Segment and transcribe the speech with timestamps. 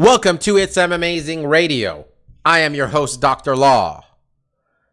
[0.00, 2.06] Welcome to It's M Amazing Radio.
[2.42, 3.54] I am your host, Dr.
[3.54, 4.02] Law.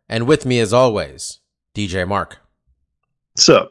[0.09, 1.39] And with me, as always,
[1.73, 2.39] DJ Mark.
[3.31, 3.70] What's up?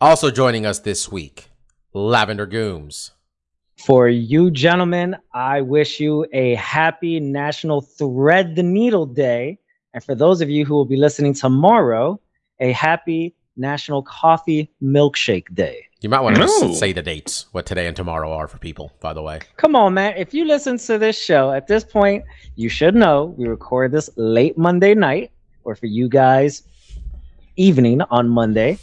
[0.00, 1.50] Also joining us this week,
[1.92, 3.12] Lavender Gooms.
[3.76, 9.60] For you gentlemen, I wish you a happy National Thread the Needle Day.
[9.94, 12.20] And for those of you who will be listening tomorrow,
[12.58, 15.87] a happy National Coffee Milkshake Day.
[16.00, 16.72] You might want to No.
[16.74, 19.40] say the dates, what today and tomorrow are for people, by the way.
[19.56, 20.14] Come on, man.
[20.16, 22.24] If you listen to this show at this point,
[22.54, 25.32] you should know we record this late Monday night,
[25.64, 26.62] or for you guys,
[27.56, 28.78] evening on Monday.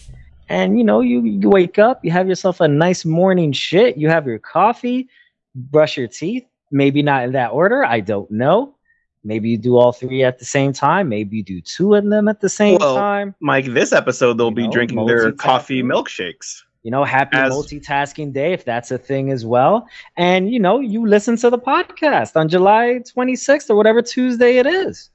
[0.50, 4.10] And you know, you, you wake up, you have yourself a nice morning shit, you
[4.10, 5.08] have your coffee,
[5.56, 8.76] brush your teeth, maybe not in that order, I don't know.
[9.24, 12.28] Maybe you do all three at the same time, maybe you do two of them
[12.28, 13.34] at the same Well, time.
[13.40, 16.62] Mike, this episode they'll You be know, drinking their coffee milkshakes.
[16.86, 19.90] You know, happy As- multitasking day if that's a thing as well.
[20.18, 24.68] And you know, you listen to the podcast on July 26th or whatever Tuesday it
[24.68, 25.10] is.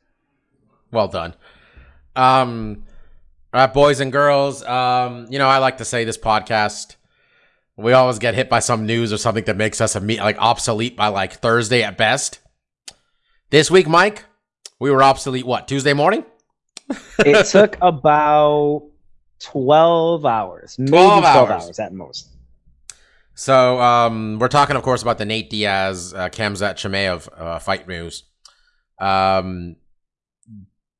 [0.90, 1.32] Well done.
[2.16, 2.82] Um,
[3.54, 4.64] all right, boys and girls.
[4.64, 6.96] Um, you know, I like to say this podcast.
[7.76, 10.96] We always get hit by some news or something that makes us imme- like obsolete
[10.96, 12.40] by like Thursday at best.
[13.50, 14.24] This week, Mike,
[14.80, 15.46] we were obsolete.
[15.46, 16.24] What Tuesday morning?
[17.20, 18.89] It took about
[19.40, 21.64] 12 hours, maybe 12 12, hours.
[21.64, 21.78] hours.
[21.78, 22.28] at most.
[23.34, 27.88] So um, we're talking, of course, about the Nate Diaz, uh, Khamzat Chimaev uh, fight
[27.88, 28.24] news.
[28.98, 29.76] Um,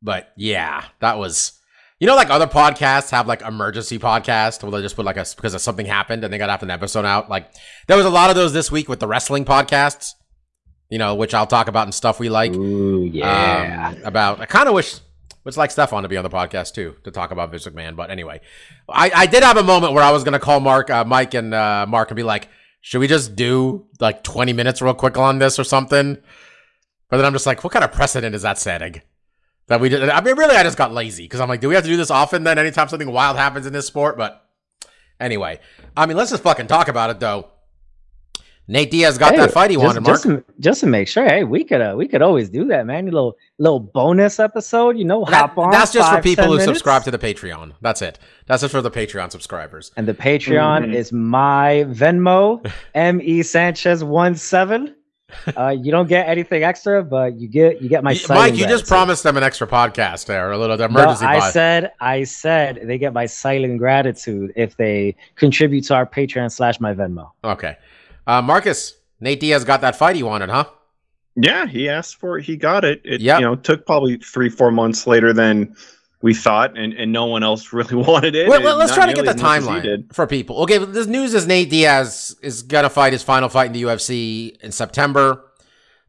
[0.02, 1.52] but yeah, that was.
[1.98, 5.26] You know, like other podcasts have like emergency podcast where they just put like a
[5.36, 7.28] because of something happened and they got to have an episode out.
[7.28, 7.52] Like
[7.88, 10.12] there was a lot of those this week with the wrestling podcasts.
[10.88, 12.54] You know, which I'll talk about and stuff we like.
[12.54, 13.92] Ooh, yeah.
[13.94, 14.40] um, about.
[14.40, 14.98] I kind of wish,
[15.44, 17.96] would like Stefan to be on the podcast too to talk about Vince McMahon.
[17.96, 18.40] But anyway,
[18.88, 21.54] I, I did have a moment where I was gonna call Mark, uh, Mike, and
[21.54, 22.48] uh, Mark and be like,
[22.80, 26.18] should we just do like twenty minutes real quick on this or something?
[27.08, 29.02] But then I'm just like, what kind of precedent is that setting?
[29.66, 30.08] That we did.
[30.08, 31.96] I mean, really, I just got lazy because I'm like, do we have to do
[31.96, 32.44] this often?
[32.44, 34.44] Then anytime something wild happens in this sport, but
[35.20, 35.60] anyway,
[35.96, 37.50] I mean, let's just fucking talk about it though.
[38.70, 40.14] Nate Diaz got Hey, that fight he just, wanted, Mark.
[40.14, 42.86] Just to, just to make sure, hey, we could uh, we could always do that,
[42.86, 43.08] man.
[43.08, 45.70] A little little bonus episode, you know, That- hop on.
[45.72, 46.66] that's just for people who minutes.
[46.66, 47.72] subscribe to the Patreon.
[47.80, 48.18] That's it.
[48.46, 49.90] That's just for the Patreon subscribers.
[49.96, 50.94] And the Patreon Mhm.
[50.94, 52.64] is my Venmo,
[52.94, 54.94] M E Sanchez one seven.
[55.56, 58.60] Uh, you don't get anything extra, but you get you get my Y- silent Mike,
[58.60, 61.52] you just promised them an extra podcast there, a little the No, emergency I pod.
[61.52, 66.80] said I said they get my silent gratitude if they contribute to our Patreon slash
[66.80, 67.30] my Venmo.
[67.44, 67.76] Okay.
[68.30, 70.66] Uh, Marcus, Nate Diaz got that fight he wanted, huh?
[71.34, 72.44] Yeah, he asked for it.
[72.44, 73.00] He got it.
[73.04, 73.40] It Yep.
[73.40, 75.74] you know took probably three four months later than
[76.22, 78.48] we thought, and, and no one else really wanted it.
[78.48, 80.58] Well, let's try to get the as much as he timeline for people.
[80.62, 83.82] Okay, this news is Nate Diaz is going to fight his final fight in the
[83.82, 85.44] UFC in September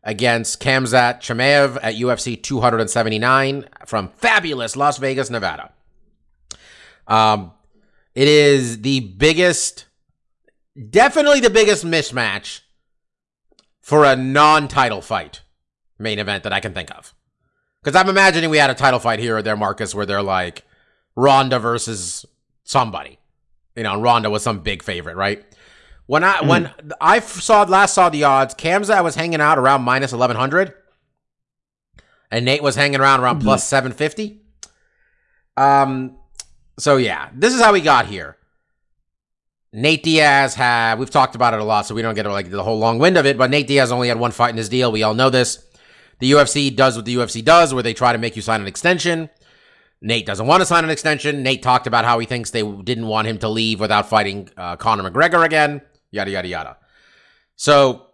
[0.04, 5.72] against Khamzat Chimaev at UFC 279 from fabulous Las Vegas, Nevada.
[7.08, 7.52] Um,
[8.14, 9.86] it is the biggest,
[10.90, 12.62] definitely the biggest mismatch
[13.82, 15.42] for a non-title fight
[15.98, 17.14] main event that I can think of.
[17.84, 20.64] Because I'm imagining we had a title fight here or there, Marcus, where they're like
[21.16, 22.26] Ronda versus
[22.64, 23.18] somebody.
[23.76, 25.44] You know, Ronda was some big favorite, right?
[26.06, 30.12] When I when I saw last saw the odds, Khamzat was hanging out around minus
[30.12, 30.74] eleven hundred,
[32.30, 34.42] and Nate was hanging around around plus seven fifty.
[35.56, 36.18] Um,
[36.78, 38.38] so yeah, this is how we got here.
[39.74, 42.64] Nate Diaz had we've talked about it a lot, so we don't get like the
[42.64, 43.38] whole long wind of it.
[43.38, 44.92] But Nate Diaz only had one fight in his deal.
[44.92, 45.66] We all know this.
[46.20, 48.68] The UFC does what the UFC does, where they try to make you sign an
[48.68, 49.30] extension.
[50.02, 51.44] Nate doesn't want to sign an extension.
[51.44, 54.76] Nate talked about how he thinks they didn't want him to leave without fighting uh,
[54.76, 55.82] Conor McGregor again.
[56.12, 56.78] Yada yada yada.
[57.56, 58.08] So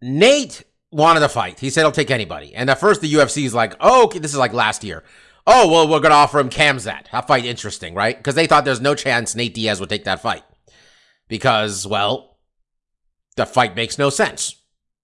[0.00, 0.62] Nate
[0.92, 1.58] wanted to fight.
[1.58, 2.54] He said he'll take anybody.
[2.54, 5.02] And at first the UFC is like, oh, okay, this is like last year.
[5.46, 7.10] Oh, well, we're going to offer him Khamzat.
[7.10, 8.16] That fight interesting, right?
[8.16, 10.44] Because they thought there's no chance Nate Diaz would take that fight.
[11.28, 12.38] Because, well,
[13.36, 14.56] the fight makes no sense.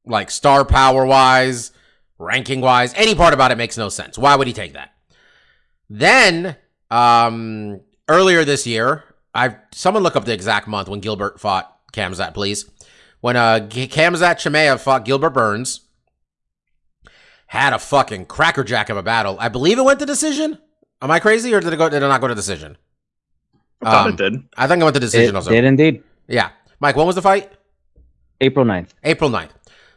[0.05, 1.73] Like star power wise,
[2.19, 4.19] ranking wise, any part about it makes no sense.
[4.19, 4.93] Why would he take that?
[5.89, 6.57] Then,
[6.91, 9.05] um, earlier this year,
[9.35, 12.71] I've someone look up the exact month when Gilbert fought Khamzat, please.
[13.21, 15.81] when uh Khamzat Chimaev fought Gilbert Burns,
[17.47, 19.37] had a fucking crackerjack of a battle.
[19.39, 20.59] I believe it went to decision.
[21.01, 21.89] Am I crazy or did it go?
[21.89, 22.77] Did it not go to decision?
[23.83, 24.43] I thought Um, it did.
[24.57, 25.51] I think it went to decision It also.
[25.51, 26.03] did indeed.
[26.29, 26.51] Yeah,
[26.81, 26.97] Mike.
[26.97, 27.53] When was the fight?
[28.41, 28.91] April 9th.
[29.05, 29.51] April 9th.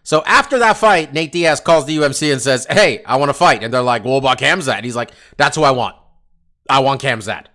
[0.03, 3.33] So after that fight, Nate Diaz calls the UMC and says, Hey, I want to
[3.33, 3.63] fight.
[3.63, 4.75] And they're like, Well, what about Khamzat?
[4.75, 5.95] And he's like, That's who I want.
[6.69, 7.45] I want Khamzat.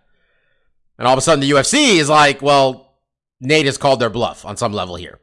[0.99, 2.95] And all of a sudden, the UFC is like, Well,
[3.41, 5.21] Nate has called their bluff on some level here.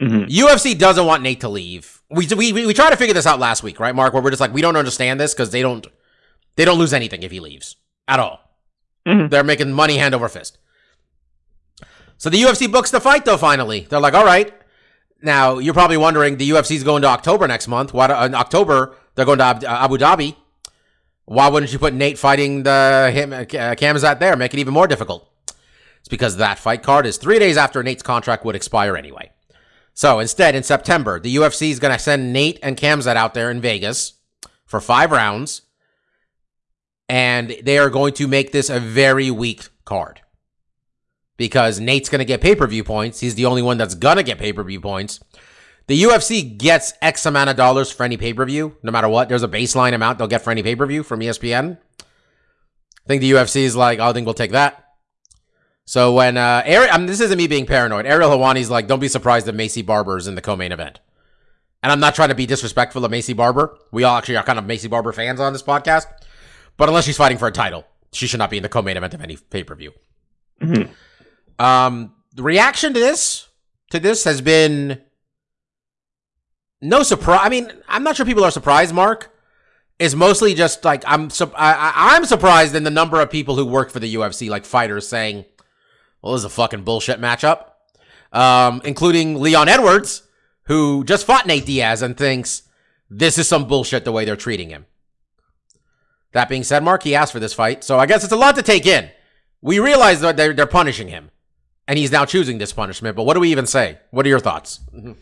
[0.00, 0.28] Mhm.
[0.28, 1.95] UFC doesn't want Nate to leave.
[2.10, 4.14] We, we, we, tried to figure this out last week, right, Mark?
[4.14, 5.86] Where we're just like, We don't understand this because they don't,
[6.54, 7.76] they don't lose anything if he leaves
[8.06, 8.40] at all.
[9.06, 9.30] Mhm.
[9.30, 10.58] They're making money hand over fist.
[12.18, 13.86] So the UFC books the fight, though, finally.
[13.88, 14.52] They're like, All right.
[15.22, 17.92] Now, you're probably wondering the UFC's going to October next month.
[17.94, 20.36] Why, in October, they're going to uh, Abu Dhabi.
[21.24, 24.36] Why wouldn't you put Nate fighting the him, uh, Khamzat there?
[24.36, 25.28] Make it even more difficult.
[25.98, 29.32] It's because that fight card is three days after Nate's contract would expire anyway.
[29.96, 33.50] So instead, in September, the UFC is going to send Nate and Khamzat out there
[33.50, 34.12] in Vegas
[34.66, 35.62] for five rounds.
[37.08, 40.20] And they are going to make this a very weak card
[41.38, 43.20] because Nate's going to get pay per view points.
[43.20, 45.18] He's the only one that's going to get pay per view points.
[45.86, 49.30] The UFC gets X amount of dollars for any pay per view, no matter what.
[49.30, 51.78] There's a baseline amount they'll get for any pay per view from ESPN.
[52.00, 54.85] I think the UFC is like, oh, I think we'll take that.
[55.86, 58.06] So when uh, Ariel, I mean, this isn't me being paranoid.
[58.06, 60.98] Ariel Helwani's like, don't be surprised if Maycee Barber's in the co-main event.
[61.82, 63.78] And I'm not trying to be disrespectful of Maycee Barber.
[63.92, 66.06] We all actually are kind of Maycee Barber fans on this podcast.
[66.76, 69.14] But unless she's fighting for a title, she should not be in the co-main event
[69.14, 69.92] of any pay per view.
[70.60, 70.90] Mhm.
[71.58, 73.46] Um, the reaction to this
[73.90, 75.00] to this has been
[76.80, 77.40] no surprise.
[77.42, 78.94] I mean, I'm not sure people are surprised.
[78.94, 79.32] Mark
[79.98, 81.30] is mostly just like I'm.
[81.30, 84.48] Su- I, I, I'm surprised in the number of people who work for the UFC,
[84.50, 85.44] like fighters, saying,
[86.26, 87.66] "Well, this is a fucking bullshit matchup,"
[88.32, 90.22] um, including Leon Edwards,
[90.64, 92.62] who just fought Nate Diaz and thinks
[93.08, 94.86] this is some bullshit the way they're treating him.
[96.32, 98.56] That being said, Mark, he asked for this fight, so I guess it's a lot
[98.56, 99.10] to take in.
[99.62, 101.30] We realize that they're, they're punishing him,
[101.88, 103.16] and he's now choosing this punishment.
[103.16, 103.98] But what do we even say?
[104.10, 104.80] What are your thoughts?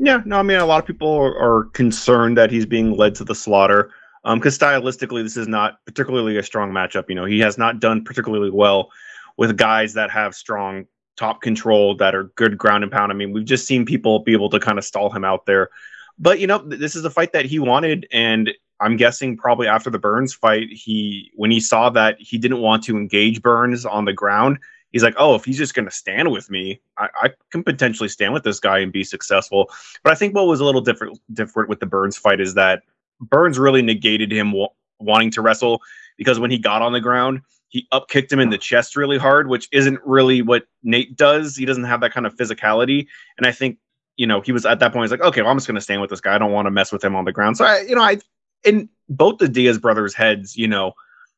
[0.00, 3.16] Yeah, no, I mean, a lot of people are, are concerned that he's being led
[3.16, 3.90] to the slaughter.
[4.24, 7.08] Because stylistically, this is not particularly a strong matchup.
[7.08, 8.90] You know, he has not done particularly well
[9.38, 10.84] with guys that have strong
[11.16, 13.10] top control, that are good ground and pound.
[13.10, 15.70] I mean, we've just seen people be able to kind of stall him out there.
[16.18, 18.06] But, you know, this is a fight that he wanted.
[18.12, 18.50] And
[18.80, 22.82] I'm guessing probably after the Burns fight, he, when he saw that he didn't want
[22.84, 24.58] to engage Burns on the ground,
[24.90, 28.08] he's like, oh, if he's just going to stand with me, I, I can potentially
[28.08, 29.70] stand with this guy and be successful.
[30.02, 32.82] But I think what was a little different different with the Burns fight is that
[33.20, 35.80] Burns really negated him wa- wanting to wrestle
[36.16, 39.18] because when he got on the ground, he up kicked him in the chest really
[39.18, 41.56] hard, which isn't really what Nate does.
[41.56, 43.06] He doesn't have that kind of physicality,
[43.36, 43.78] and I think
[44.16, 45.04] you know he was at that point.
[45.04, 46.34] He's like, okay, well, I'm just going to stand with this guy.
[46.34, 47.56] I don't want to mess with him on the ground.
[47.56, 48.18] So I, you know, I
[48.64, 50.92] in both the Diaz brothers' heads, you know,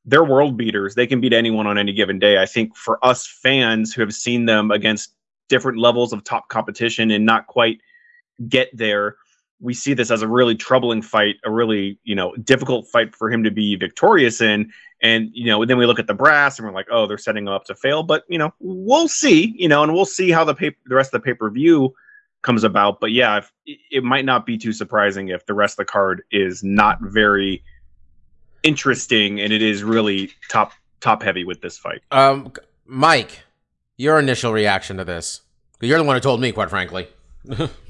[0.05, 0.95] they're world beaters.
[0.95, 2.39] They can beat anyone on any given day.
[2.39, 5.15] I think for us fans who have seen them against
[5.49, 7.81] different levels of top competition and not quite
[8.49, 9.17] get there,
[9.61, 13.31] we see this as a really troubling fight, a really, you know, difficult fight for
[13.31, 14.73] him to be victorious in.
[15.03, 17.47] And, you know, then we look at the brass and we're like, oh, they're setting
[17.47, 18.03] him up to fail.
[18.03, 21.15] But, you know, we'll see, you know, and we'll see how the pay- the rest
[21.15, 21.95] of the pay-per-view
[22.43, 23.01] comes about.
[23.01, 23.53] But yeah, if,
[23.91, 27.63] it might not be too surprising if the rest of the card is not very
[28.63, 32.03] interesting and it is really top top heavy with this fight.
[32.11, 32.53] Um,
[32.87, 33.41] Mike,
[33.97, 35.43] your initial reaction to this?
[35.81, 37.09] You're the one who told me, quite frankly.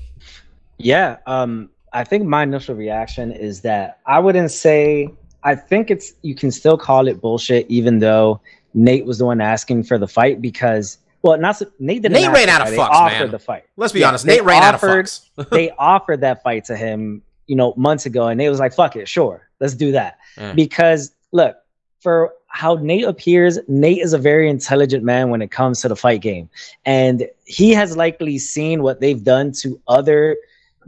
[0.82, 5.08] Yeah, um, I think my initial reaction is that I wouldn't say
[5.42, 8.40] I think it's you can still call it bullshit, even though
[8.74, 12.14] Nate was the one asking for the fight because well, not Nate didn't.
[12.14, 13.30] Nate ran out of fucks, they offered man.
[13.30, 13.64] the fight.
[13.76, 14.24] Let's be Yeah, honest.
[14.26, 15.50] Nate ran out of offered- fucks.
[15.50, 18.96] they offered that fight to him, you know, months ago, and Nate was like, "Fuck
[18.96, 20.52] it, sure, let's do that." Yeah.
[20.54, 21.56] Because look,
[22.00, 25.96] for how Nate appears, Nate is a very intelligent man when it comes to the
[25.96, 26.48] fight game,
[26.86, 30.36] and he has likely seen what they've done to other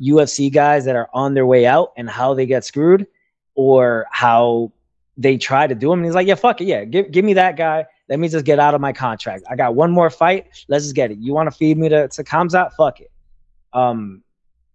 [0.01, 3.07] UFC guys that are on their way out and how they get screwed,
[3.55, 4.73] or how
[5.17, 6.01] they try to do them.
[6.01, 8.45] And he's like, "Yeah, fuck it, yeah, give give me that guy." Let me just
[8.45, 9.45] get out of my contract.
[9.49, 10.49] I got one more fight.
[10.69, 11.19] Let's just get it.
[11.19, 12.75] You want to feed me to, to Khamzat?
[12.75, 13.11] Fuck it.
[13.73, 14.23] Um,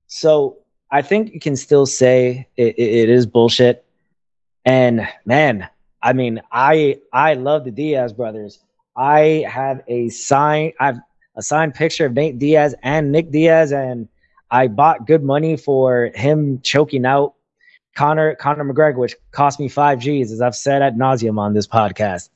[0.08, 0.58] so
[0.90, 3.86] I think you can still say it, it, it is bullshit.
[4.66, 5.70] And man,
[6.02, 8.60] I mean, I I love the Diaz brothers.
[8.96, 10.74] I have a sign.
[10.80, 10.98] I've
[11.36, 14.08] a signed picture of Nate Diaz and Nick Diaz, and
[14.50, 17.34] I bought good money for him choking out
[17.96, 21.68] Conor Conor McGregor, which cost me five G's, as I've said at nauseum on this
[21.68, 22.30] podcast.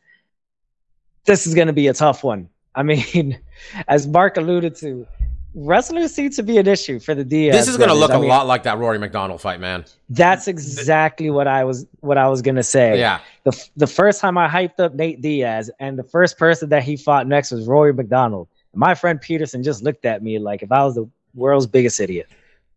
[1.26, 2.50] This is going to be a tough one.
[2.74, 3.40] I mean,
[3.88, 5.06] as Mark alluded to,
[5.54, 7.56] wrestlers seem to be an issue for the Diaz.
[7.56, 9.86] this is going to look I a mean, lot like that Rory MacDonald fight, man.
[10.10, 12.98] That's exactly what I was what I was gonna say.
[12.98, 13.20] Yeah.
[13.44, 16.98] The the first time I hyped up Nate Diaz, and the first person that he
[16.98, 18.48] fought next was Rory MacDonald.
[18.74, 22.28] My friend Peterson just looked at me like if I was the world's biggest idiot.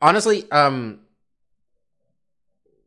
[0.01, 1.01] honestly, um,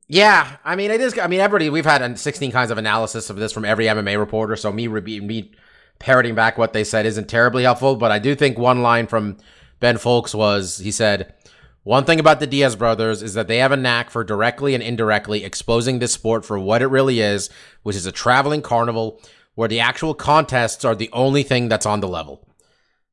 [0.07, 1.17] yeah, I mean, it is.
[1.19, 4.55] I mean, everybody, we've had 16 kinds of analysis of this from every MMA reporter.
[4.55, 5.51] So me, me
[5.99, 7.95] parroting back what they said isn't terribly helpful.
[7.97, 9.37] But I do think one line from
[9.79, 11.33] Ben Fowlkes was he said,
[11.83, 14.83] one thing about the Diaz brothers is that they have a knack for directly and
[14.83, 17.49] indirectly exposing this sport for what it really is,
[17.83, 19.21] which is a traveling carnival
[19.55, 22.47] where the actual contests are the only thing that's on the level.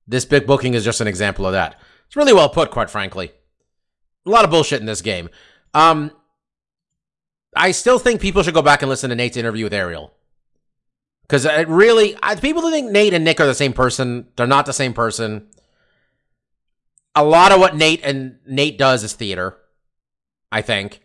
[0.06, 1.80] This big booking is just an example of that.
[2.06, 3.32] It's really well put, quite frankly.
[4.26, 5.28] A lot of bullshit in this game.
[5.75, 6.11] Um,
[7.56, 10.12] I still think people should go back and listen to Nate's interview with Ariel.
[11.23, 14.46] Because it really, I, people who think Nate and Nick are the same person, they're
[14.46, 15.49] not the same person.
[17.14, 19.56] A lot of what Nate and Nate does is theater,
[20.52, 21.00] I think.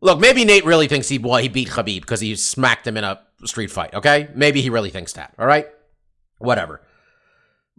[0.00, 3.04] Look, maybe Nate really thinks he well, he beat Khabib because he smacked him in
[3.04, 3.92] a street fight.
[3.94, 5.34] Okay, maybe he really thinks that.
[5.38, 5.66] All right,
[6.38, 6.80] whatever.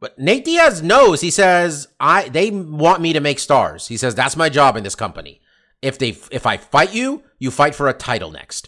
[0.02, 1.22] But Nate Diaz knows.
[1.22, 4.84] He says, "I they want me to make stars." He says that's my job in
[4.84, 5.40] this company.
[5.82, 8.68] If they if I fight you, you fight for a title next.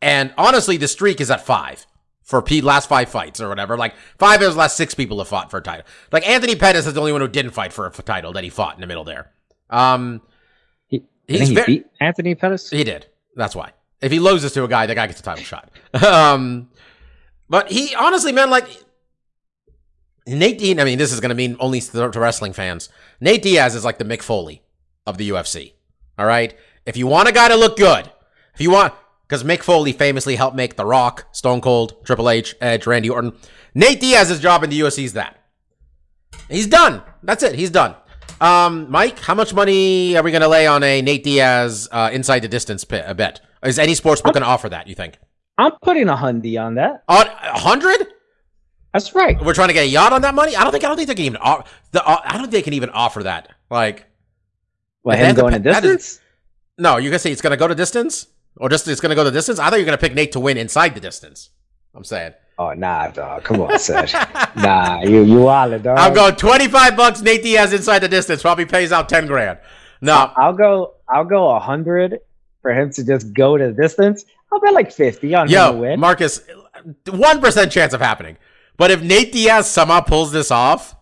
[0.00, 1.84] And honestly, the streak is at five
[2.22, 3.76] for Pete last five fights or whatever.
[3.76, 5.84] Like five of the last six people have fought for a title.
[6.12, 8.50] Like Anthony Pettis is the only one who didn't fight for a title that he
[8.50, 9.30] fought in the middle there.
[9.70, 10.22] Um,
[10.88, 12.70] He, He's he very- beat Anthony Pettis.
[12.70, 13.06] he did.
[13.36, 13.72] That's why.
[14.00, 15.70] If he loses to a guy, the guy gets a title shot.
[16.04, 16.70] um,
[17.48, 18.66] but he honestly, man, like
[20.26, 20.80] Nate Dean.
[20.80, 22.88] I mean, this is going to mean only to, wrestling fans.
[23.20, 24.62] Nate Diaz is like the Mick Foley
[25.06, 25.72] of the UFC.
[26.18, 26.54] All right.
[26.86, 28.10] If you want a guy to look good,
[28.54, 28.94] if you want,
[29.26, 33.32] because Mick Foley famously helped make The Rock, Stone Cold, Triple H, Edge, Randy Orton.
[33.74, 35.38] Nate Diaz's job in the UFC is that.
[36.48, 37.02] He's done.
[37.22, 37.54] That's it.
[37.54, 37.94] He's done.
[38.40, 42.10] Um, Mike, how much money are we going to lay on a Nate Diaz uh,
[42.12, 43.40] inside the distance pit, a bet?
[43.64, 44.88] Is any sportsbook going to offer that?
[44.88, 45.18] You think?
[45.58, 47.04] I'm putting a hundy on that.
[47.08, 48.06] On a hundred?
[48.92, 49.42] That's right.
[49.42, 50.54] We're trying to get a yacht on that money.
[50.56, 50.84] I don't think.
[50.84, 51.38] I don't think they can even.
[51.38, 53.48] Off, the, uh, I don't think they can even offer that.
[53.70, 54.06] Like,
[55.02, 56.20] What, If him going to pe- that is- distance?
[56.78, 59.30] no, you're gonna say it's gonna go to distance, or just it's gonna go to
[59.30, 59.58] distance.
[59.58, 61.50] I thought you're gonna pick Nate to win inside the distance.
[61.94, 62.34] I'm saying.
[62.58, 63.44] Oh nah, dog.
[63.44, 64.12] Come on, Seth.
[64.56, 65.98] nah, you you wildin', dog.
[65.98, 67.22] I'm going 25 bucks.
[67.22, 69.58] Nate Diaz inside the distance probably pays out 10 grand.
[70.02, 70.94] No, I'll go.
[71.08, 72.18] I'll go a hundred
[72.60, 74.24] for him to just go to the distance.
[74.52, 75.98] I'll bet like fifty on him to Yo, win.
[76.00, 76.42] Marcus,
[77.08, 78.36] one percent chance of happening.
[78.76, 80.96] But if Nate Diaz somehow pulls this off,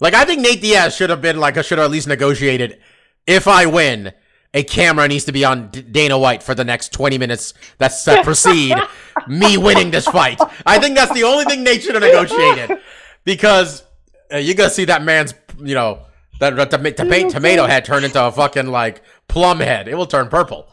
[0.00, 2.78] like I think Nate Diaz should have been like, I should have at least negotiated.
[3.26, 4.12] If I win,
[4.52, 8.04] a camera needs to be on D- Dana White for the next twenty minutes that's
[8.04, 8.76] that precede
[9.28, 10.38] me winning this fight.
[10.66, 12.78] I think that's the only thing Nate should have negotiated
[13.24, 13.82] because
[14.32, 16.02] uh, you're gonna see that man's, you know,
[16.40, 19.88] that, that toma- toma- tomato head turn into a fucking like plum head.
[19.88, 20.68] It will turn purple.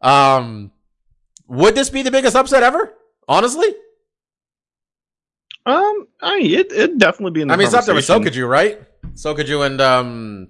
[0.00, 0.70] Um,
[1.48, 2.94] would this be the biggest upset ever?
[3.26, 3.68] Honestly,
[5.68, 8.06] Um, I mean, it it definitely be in the I mean, it's up there with.
[8.06, 8.80] Sokoudjou, right?
[9.14, 10.48] Sokoudjou and um,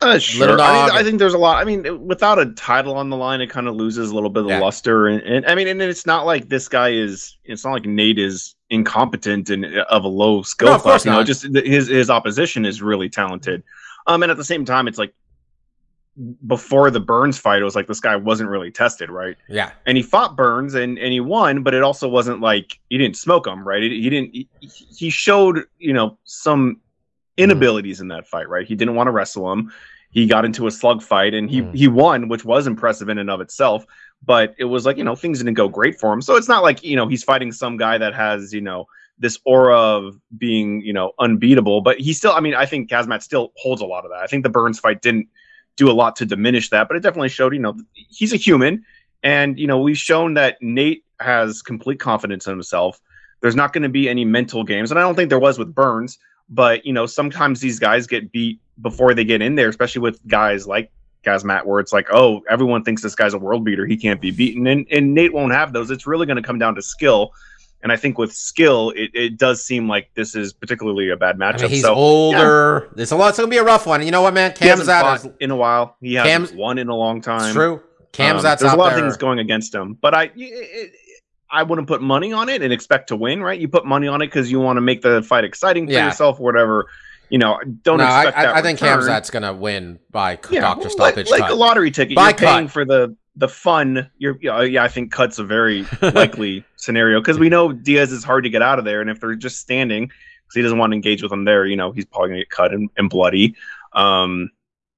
[0.00, 0.60] Uh, sure.
[0.60, 1.60] I, mean, I think there's a lot.
[1.60, 4.42] I mean, without a title on the line, it kind of loses a little bit
[4.44, 4.58] of Yeah.
[4.60, 5.06] luster.
[5.06, 7.36] And, and I mean, and it's not like this guy is.
[7.44, 11.04] It's not like Nate is incompetent and uh, of a low skill No, of course
[11.04, 11.06] class.
[11.06, 13.62] You know, just his his opposition is really talented.
[14.08, 15.14] Um, and at the same time, it's like
[16.46, 19.36] before the Burns fight, it was like this guy wasn't really tested, right?
[19.48, 22.98] yeah, and he fought Burns and and he won, but it also wasn't like he
[22.98, 23.82] didn't smoke him, right?
[23.82, 24.34] He, he didn't.
[24.34, 26.80] He, he showed you know some
[27.36, 28.66] inabilities in that fight, right?
[28.66, 29.72] He didn't want to wrestle him.
[30.10, 31.74] He got into a slug fight and he Mhm.
[31.74, 33.86] he won, which was impressive in and of itself.
[34.24, 36.20] But it was like you know things didn't go great for him.
[36.20, 38.86] So it's not like you know he's fighting some guy that has you know
[39.18, 41.80] this aura of being you know unbeatable.
[41.80, 44.20] But he still, I mean, I think Kazmat still holds a lot of that.
[44.22, 45.28] I think the Burns fight didn't
[45.76, 48.84] do a lot to diminish that, but it definitely showed, you know, he's a human.
[49.22, 53.00] And, you know, we've shown that Nate has complete confidence in himself.
[53.40, 54.90] There's not going to be any mental games.
[54.90, 58.32] And I don't think there was with Burns, but, you know, sometimes these guys get
[58.32, 60.90] beat before they get in there, especially with guys like
[61.24, 63.86] Kazmat, where it's like, oh, everyone thinks this guy's a world beater.
[63.86, 64.66] He can't be beaten.
[64.66, 65.90] And, and Nate won't have those.
[65.90, 67.32] It's really going to come down to skill.
[67.82, 71.36] And I think with skill, it, it does seem like this is particularly a bad
[71.36, 71.58] matchup.
[71.58, 72.90] I mean, he's so, older.
[72.96, 73.30] It's a lot.
[73.30, 74.02] It's gonna be a rough one.
[74.04, 74.52] You know what, man?
[74.52, 75.24] Cam's out.
[75.40, 75.96] in a while.
[76.00, 77.52] He hasn't Cam's- won in a long time.
[77.54, 77.82] True.
[78.12, 78.58] Cam's Um, out.
[78.60, 78.98] There's a lot there.
[78.98, 80.92] of things going against him, but I, it,
[81.50, 83.42] I wouldn't put money on it and expect to win.
[83.42, 83.58] Right?
[83.58, 86.06] You put money on it because you want to make the fight exciting for Yeah.
[86.06, 86.86] yourself, or whatever.
[87.30, 88.54] You know, don't no, I, expect that.
[88.54, 89.06] I, I think return.
[89.06, 91.30] Cam's gonna win by yeah, doctor well, stoppage.
[91.30, 92.14] like, like a lottery ticket.
[92.14, 94.10] By You're paying for the the fun.
[94.18, 94.84] You're yeah, yeah.
[94.84, 98.62] I think cuts a very likely scenario because we know Diaz is hard to get
[98.62, 101.32] out of there, and if they're just standing, because he doesn't want to engage with
[101.32, 101.66] him there.
[101.66, 103.54] You know, he's probably going to get cut and, and bloody.
[103.92, 104.50] Um,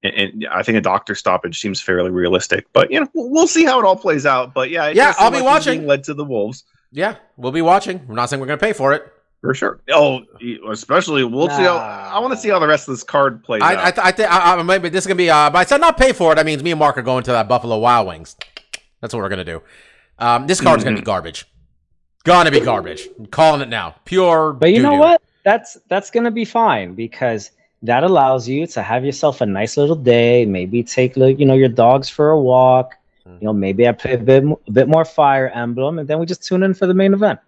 [0.03, 2.67] and, and I think a doctor stoppage seems fairly realistic.
[2.73, 4.55] But you know, we'll, we'll see how it all plays out.
[4.55, 5.87] But yeah, Yeah, I'll be like watching.
[5.87, 8.05] Led to the wolves Yeah, we'll be watching.
[8.09, 9.11] I'm not saying we're going to pay for it.
[9.45, 9.81] For sure.
[9.91, 10.23] Oh,
[10.71, 11.63] especially we'll see.
[11.63, 13.95] How, I want to see how the rest of this card plays I, I, out.
[13.95, 15.31] th- I think I, I, maybe this is going to be.
[15.31, 16.37] Uh, but I said not pay for it.
[16.37, 18.37] That means me and Mark are going to that Buffalo Wild Wings.
[19.01, 19.63] That's what we're going to do.
[20.19, 21.47] Um, this card's going to be garbage.
[22.25, 23.07] Gonna be garbage.
[23.19, 23.97] I'm calling it now.
[24.07, 24.55] Pure.
[24.55, 25.01] But you know doo-doo.
[25.01, 25.23] what?
[25.45, 27.51] That's that's gonna be fine because
[27.83, 30.47] that allows you to have yourself a nice little day.
[30.47, 32.95] Maybe take like, you know your dogs for a walk.
[33.27, 36.25] You know, maybe I play a bit a bit more Fire Emblem, and then we
[36.25, 37.41] just tune in for the main event.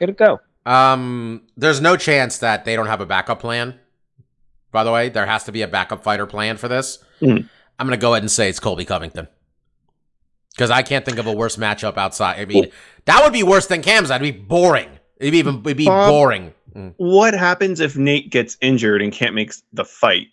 [0.00, 0.40] Get it go.
[0.66, 3.78] Um, there's no chance that they don't have a backup plan.
[4.72, 6.98] By the way, there has to be a backup fighter plan for this.
[7.20, 7.48] Mhm.
[7.78, 9.28] I'm going to go ahead and say it's Colby Covington.
[10.54, 12.38] Because I can't think of a worse matchup outside.
[12.40, 12.70] I mean,
[13.06, 14.08] that would be worse than Cam's.
[14.08, 14.88] That'd be boring.
[15.18, 16.54] It'd be even it'd be boring.
[16.74, 20.28] Mm, what happens if Nate gets injured and can't make the fight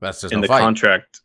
[0.00, 0.60] that's just in no the fight.
[0.60, 1.20] contract?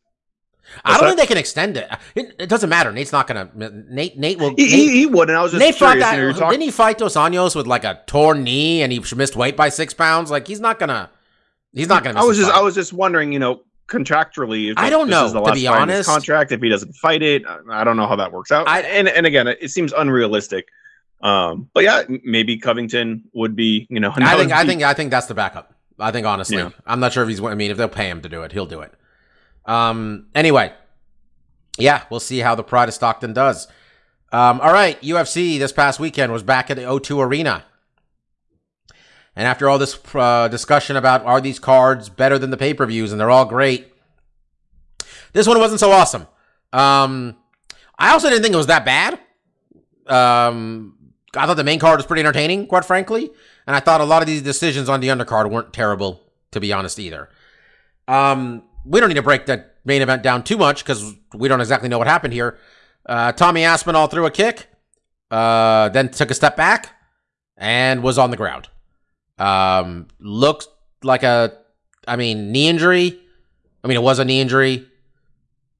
[0.86, 1.08] I don't that?
[1.10, 1.90] think they can extend it.
[2.16, 2.36] it.
[2.40, 2.92] It doesn't matter.
[2.92, 3.50] Nate's not gonna.
[3.56, 4.18] Nate.
[4.18, 4.52] Nate will.
[4.56, 6.06] He, Nate, he, he would, and I was just Nate fought curious.
[6.06, 6.12] that.
[6.16, 8.92] you know, you're talking- didn't he fight Dos Anjos with like a torn knee and
[8.92, 10.32] he missed weight by six pounds?
[10.32, 11.10] Like he's not gonna.
[11.74, 12.16] He's not gonna.
[12.16, 12.60] Miss I was just fight.
[12.60, 15.84] I was just wondering, you know, contractually, if I don't this know, to be fight
[15.84, 16.10] in his honest.
[16.10, 17.44] contract if he doesn't fight it.
[17.70, 18.68] I- don't know how that works out.
[18.68, 20.68] I- and and again, it, it seems unrealistic.
[21.22, 25.12] Um, but yeah, maybe Covington would be, you know, I think I think I think
[25.12, 25.74] that's the backup.
[26.00, 26.70] I think honestly, Yeah.
[26.86, 27.42] I'm not sure if he's.
[27.44, 28.94] I mean, if they'll pay him to do it, he'll do it.
[29.70, 30.26] Um.
[30.34, 30.74] Anyway,
[31.78, 33.68] yeah, we'll see how the Pride of Stockton does.
[34.32, 34.60] Um.
[34.62, 37.64] All right, UFC this past weekend was back at the O2 Arena,
[39.36, 42.86] and after all this uh, discussion about are these cards better than the pay per
[42.88, 43.94] views, and they're all great,
[45.34, 46.26] this one wasn't so awesome.
[46.74, 47.36] Um.
[48.02, 49.20] I also didn't think it was that bad.
[50.08, 50.96] Um.
[51.36, 53.30] I thought the main card was pretty entertaining, quite frankly.
[53.68, 56.74] And I thought a lot of these decisions on the undercard weren't terrible, to be
[56.74, 57.30] honest, either.
[58.08, 61.62] Um, we don't need to break that main event down too much because we don't
[61.62, 62.58] exactly know what happened here.
[63.06, 64.68] Uh, Tommy Aspinall threw a kick,
[65.30, 66.96] uh, then took a step back
[67.56, 68.68] and was on the ground.
[69.38, 70.68] Um, looked
[71.04, 71.56] like a,
[72.08, 73.20] I mean, knee injury.
[73.84, 74.88] I mean, it was a knee injury.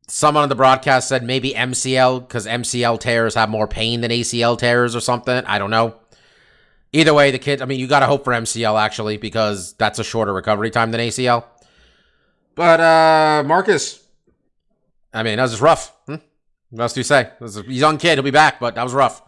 [0.08, 4.58] Someone on the broadcast said maybe MCL because MCL tears have more pain than ACL
[4.58, 5.44] tears or something.
[5.46, 5.96] I don't know.
[6.94, 10.00] Either way, the kid, I mean, you got to hope for MCL actually because that's
[10.00, 11.46] a shorter recovery time than ACL.
[12.60, 14.04] But, uh, Marcus,
[15.14, 15.96] I mean, that was just rough.
[16.08, 16.16] Hmm?
[16.72, 17.22] What else do you say?
[17.22, 18.16] It was a young kid.
[18.16, 19.22] He'll be back, but that was rough.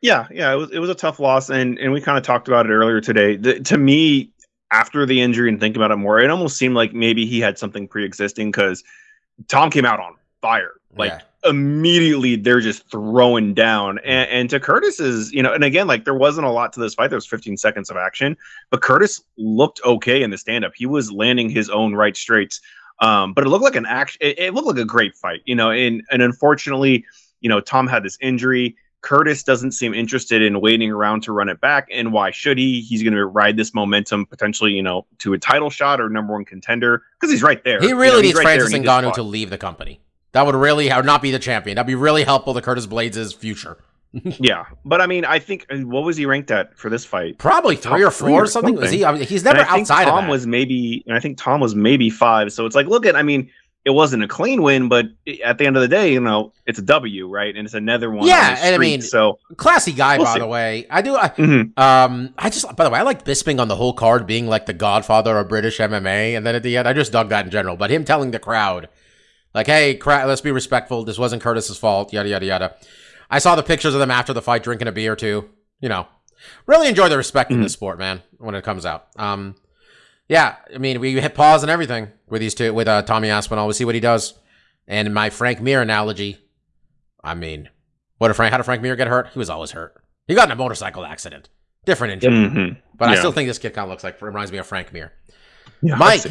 [0.00, 2.48] Yeah, yeah, it was it was a tough loss, and and we kind of talked
[2.48, 3.36] about it earlier today.
[3.36, 4.32] The, to me,
[4.72, 7.58] after the injury and thinking about it more, it almost seemed like maybe he had
[7.58, 8.82] something pre-existing because
[9.46, 11.20] Tom came out on fire, like Yeah.
[11.44, 12.36] Immediately.
[12.36, 16.46] They're just throwing down, and, and to Curtis's, you know, and again, like there wasn't
[16.46, 17.08] a lot to this fight.
[17.08, 18.36] There was 15 seconds of action,
[18.70, 20.72] but Curtis looked okay in the stand-up.
[20.74, 22.60] He was landing his own right straights.
[23.00, 24.18] Um, but it looked like an action.
[24.20, 25.70] It, it looked like a great fight, you know.
[25.70, 27.04] And and unfortunately,
[27.40, 28.76] you know, Tom had this injury.
[29.00, 32.80] Curtis doesn't seem interested in waiting around to run it back, and why should he?
[32.80, 36.32] He's going to ride this momentum potentially, you know, to a title shot or number
[36.32, 37.80] one contender because he's right there.
[37.80, 40.00] He You really know, needs right Francis and he just Ngannou to leave the company.
[40.34, 41.76] That would really, not be the champion.
[41.76, 43.78] That'd be really helpful to Curtis Blaydes' future.
[44.38, 47.36] Yeah, but I mean, I think uh, what was he ranked at for this fight?
[47.38, 48.74] Probably three or four three or something.
[48.76, 48.98] Was something.
[49.00, 49.04] he?
[49.04, 51.60] I mean, he's And never I think outside Tom was maybe, and I think Tom
[51.60, 52.52] was maybe five.
[52.52, 53.50] So it's like, look at, I mean,
[53.84, 55.06] it wasn't a clean win, but
[55.44, 57.56] at the end of the day, you know, it's a W, right?
[57.56, 58.28] And it's another one.
[58.28, 60.38] Yeah, and I mean- so Classy guy, We'll by see.
[60.38, 60.86] the way.
[60.90, 61.16] I do.
[61.16, 61.76] I, mhm.
[61.76, 64.66] Um, I just, by the way, I like Bisping on the whole card being like
[64.66, 67.50] the godfather of British MMA, and then at the end, I just dug that in
[67.50, 67.76] general.
[67.76, 68.88] But him telling the crowd,
[69.54, 71.04] like, "Hey, let's be respectful.
[71.04, 72.74] This wasn't Curtis's fault." Yada yada yada.
[73.30, 75.48] I saw the pictures of them after the fight drinking a beer too.
[75.80, 76.06] You know,
[76.66, 78.22] really enjoy the respect in this sport, man.
[78.38, 79.54] When it comes out, um,
[80.28, 83.66] yeah, I mean, we hit pause and everything with these two, with uh, Tommy Aspinall.
[83.66, 84.34] We see what he does.
[84.86, 86.38] And my Frank Mir analogy,
[87.22, 87.70] I mean,
[88.18, 88.50] what did Frank?
[88.52, 89.28] How did Frank Mir get hurt?
[89.32, 89.94] He was always hurt.
[90.28, 91.48] He got in a motorcycle accident.
[91.86, 92.32] Different injury.
[92.32, 92.76] Mhm.
[92.96, 95.12] But I still think this kid kind of looks like reminds me of Frank Mir.
[95.82, 96.22] Yeah, Mike.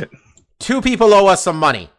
[0.59, 1.89] Two people owe us some money.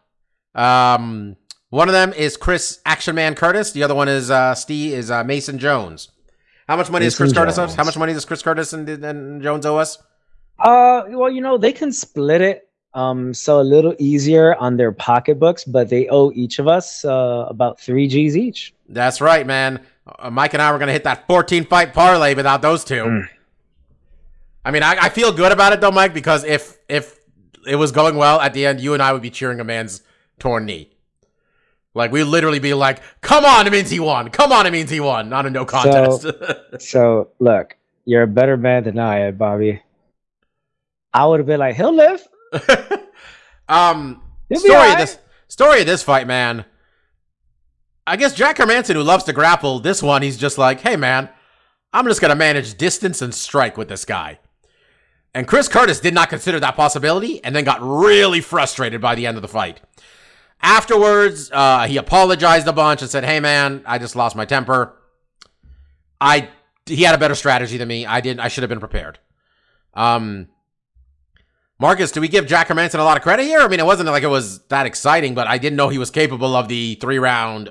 [0.55, 1.37] Um,
[1.71, 3.73] one of them is Chris Action Man Curtis.
[3.73, 6.11] The other one is uh, Steve is uh, Mason Jones.
[6.69, 7.67] How much money is Chris Mason Curtis owe.
[7.77, 9.99] How much money does Chris Curtis and, and Jones owe us?
[10.59, 12.69] Uh, well, you know, they can split it.
[12.95, 17.47] Um, so a little easier on their pocketbooks, but they owe each of us uh,
[17.49, 18.73] about three G's each.
[18.89, 19.85] That's right, man.
[20.07, 23.03] Uh, Mike and I were going to hit that 14 fight parlay without those two.
[23.03, 23.29] Mm.
[24.65, 27.19] I mean, I, I feel good about it though, Mike, because if if
[27.67, 30.03] it was going well at the end, you and I would be cheering a man's
[30.39, 30.91] torn knee.
[31.95, 34.31] Like we literally be like, "Come on, it means he won.
[34.31, 36.27] Come on, it means he won." Not a no contest.
[36.81, 39.81] So look, you're a better man than I am, Bobby.
[41.13, 42.27] I would have been like, he'll live.
[43.69, 44.93] um, He'll story alright.
[44.95, 46.65] of this story of this fight, man.
[48.07, 51.29] I guess Jack Hermansson, who loves to grapple, this one he's just like, hey man,
[51.93, 54.41] I'm just gonna manage distance and strike with this guy.
[55.33, 59.27] And Chris Curtis did not consider that possibility, and then got really frustrated by the
[59.27, 59.81] end of the fight.
[60.65, 64.97] Afterwards, uh, he apologized a bunch and said, "Hey man, I just lost my temper.
[66.21, 66.49] I
[66.87, 68.07] he had a better strategy than me.
[68.07, 68.41] I didn't.
[68.41, 69.19] I should have been prepared."
[69.93, 70.49] Um,
[71.79, 73.61] Marcus, do we give Jack Hermansson a lot of credit here?
[73.61, 76.11] I mean, it wasn't like it was that exciting, but I didn't know he was
[76.11, 77.71] capable of the three round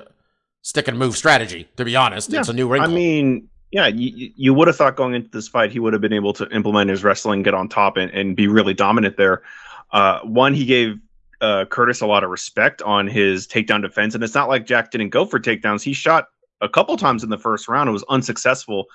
[0.62, 1.68] stick and move strategy.
[1.76, 2.92] To be honest, it's a new wrinkle.
[2.92, 6.02] I mean, yeah, you, you would have thought going into this fight he would have
[6.02, 9.42] been able to implement his wrestling, get on top, and, and be really dominant there.
[9.90, 11.00] Uh, one, he gave
[11.40, 14.90] uh, Curtis a lot of respect on his takedown defense, and it's not like Jack
[14.90, 15.82] didn't go for takedowns.
[15.82, 16.28] He shot
[16.60, 17.88] a couple times in the first round.
[17.88, 18.86] It was unsuccessful,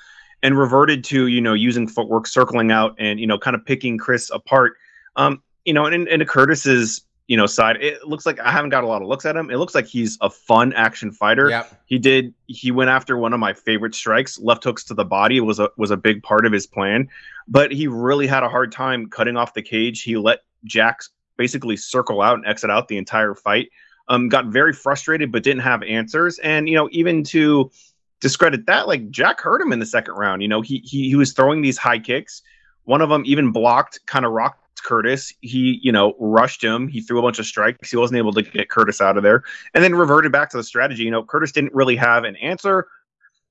[0.42, 3.98] and reverted to you know using footwork, circling out, and you know kind of picking
[3.98, 4.74] Chris apart.
[5.16, 8.84] Um, you know, and into Curtis's you know side, it looks like I haven't got
[8.84, 9.52] a lot of looks at him.
[9.52, 11.82] It looks like he's a fun action fighter Yep.
[11.86, 15.40] he did he went after one of my favorite strikes left hooks to the body
[15.40, 17.08] was a was a big part of his plan
[17.48, 21.02] but he really had a hard time cutting off the cage he let jack
[21.40, 23.70] basically circle out and exit out the entire fight.
[24.08, 26.38] Um got very frustrated but didn't have answers.
[26.40, 27.72] And you know even to
[28.20, 30.44] discredit that like jack hurt him in the second round.
[30.44, 32.44] You know he he, he was throwing these high kicks.
[32.84, 35.34] One of them even blocked kind of rocked curtis.
[35.42, 36.88] He you know rushed him.
[36.88, 37.90] He threw a bunch of strikes.
[37.90, 39.44] He wasn't able to get curtis out of there.
[39.74, 41.04] And then reverted back to the strategy.
[41.04, 42.88] You know, Curtis didn't really have an answer.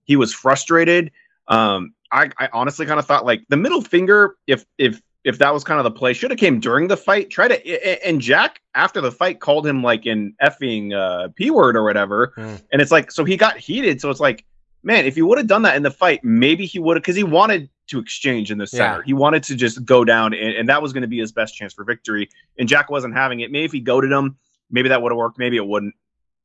[0.05, 1.12] He was frustrated.
[1.48, 5.53] Um, I, I honestly kind of thought like the middle finger, if if if that
[5.53, 7.31] was kind of the play, should have came during the fight.
[7.31, 11.77] Try to and Jack after the fight called him like an effing uh, p word
[11.77, 12.55] or whatever, Hmm.
[12.73, 14.01] and it's like so he got heated.
[14.01, 14.45] So it's like,
[14.83, 17.17] man, if he would have done that in the fight, maybe he would have because
[17.17, 18.99] he wanted to exchange in the center.
[18.99, 19.03] Yeah.
[19.07, 21.57] He wanted to just go down, and, and that was going to be his best
[21.57, 22.29] chance for victory.
[22.59, 23.51] And Jack wasn't having it.
[23.51, 24.37] Maybe if he goaded him,
[24.71, 25.39] maybe that would have worked.
[25.39, 25.95] Maybe it wouldn't.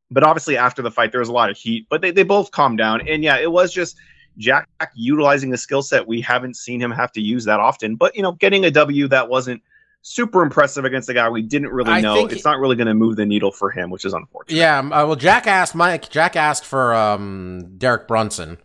[0.10, 1.88] But obviously, after the fight, there was a lot of heat.
[1.90, 3.08] But they, they both calmed down.
[3.08, 3.98] And yeah, it was just
[4.38, 7.96] Jack utilizing a skill set we haven't seen him have to use that often.
[7.96, 9.62] But, you know, getting a W that wasn't
[10.04, 12.28] super impressive against a guy we didn't really know.
[12.28, 14.58] It's not really going to move the needle for him, which is unfortunate.
[14.58, 16.10] Yeah, um, uh, well, Jack asked Mike.
[16.10, 18.58] Jack asked for um, Derek Brunson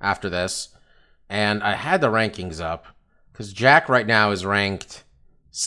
[0.00, 0.68] after this,
[1.28, 2.86] and I had the rankings up
[3.32, 5.04] because Jack right now is ranked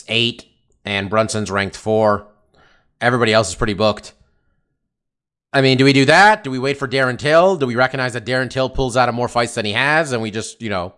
[0.08, 0.46] eight,
[0.84, 2.26] and Brunson's ranked four.
[3.00, 4.14] Everybody else is pretty booked.
[5.52, 6.44] I mean, do we do that?
[6.44, 7.56] Do we wait for Darren Till?
[7.56, 10.20] Do we recognize that Darren Till pulls out of more fights than he has, and
[10.22, 10.94] we just, you know,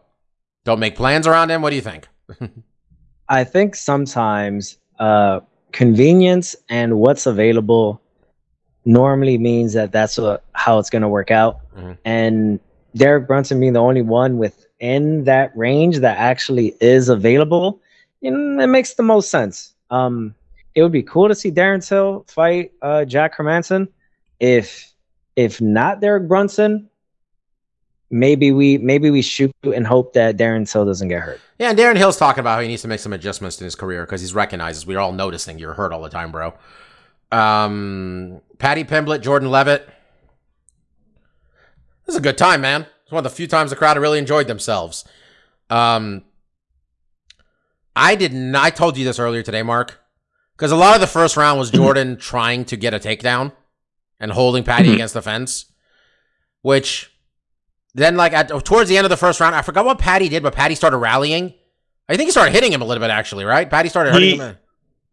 [0.64, 1.62] don't make plans around him?
[1.62, 2.08] What do you think?
[3.28, 5.40] I think sometimes uh,
[5.72, 8.00] convenience and what's available
[8.84, 11.60] normally means that that's what, how it's going to work out.
[11.76, 11.98] Mhm.
[12.04, 12.60] And
[12.96, 17.80] Derek Brunson being the only one within that range that actually is available,
[18.20, 19.74] you know, it makes the most sense.
[19.90, 20.34] Um,
[20.74, 23.88] it would be cool to see Darren Till fight uh, Jack Hermansson.
[24.40, 24.92] If
[25.36, 26.90] if not Derek Brunson,
[28.10, 31.40] maybe we maybe we shoot and hope that Darren Till doesn't get hurt.
[31.58, 33.74] Yeah, and Darren Hill's talking about how he needs to make some adjustments in his
[33.74, 36.54] career because he's recognizes we're all noticing you're hurt all the time, bro.
[37.30, 39.88] Um, Paddy Pimblett, Jordan Leavitt.
[42.06, 42.86] This is a good time, man.
[43.04, 45.04] It's one of the few times the crowd really enjoyed themselves.
[45.68, 46.24] Um,
[47.94, 48.54] I didn't.
[48.54, 50.00] I told you this earlier today, Mark,
[50.56, 53.52] because a lot of the first round was Jordan trying to get a takedown
[54.20, 54.94] and holding Paddy Mhm.
[54.94, 55.66] against the fence,
[56.62, 57.10] which
[57.94, 60.42] then, like at towards the end of the first round, I forgot what Paddy did,
[60.42, 61.54] but Paddy started rallying.
[62.08, 63.68] I think he started hitting him a little bit, actually, right?
[63.68, 64.56] Paddy started hurting He- him.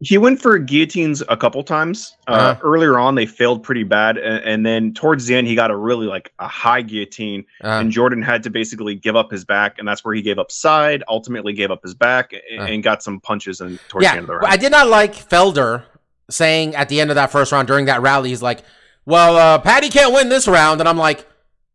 [0.00, 2.14] He went for guillotines a couple times.
[2.28, 2.60] Uh, Uh-huh.
[2.62, 5.76] Earlier on, they failed pretty bad, and, and then towards the end, he got a
[5.76, 9.74] really like a high guillotine, Uh, and Jordan had to basically give up his back,
[9.80, 11.02] and that's where he gave up side.
[11.08, 12.64] Ultimately, gave up his back and, Uh.
[12.66, 14.46] and got some punches And towards yeah, the end of the round.
[14.52, 15.82] I did not like Felder
[16.30, 18.60] saying at the end of that first round during that rally, he's like,
[19.08, 21.26] "Well, uh, Paddy can't win this round," and I'm like,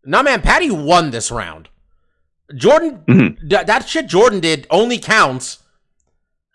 [0.06, 1.68] "No, man, Paddy won this round.
[2.56, 3.50] Jordan, Mhm.
[3.50, 5.58] th- that shit Jordan did only counts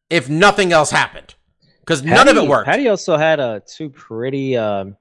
[0.09, 1.35] if nothing else happened,
[1.81, 4.97] because none of it worked." Paddy also had uh, two pretty, um,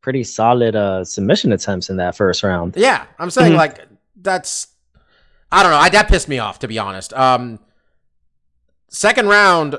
[0.00, 2.74] pretty solid uh, submission attempts in that first round.
[2.76, 3.56] Yeah, I'm saying Mhm.
[3.56, 3.86] like
[4.16, 4.68] that's
[5.52, 5.78] I don't know.
[5.78, 7.12] I, that pissed me off to be honest.
[7.14, 7.58] Um,
[8.88, 9.78] second round.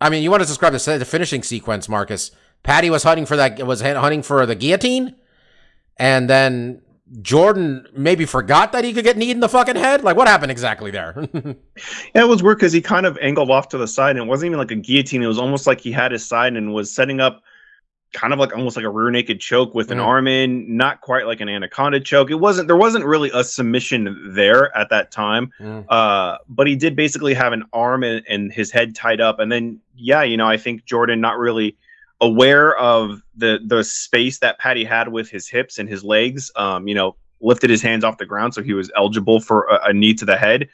[0.00, 2.32] I mean, you want to describe the, the finishing sequence, Marcus?
[2.62, 3.64] Paddy was hunting for that.
[3.66, 5.14] Was hunting for the guillotine,
[5.98, 6.82] and then
[7.20, 10.02] Jordan maybe forgot that he could get kneed in the fucking head.
[10.04, 11.26] Like, what happened exactly there?
[12.14, 14.28] Yeah, it was weird because he kind of angled off to the side, and it
[14.28, 15.22] wasn't even like a guillotine.
[15.22, 17.42] It was almost like he had his side and was setting up
[18.12, 20.04] kind of like almost like a rear naked choke with an Mm.
[20.04, 22.30] arm in, not quite like an anaconda choke.
[22.30, 25.50] It wasn't there wasn't really a submission there at that time.
[25.58, 25.86] Mm.
[25.88, 29.50] Uh, but he did basically have an arm and, and his head tied up, and
[29.50, 31.76] then yeah, you know, I think Jordan not really
[32.22, 36.50] aware of the the space that Paddy had with his hips and his legs.
[36.56, 39.88] Um, you know, lifted his hands off the ground so he was eligible for a,
[39.88, 40.68] a knee to the head.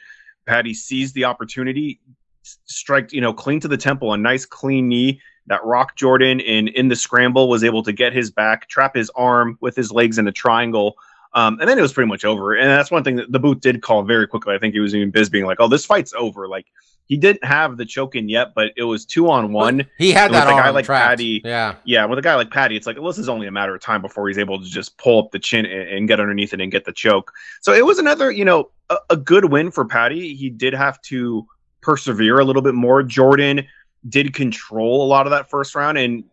[0.45, 1.99] Paddy seized the opportunity,
[2.45, 6.39] s- strike you know clean to the temple, a nice clean knee that rocked Jordan
[6.41, 9.91] and in the scramble was able to get his back, trap his arm with his
[9.91, 10.95] legs in a triangle.
[11.33, 12.55] Um, and then it was pretty much over.
[12.55, 14.55] And that's one thing that the boot did call very quickly.
[14.55, 16.67] I think he was even Bisping like, "Oh, this fight's over." Like
[17.09, 19.83] he didn't have the choke in yet, but it was two on one.
[19.97, 21.09] He had With that a guy like trapped.
[21.09, 21.75] Paddy- Yeah.
[21.83, 23.81] Yeah, with a guy like Paddy, it's like well, this is only a matter of
[23.81, 26.61] time before he's able to just pull up the chin and, and get underneath it
[26.61, 27.31] and get the choke.
[27.61, 30.35] So it was another, you know, a, a good win for Paddy.
[30.35, 31.47] He did have to
[31.81, 33.01] persevere a little bit more.
[33.01, 33.65] Jordan
[34.07, 36.23] did control a lot of that first round, and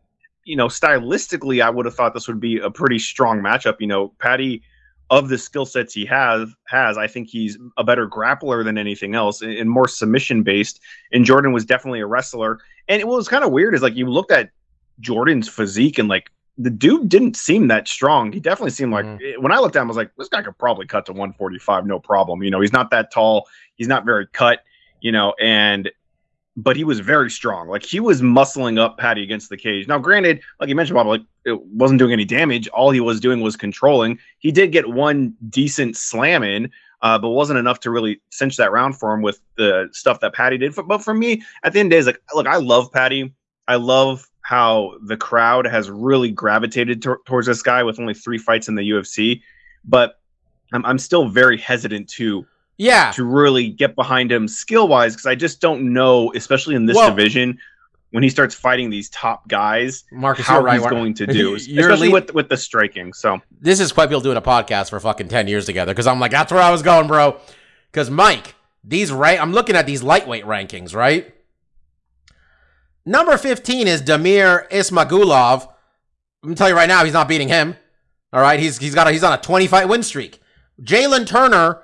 [0.44, 3.76] you know, stylistically, I would have thought this would be a pretty strong matchup.
[3.80, 4.62] You know, Paddy
[5.10, 9.14] of the skill sets he has has I think he's a better grappler than anything
[9.14, 10.80] else and, and more submission based.
[11.12, 12.58] And Jordan was definitely a wrestler.
[12.88, 14.50] And what was kind of weird is like you looked at
[15.00, 18.32] Jordan's physique and like the dude didn't seem that strong.
[18.32, 19.38] He definitely seemed like Mhm.
[19.38, 21.86] when I looked at him, I was like, this guy could probably cut to 145,
[21.86, 22.42] no problem.
[22.42, 24.62] You know, he's not that tall, he's not very cut,
[25.02, 25.90] you know, and
[26.56, 27.68] but he was very strong.
[27.68, 29.86] Like he was muscling up Paddy against the cage.
[29.86, 32.66] Now, granted, like you mentioned, Bob, like it wasn't doing any damage.
[32.68, 34.18] All he was doing was controlling.
[34.38, 36.70] He did get one decent slam in,
[37.02, 40.32] uh, but wasn't enough to really cinch that round for him with the stuff that
[40.32, 40.74] Paddy did.
[40.74, 43.34] But for me, at the end of the day, it's like, look, I love Paddy.
[43.68, 48.68] I love how the crowd has really gravitated towards this guy with only three fights
[48.68, 49.42] in the UFC.
[49.84, 50.20] But
[50.72, 52.46] I'm, I'm still very hesitant to
[52.78, 53.10] Yeah.
[53.12, 56.96] to really get behind him skill wise because I just don't know, especially in this
[56.96, 57.58] Well- division,
[58.10, 60.78] when he starts fighting these top guys, Marcus, how right.
[60.80, 63.12] he's going to do, especially lead- with with the striking.
[63.12, 66.20] So this is why people doing a podcast for fucking 10 years together because I'm
[66.20, 67.38] like, that's where I was going, bro.
[67.90, 71.34] Because, Mike, these right, I'm looking at these lightweight rankings, right?
[73.04, 75.62] Number 15 is Damir Ismagulov.
[76.42, 77.76] I'm gonna tell you right now, he's not beating him.
[78.32, 80.40] All right, he's he's got a, he's on a 20 fight win streak.
[80.82, 81.82] Jalen Turner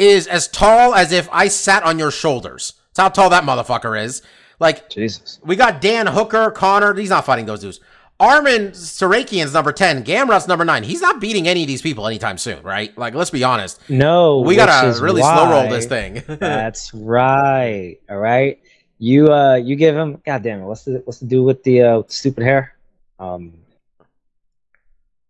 [0.00, 2.72] is as tall as if I sat on your shoulders.
[2.94, 4.22] That's how tall that motherfucker is.
[4.58, 5.38] Like Jesus.
[5.44, 6.94] we got Dan Hooker, Connor.
[6.94, 7.80] He's not fighting those dudes.
[8.20, 10.04] Arman Tsarukyan's number 10.
[10.04, 10.82] Gamrot's number 9.
[10.82, 12.96] He's not beating any of these people anytime soon, right?
[12.98, 13.80] Like, let's be honest.
[13.88, 16.22] No, We gotta really slow roll this thing.
[16.26, 17.96] That's right.
[18.10, 18.60] All right.
[18.98, 21.80] You uh you give him god damn it, what's the what's the dude with the
[21.80, 22.74] uh stupid hair?
[23.18, 23.54] Um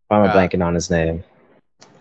[0.08, 1.22] why am I Uh, blanking on his name?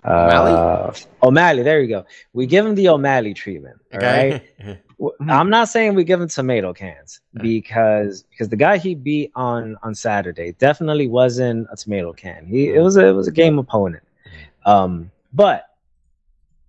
[0.06, 0.52] O'Malley?
[0.54, 0.92] Uh,
[1.24, 2.06] O'Malley, there you go.
[2.34, 3.78] We give him the O'Malley treatment.
[3.94, 4.42] All right.
[4.60, 4.80] okay.
[5.00, 9.32] W- I'm not saying we give him tomato cans because because the guy he beat
[9.36, 12.46] on on Saturday definitely wasn't a tomato can.
[12.46, 14.04] He it was a, it was a game opponent.
[14.66, 15.66] Um, but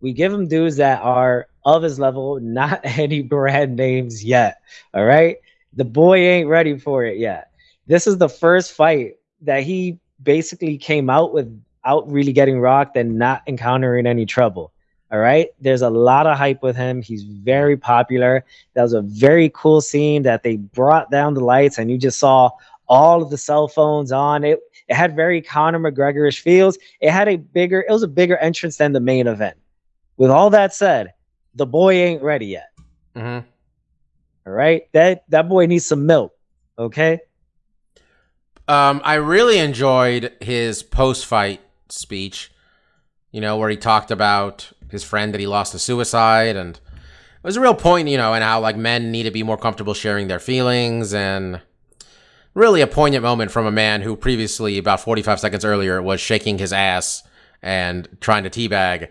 [0.01, 4.61] we give him dudes that are of his level, not any brand names yet.
[4.95, 5.39] All right,
[5.75, 7.51] the boy ain't ready for it yet.
[7.87, 11.33] This is the first fight that he basically came out
[11.85, 14.73] without really getting rocked and not encountering any trouble.
[15.13, 15.49] All right.
[15.61, 17.03] There's a lot of hype with him.
[17.03, 18.45] He's very popular.
[18.75, 22.19] That was a very cool scene that they brought down the lights and you just
[22.19, 22.51] saw
[22.89, 24.61] all of the cell phones on it.
[24.89, 26.79] It had very Conor McGregorish feels.
[27.01, 29.57] It had a bigger, it was a bigger entrance than the main event.
[30.17, 31.13] With all that said,
[31.55, 32.69] the boy ain't ready yet.
[33.17, 33.45] Mhm.
[34.47, 34.83] All right.
[34.93, 36.33] That that boy needs some milk.
[36.79, 37.21] Okay.
[38.69, 41.61] Um, I really enjoyed his post fight
[41.93, 42.53] speech,
[43.31, 46.57] you know, where he talked about his friend that he lost to suicide.
[46.57, 49.43] And it was a real point, you know, and how like men need to be
[49.43, 51.61] more comfortable sharing their feelings and
[52.55, 56.59] really a poignant moment from a man who previously, about 45 seconds earlier, was shaking
[56.59, 57.23] his ass
[57.63, 59.09] and trying to teabag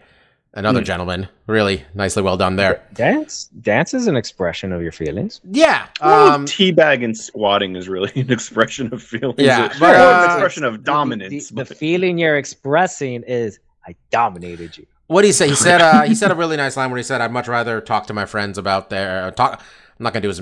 [0.54, 0.86] another Hmm.
[0.86, 1.28] gentleman.
[1.48, 2.82] Really nicely well done there.
[2.94, 5.42] Dance dance is an expression of your feelings.
[5.52, 5.88] Yeah.
[6.02, 9.40] um, Um, teabag and squatting is really an expression of feelings.
[9.40, 11.50] Yeah, Or but, an uh, expression of The- the- dominance.
[11.50, 14.86] The, but- the feeling you're expressing is I dominated you.
[15.08, 15.48] What did he say?
[15.50, 17.82] He said uh, he said a really nice line where he said, "I'd much rather
[17.82, 19.60] talk to my friends about their uh, talk."
[20.00, 20.42] I'm not gonna do his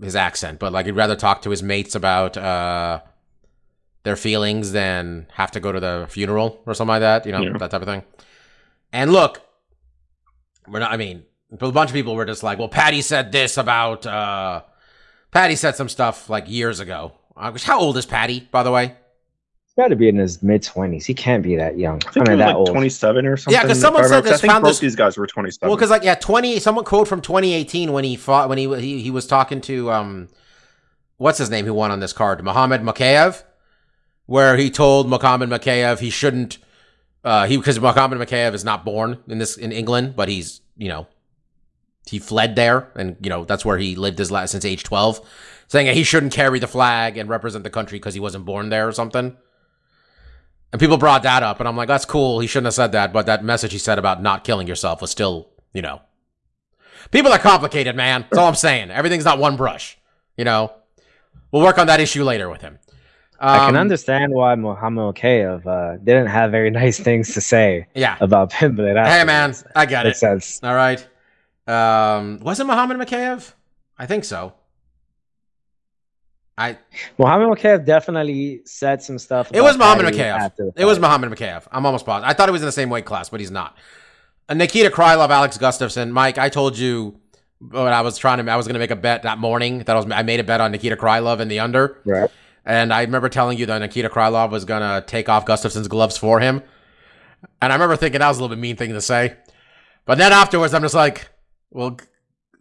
[0.00, 3.00] his accent, but like he'd rather talk to his mates about uh,
[4.04, 7.26] their feelings than have to go to the funeral or something like that.
[7.26, 7.58] You know Yeah.
[7.58, 8.04] that type of thing.
[8.92, 9.40] And look,
[10.68, 10.92] we're not.
[10.92, 11.24] I mean,
[11.60, 14.62] a bunch of people were just like, "Well, Paddy said this about." Uh,
[15.30, 17.12] Paddy said some stuff like years ago.
[17.36, 18.94] Uh, how old is Paddy, by the way?
[19.64, 21.04] He's got to be in his mid twenties.
[21.06, 22.00] He can't be that young.
[22.06, 22.68] I think I he mean, was that like old.
[22.68, 23.60] 27 or something.
[23.60, 25.68] Yeah, if someone said this- I think found both this- these guys were 27.
[25.68, 26.60] Well, because like yeah, twenty.
[26.60, 30.28] Someone quote from 2018 when he fought when he he he was talking to um,
[31.16, 33.42] what's his name who won on this card, Mohammed Mokaev,
[34.26, 36.58] where he told Mohammed Mokaev he shouldn't.
[37.24, 40.88] Uh, he because Mohammed Mokaev is not born in this in England, but he's you
[40.88, 41.06] know
[42.06, 45.26] he fled there, and you know that's where he lived his last since age twelve,
[45.68, 48.68] saying that he shouldn't carry the flag and represent the country because he wasn't born
[48.68, 49.36] there or something.
[50.70, 52.40] And people brought that up, and I'm like, that's cool.
[52.40, 55.10] He shouldn't have said that, but that message he said about not killing yourself was
[55.10, 56.02] still, you know,
[57.10, 58.22] people are complicated, man.
[58.22, 58.90] That's all I'm saying.
[58.90, 59.96] Everything's not one brush,
[60.36, 60.72] you know.
[61.52, 62.80] We'll work on that issue later with him.
[63.40, 67.86] I can Um, understand why Mohammed Mokaev uh, didn't have very nice things to say
[67.94, 68.16] Yeah.
[68.20, 69.04] about Pimblett.
[69.06, 70.20] Hey, man, I get Makes it.
[70.20, 70.60] sense.
[70.62, 71.06] All right.
[71.66, 73.52] Um, was it Mohammed Mokaev?
[73.98, 74.54] I think so.
[76.56, 76.78] I
[77.18, 79.50] Mohammed Mokaev definitely said some stuff.
[79.52, 80.52] It was Paddy Mokaev.
[80.76, 81.00] It was.
[81.00, 81.66] Mohammed Mokaev.
[81.72, 82.28] I'm almost positive.
[82.30, 83.76] I thought he was in the same weight class, but he's not.
[84.48, 86.38] Uh, Nikita Krylov, Alex Gustafsson, Mike.
[86.38, 87.18] I told you
[87.58, 89.78] when I was trying to, I was going to make a bet that morning.
[89.78, 92.30] That I was, I made a bet on Nikita Krylov in the under, Right.
[92.64, 96.16] And I remember telling you that Nikita Krylov was going to take off Gustafsson's gloves
[96.16, 96.62] for him.
[97.60, 99.36] And I remember thinking that was a little bit mean thing to say,
[100.06, 101.28] but then afterwards, I'm just like,
[101.70, 101.98] well,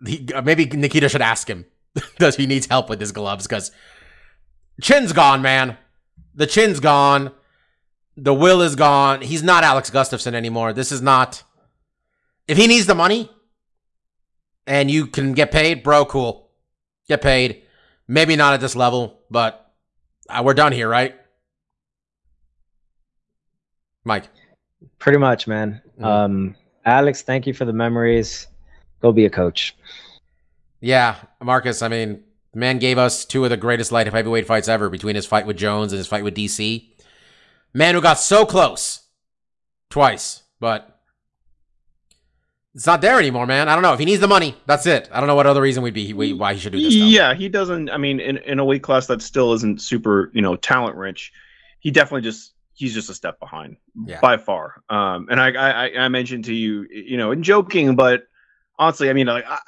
[0.05, 1.65] he, maybe Nikita should ask him
[2.17, 3.71] does he needs help with his gloves because
[4.81, 5.77] chin's gone, man.
[6.35, 7.31] The chin's gone.
[8.15, 9.21] The will is gone.
[9.21, 10.73] He's not Alex Gustafsson anymore.
[10.73, 11.43] This is not.
[12.47, 13.29] If he needs the money
[14.67, 16.49] and you can get paid, bro, cool.
[17.07, 17.63] Get paid.
[18.07, 19.62] Maybe not at this level, but
[20.39, 21.15] uh, we're done here, right?
[24.03, 24.25] Mike.
[24.99, 25.81] Pretty much, man.
[25.99, 26.05] Mhm.
[26.05, 28.47] Um, Alex, thank you for the memories.
[29.01, 29.75] Go be a coach.
[30.81, 34.67] Yeah, Marcus, I mean, the man gave us two of the greatest light heavyweight fights
[34.67, 36.89] ever between his fight with Jones and his fight with DC.
[37.73, 39.07] Man who got so close
[39.89, 40.92] twice, but
[42.75, 43.69] it's not there anymore, man.
[43.69, 43.93] I don't know.
[43.93, 45.07] If he needs the money, that's it.
[45.11, 47.07] I don't know what other reason we'd be we- why he should do this stuff.
[47.07, 47.89] Yeah, he doesn't.
[47.89, 51.31] I mean, in, in a weight class that still isn't super, you know, talent rich,
[51.79, 54.19] he definitely just he's just a step behind Yeah.
[54.19, 54.81] by far.
[54.89, 58.23] Um, and I, I I- mentioned to you, you know, in joking, but
[58.79, 59.59] honestly, I mean, like I, I-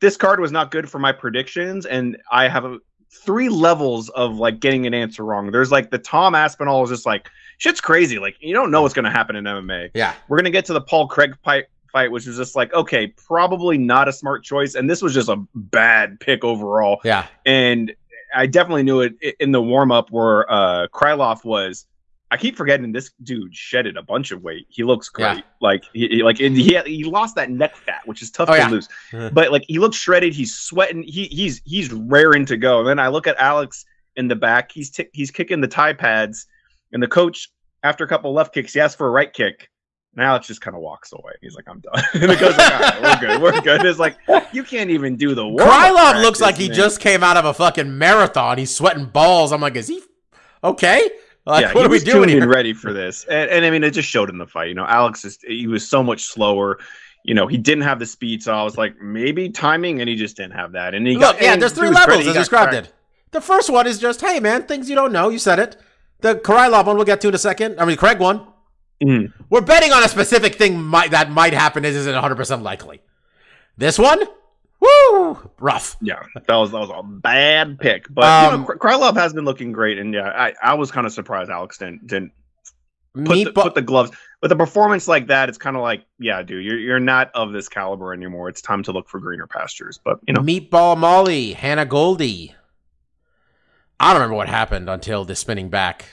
[0.00, 2.78] this card was not good for my predictions, and I have a,
[3.24, 5.50] three levels of like getting an answer wrong.
[5.50, 8.18] There's like the Tom Aspinall is just like shit's crazy.
[8.18, 9.90] Like you don't know what's gonna happen in MMA.
[9.94, 10.14] Yeah.
[10.28, 11.34] We're gonna get to the Paul Craig
[11.96, 15.28] fight, which was just like okay, probably not a smart choice, and this was just
[15.30, 17.00] a bad pick overall.
[17.04, 17.26] Yeah.
[17.46, 17.94] And
[18.34, 21.86] I definitely knew it in the warm up where uh, Krylov was.
[22.30, 24.66] I keep forgetting this dude shedded a bunch of weight.
[24.68, 25.36] He looks great.
[25.36, 25.40] Yeah.
[25.60, 28.58] Like he like and he he lost that neck fat, which is tough Oh, to
[28.58, 28.68] yeah.
[28.68, 28.88] lose.
[29.12, 29.32] Mhm.
[29.32, 30.34] but like he looks shredded.
[30.34, 31.02] He's sweating.
[31.04, 32.80] He he's he's raring to go.
[32.80, 34.72] And then I look at Alex in the back.
[34.72, 36.46] He's t- he's kicking the Thai pads,
[36.92, 37.48] and the coach
[37.84, 39.70] after a couple left kicks, he asks for a right kick.
[40.16, 41.32] And Alex just kind of walks away.
[41.42, 43.42] He's like, "I'm done." and it goes like, "All right, we're good.
[43.42, 44.16] We're good." It's like
[44.52, 46.76] you can't even do the warm-up Krylov looks like he man.
[46.76, 48.56] just came out of a fucking marathon.
[48.56, 49.52] He's sweating balls.
[49.52, 50.02] I'm like, is he
[50.64, 51.10] okay?
[51.44, 52.48] Like, yeah, what he are we doing tuned here?
[52.48, 54.68] ready for this, and, and I mean, it just showed in the fight.
[54.68, 56.78] You know, Alex is he was so much slower.
[57.22, 60.16] You know, he didn't have the speed, so I was like, maybe timing, and he
[60.16, 60.94] just didn't have that.
[60.94, 62.86] And he Look, got, yeah, there's three levels as described cracked.
[62.86, 62.92] it.
[63.32, 65.28] The first one is just, hey man, things you don't know.
[65.28, 65.76] You said it.
[66.20, 67.78] The Krylov one we'll get to in a second.
[67.78, 68.46] I mean, Craig one.
[69.02, 69.32] Mhm.
[69.50, 71.82] We're betting on a specific thing might, that might happen.
[71.82, 73.00] This isn't 100 percent likely.
[73.76, 74.20] This one,
[74.80, 75.96] woo, rough.
[76.00, 79.44] Yeah, that was that was a bad pick, but you Um, know, Krylov has been
[79.44, 82.32] looking great, and yeah, I, I was kind of surprised Alex didn't didn't
[83.14, 84.12] put the, Meatball, put the gloves.
[84.42, 87.52] With a performance like that, it's kind of like, yeah, dude, you're you're not of
[87.52, 88.48] this caliber anymore.
[88.48, 89.98] It's time to look for greener pastures.
[90.02, 92.54] But you know, Meatball Molly, Hannah Goldy.
[94.00, 96.04] I don't remember what happened until the spinning back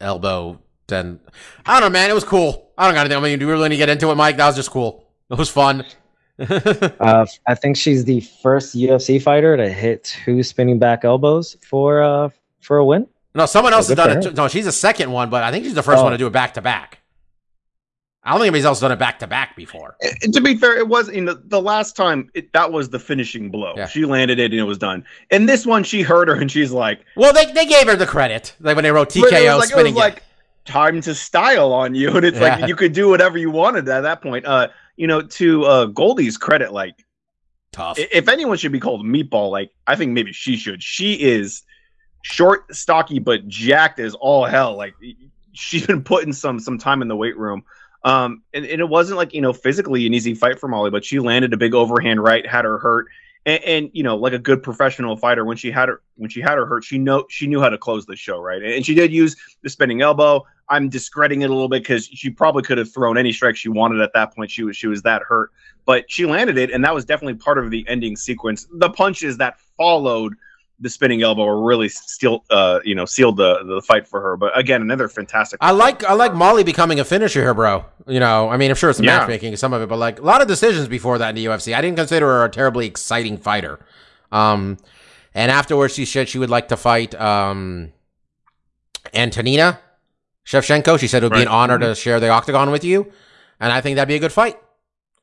[0.00, 0.60] elbow.
[0.88, 1.20] Then
[1.66, 2.10] I don't know, man.
[2.10, 2.70] It was cool.
[2.76, 3.18] I don't got anything.
[3.18, 4.36] I mean, do we really need to get into it, Mike?
[4.38, 5.04] That was just cool.
[5.30, 5.84] It was fun.
[6.40, 12.00] Uh, I think she's the first UFC fighter to hit two spinning back elbows for
[12.00, 12.28] uh
[12.60, 13.08] for a win.
[13.34, 14.36] No, someone else has done it.
[14.36, 16.04] No, she's the second one, but I think she's the first Oh.
[16.04, 17.00] one to do it back to back.
[18.22, 19.96] I don't think anybody's else done it back to back before.
[20.04, 23.00] Uh, to be fair, it was you know the last time it, that was the
[23.00, 23.74] finishing blow.
[23.76, 23.88] Yeah.
[23.88, 25.04] She landed it and it was done.
[25.32, 28.06] And this one, she heard her and she's like, Well, they, they gave her the
[28.06, 29.94] credit like when they wrote TKO it was like, it spinning.
[29.94, 30.22] was like
[30.64, 32.56] time to style on you, and it's Yeah.
[32.56, 34.46] like you could do whatever you wanted at that point.
[34.46, 37.04] Uh, you know, to uh Goldy's credit, like
[37.72, 37.98] tough.
[37.98, 40.82] if anyone should be called meatball, like I think maybe she should.
[40.82, 41.62] She is
[42.22, 44.76] short, stocky, but jacked as all hell.
[44.76, 44.94] Like
[45.52, 47.64] she's been putting some some time in the weight room.
[48.04, 51.04] Um, and, and it wasn't like you know physically an easy fight for Molly, but
[51.04, 53.06] she landed a big overhand right, had her hurt,
[53.48, 56.40] and, and you know like a good professional fighter when she had her when she
[56.40, 58.94] had her hurt, she know she knew how to close the show right, and she
[58.94, 60.44] did use the spinning elbow.
[60.68, 63.70] I'm discrediting it a little bit because she probably could have thrown any strike she
[63.70, 64.50] wanted at that point.
[64.50, 65.50] She was she was that hurt,
[65.86, 68.68] but she landed it, and that was definitely part of the ending sequence.
[68.70, 70.34] The punches that followed
[70.80, 74.36] the spinning elbow really still, uh, you know, sealed the the fight for her.
[74.36, 75.58] But again, another fantastic.
[75.60, 77.84] I like I like Molly becoming a finisher here, bro.
[78.06, 79.18] You know, I mean, I'm sure it's Yeah.
[79.18, 81.74] matchmaking some of it, but like a lot of decisions before that in the UFC.
[81.74, 83.80] I didn't consider her a terribly exciting fighter.
[84.30, 84.78] Um,
[85.34, 87.92] and afterwards, she said she would like to fight um,
[89.14, 89.80] Antonina
[90.46, 90.98] Shevchenko.
[90.98, 91.54] She said it would be an Right.
[91.54, 93.10] honor to share the octagon with you,
[93.60, 94.58] and I think that'd be a good fight.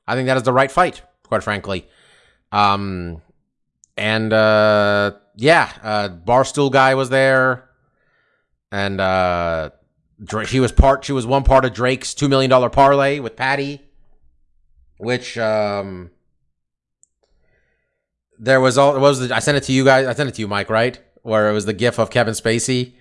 [0.08, 1.88] I think that is the right fight, quite frankly.
[2.52, 3.22] Um,
[3.98, 7.70] and uh, yeah, uh, Barstool guy was there,
[8.72, 9.72] and uh,
[10.24, 11.04] Dra- she was part.
[11.04, 13.82] She was one part of Drake's two million dollar parlay with Paddy,
[14.98, 16.12] which um,
[18.40, 19.00] there was all.
[19.00, 20.08] Was the, I sent it to you guys?
[20.08, 21.00] I sent it to you, Mike, right?
[21.24, 22.94] Where it was the GIF of Kevin Spacey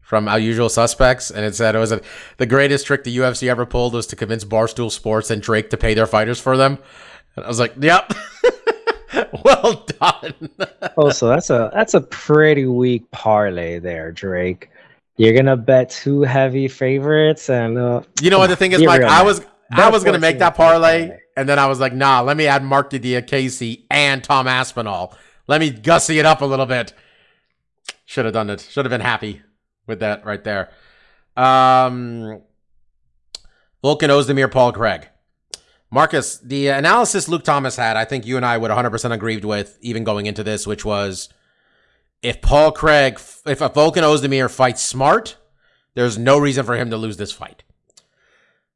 [0.00, 2.00] from Our Usual Suspects, and it said it was a,
[2.36, 5.76] the greatest trick the UFC ever pulled was to convince Barstool Sports and Drake to
[5.76, 6.78] pay their fighters for them.
[7.36, 8.12] And I was like, "Yep,
[9.44, 10.34] well done."
[10.96, 14.70] Oh, so that's a that's a pretty weak parlay there, Drake.
[15.16, 19.02] You're gonna bet two heavy favorites, and uh, You know what the thing is, Mike?
[19.02, 21.18] I was I was gonna make that parlay, parlay.
[21.36, 25.16] and then I was like, nah, let me add Mark Diakiese and Tom Aspinall.
[25.48, 26.92] Let me gussy it up a little bit.
[28.04, 28.60] Should have done it.
[28.60, 29.42] Should have been happy
[29.86, 30.70] with that right there.
[31.36, 32.40] Um
[33.82, 35.08] Volkan Ozdemir, Paul Craig.
[35.90, 39.78] Marcus, the analysis Luke Thomas had, I think you and I would 100% agreed with,
[39.80, 41.28] even going into this, which was
[42.22, 45.36] if Paul Craig, if a Volkan Ozdemir fights smart,
[45.94, 47.62] there's no reason for him to lose this fight.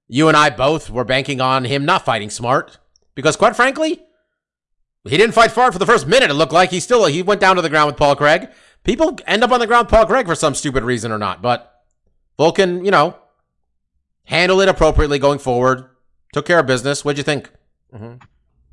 [0.06, 2.78] You and I both were banking on him not fighting smart
[3.14, 4.02] because, quite frankly,
[5.04, 6.30] he didn't fight smart for the first minute.
[6.30, 8.48] It looked like he still he went down to the ground with Paul Craig.
[8.84, 11.42] People end up on the ground with Paul Craig for some stupid reason or not,
[11.42, 11.82] but
[12.38, 13.16] Volkan, you know,
[14.24, 15.84] handle it appropriately going forward.
[16.32, 17.04] Took care of business.
[17.04, 17.50] What'd you think?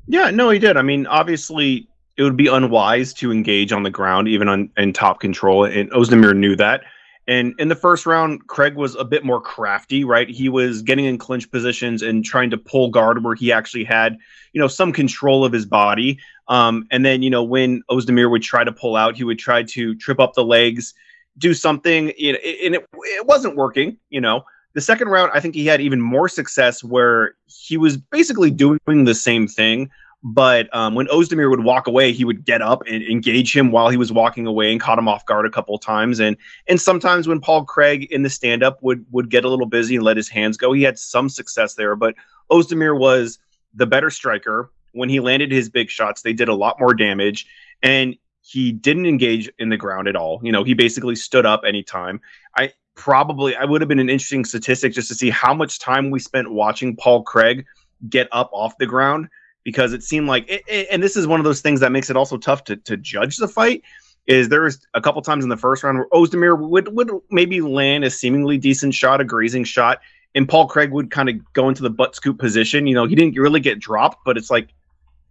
[0.06, 0.76] Yeah, no, he did.
[0.76, 4.92] I mean, obviously, it would be unwise to engage on the ground, even on in
[4.92, 6.82] top control, and Ozdemir knew that.
[7.28, 10.28] And in the first round, Craig was a bit more crafty, right?
[10.28, 14.16] He was getting in clinch positions and trying to pull guard where he actually had,
[14.52, 16.20] you know, some control of his body.
[16.46, 19.64] Um, and then, you know, when Ozdemir would try to pull out, he would try
[19.64, 20.94] to trip up the legs,
[21.36, 24.44] do something, you know, and it, it wasn't working, you know.
[24.76, 28.78] The second round, I think he had even more success where he was basically doing
[28.86, 29.90] the same thing,
[30.22, 33.88] but um, when Ozdemir would walk away, he would get up and engage him while
[33.88, 36.20] he was walking away and caught him off guard a couple of times.
[36.20, 39.64] And and sometimes when Paul Craig in the stand up would would get a little
[39.64, 41.96] busy and let his hands go, he had some success there.
[41.96, 42.14] But
[42.50, 43.38] Ozdemir was
[43.72, 44.70] the better striker.
[44.92, 47.46] When he landed his big shots, they did a lot more damage,
[47.82, 50.38] and he didn't engage in the ground at all.
[50.42, 52.20] You know, he basically stood up anytime.
[52.54, 56.10] I probably I would have been an interesting statistic just to see how much time
[56.10, 57.64] we spent watching Paul Craig
[58.08, 59.28] get up off the ground
[59.64, 62.10] because it seemed like it, it- and this is one of those things that makes
[62.10, 63.82] it also tough to, to judge the fight
[64.26, 67.60] is there was a couple times in the first round where Ozdemir would would maybe
[67.60, 70.00] land a seemingly decent shot, a grazing shot,
[70.34, 72.86] and Paul Craig would kind of go into the butt scoop position.
[72.88, 74.70] You know, he didn't really get dropped, but it's like,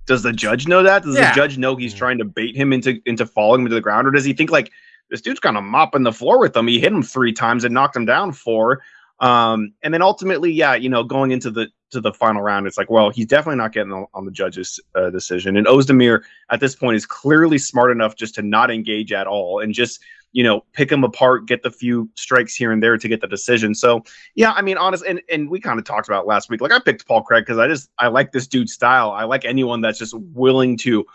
[0.05, 1.03] does the judge know that?
[1.03, 1.29] Does Yeah.
[1.31, 4.07] the judge know he's trying to bait him into into falling him to the ground,
[4.07, 4.71] or does he think like
[5.09, 6.67] this dude's kind of mopping the floor with him?
[6.67, 8.81] He hit him three times and knocked him down four.
[9.19, 12.77] Um, and then ultimately, yeah, you know, going into the to the final round, it's
[12.77, 15.55] like, well, he's definitely not getting on, the judge's uh, decision.
[15.55, 19.61] And Ozdemir at this point is clearly smart enough just to not engage at all
[19.61, 20.01] and just
[20.33, 23.27] you know pick him apart, get the few strikes here and there to get the
[23.27, 23.73] decision.
[23.73, 24.03] So
[24.35, 26.59] yeah, I mean, honest, and and we kind of talked about last week.
[26.59, 29.11] Like I picked Paul Craig because I just I like this dude's style.
[29.11, 31.05] I like anyone that's just willing to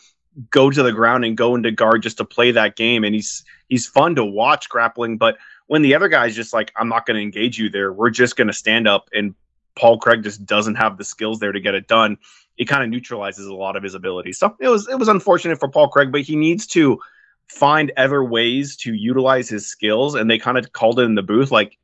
[0.50, 3.04] go to the ground and go into guard just to play that game.
[3.04, 6.88] And he's he's fun to watch grappling, but when the other guy's just like, I'm
[6.88, 7.92] not going to engage you there.
[7.92, 9.08] We're just going to stand up.
[9.12, 9.36] And
[9.76, 12.18] Paul Craig just doesn't have the skills there to get it done.
[12.58, 14.32] It kind of neutralizes a lot of his ability.
[14.32, 16.98] So it was it was unfortunate for Paul Craig, but he needs to
[17.46, 20.14] find other ways to utilize his skills.
[20.14, 21.78] And they kind of called it in the booth like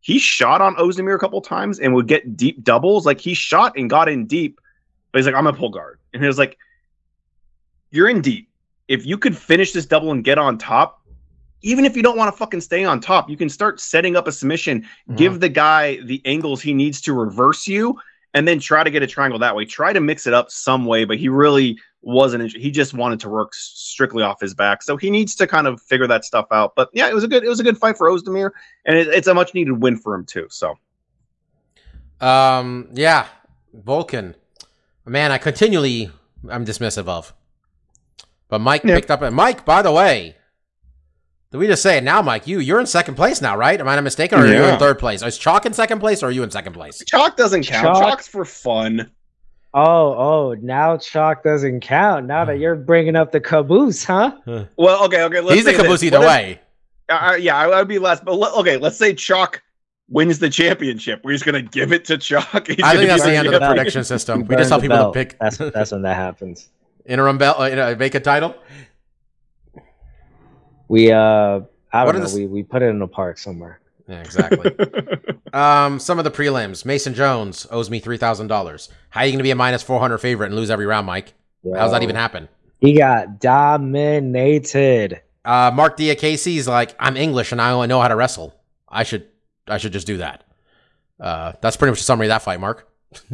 [0.00, 3.06] he shot on Ozdemir a couple times and would get deep doubles.
[3.06, 4.60] Like he shot and got in deep,
[5.12, 5.98] but he's like, I'm a pull guard.
[6.12, 6.58] And he was like,
[7.90, 8.48] You're in deep.
[8.88, 11.02] If you could finish this double and get on top,
[11.62, 14.26] even if you don't want to fucking stay on top, you can start setting up
[14.26, 17.98] a submission, give the guy the angles he needs to reverse you,
[18.34, 19.64] and then try to get a triangle that way.
[19.64, 22.52] Try to mix it up some way, but he really wasn't.
[22.52, 25.80] He just wanted to work strictly off his back, so he needs to kind of
[25.82, 26.74] figure that stuff out.
[26.74, 28.52] But yeah, it was a good, it was a good fight for Ozdemir,
[28.86, 30.46] and it, it's a much needed win for him too.
[30.50, 30.78] So
[32.20, 33.26] Um, yeah,
[33.76, 34.34] Volkan.
[35.04, 36.10] Man, I continually
[36.48, 37.34] I'm dismissive of.
[38.50, 38.96] But Mike Yeah.
[38.96, 39.30] picked up it.
[39.30, 40.36] Mike, by the way,
[41.52, 42.46] did we just say it now, Mike?
[42.46, 43.80] You you're in second place now, right?
[43.80, 45.22] Am I not mistaken, or are you in third place?
[45.22, 47.02] Is Chalk in second place, or are you in second place?
[47.06, 47.84] chalk doesn't count.
[47.96, 49.10] Chalk- Chalk's for fun.
[49.72, 50.14] Oh,
[50.52, 52.26] oh, now chalk doesn't count.
[52.26, 54.32] Now that you're bringing up the caboose, huh?
[54.76, 55.40] Well, okay, okay.
[55.40, 55.82] Let's He's the say this.
[55.82, 56.60] caboose either What way.
[57.08, 58.20] Uh, uh, yeah, I would be less.
[58.20, 59.62] But le- okay, let's say Chalk
[60.08, 61.20] wins the championship.
[61.24, 62.66] We're just gonna give it to Chalk.
[62.66, 64.44] He's I think that's the end of the prediction system.
[64.44, 66.68] We just tell the people to pick That's that's when that happens.
[67.06, 68.54] Interim belt, uh, you know, make a title.
[70.88, 71.60] We uh,
[71.92, 72.26] I don't are know.
[72.26, 73.80] the We we put it in a park somewhere.
[74.08, 74.72] Yeah, exactly.
[75.52, 76.84] um, some of the prelims.
[76.84, 78.88] Mason Jones owes me three thousand dollars.
[79.10, 81.06] How are you going to be a minus four hundred favorite and lose every round,
[81.06, 81.34] Mike?
[81.74, 82.48] How's that even happen?
[82.80, 85.20] He got dominated.
[85.44, 88.54] Uh, Mark Diakiese's like, I'm English and I only know how to wrestle.
[88.88, 89.26] I should,
[89.66, 90.44] I should just do that.
[91.18, 92.88] Uh, that's pretty much the summary of that fight, Mark.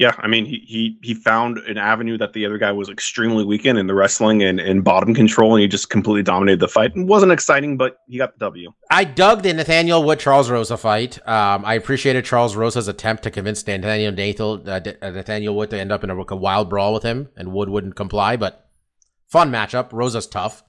[0.00, 3.44] yeah, I mean, he, he he found an avenue that the other guy was extremely
[3.44, 6.68] weak in, in the wrestling and, and bottom control, and he just completely dominated the
[6.68, 6.96] fight.
[6.96, 8.72] It wasn't exciting, but he got the W.
[8.90, 11.18] I dug the Nathaniel Wood Charles Rosa fight.
[11.28, 15.78] Um, I appreciated Charles Rosa's attempt to convince Nathaniel Nathaniel, uh, uh, Nathaniel Wood to
[15.78, 18.38] end up in a, a wild brawl with him, and Wood wouldn't comply.
[18.38, 18.70] But
[19.28, 19.90] fun matchup.
[19.92, 20.64] Rosa's tough.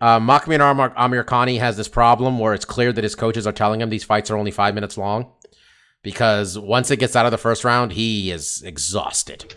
[0.00, 3.90] Uh, Amir, Amirkhani has this problem where it's clear that his coaches are telling him
[3.90, 5.32] these fights are only five minutes long
[6.04, 9.54] because once it gets out of the first round, he is exhausted.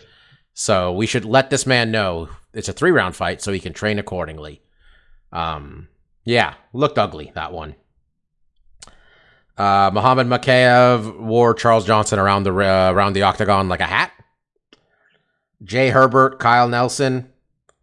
[0.54, 3.72] So we should let this man know it's a three round fight so he can
[3.72, 4.62] train accordingly.
[5.30, 5.88] Um,
[6.24, 7.76] yeah, looked ugly that one.
[9.56, 14.10] Uh, Muhammad Mokaev wore Charles Johnson around the uh, around the octagon like a hat.
[15.62, 17.30] Jai Herbert, Kyle Nelson.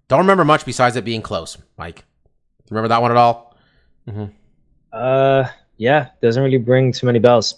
[0.08, 1.58] Don't remember much besides it being close.
[1.78, 2.04] Mike,
[2.70, 3.56] remember that one at all?
[4.92, 5.48] Uh,
[5.78, 7.56] yeah, doesn't really bring too many bells.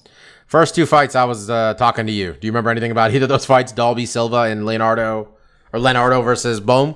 [0.47, 2.31] First two fights, I was uh, talking to you.
[2.33, 3.73] Do you remember anything about either of those fights?
[3.73, 5.27] Dolby Silva and Leonardo,
[5.73, 6.95] or Leonardo versus Bohm.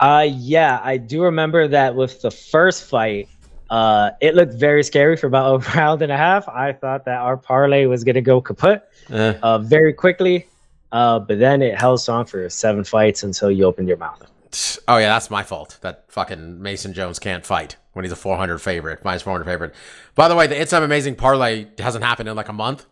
[0.00, 3.28] Uh, yeah, I do remember that with the first fight,
[3.70, 6.48] uh, it looked very scary for about a round and a half.
[6.48, 9.34] I thought that our parlay was gonna go kaput Eh.
[9.42, 10.46] uh, very quickly,
[10.90, 14.22] uh, but then it held strong for seven fights until you opened your mouth.
[14.88, 15.78] Oh yeah, that's my fault.
[15.82, 19.74] That fucking Mason Jones can't fight when he's a 400 favorite, minus 400 favorite.
[20.14, 22.86] By the way, the It's Some Amazing parlay hasn't happened in like a month.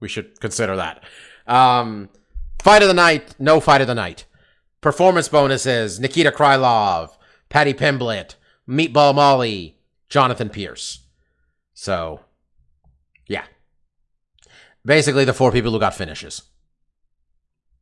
[0.00, 1.02] We should consider that.
[1.46, 2.08] Um,
[2.62, 4.26] fight of the night, no fight of the night.
[4.80, 7.16] Performance bonuses: Nikita Krylov,
[7.48, 8.34] Paddy Pimblett,
[8.68, 11.00] Meatball Molly, Jonathan Pearce.
[11.74, 12.20] So,
[13.26, 13.44] yeah,
[14.84, 16.42] basically the four people who got finishes,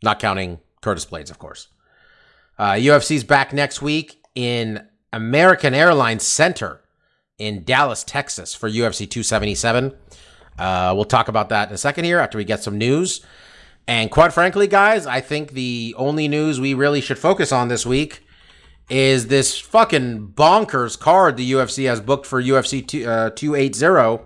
[0.03, 1.68] not counting Curtis Blaydes, of course.
[2.59, 6.80] Uh, UFC's back next week in American Airlines Center
[7.38, 9.94] in Dallas, Texas for UFC 277.
[10.59, 13.24] Uh, we'll talk about that in a second here after we get some news.
[13.86, 17.84] And quite frankly, guys, I think the only news we really should focus on this
[17.86, 18.22] week
[18.88, 24.24] is this fucking bonkers card the UFC has booked for UFC two, uh, 280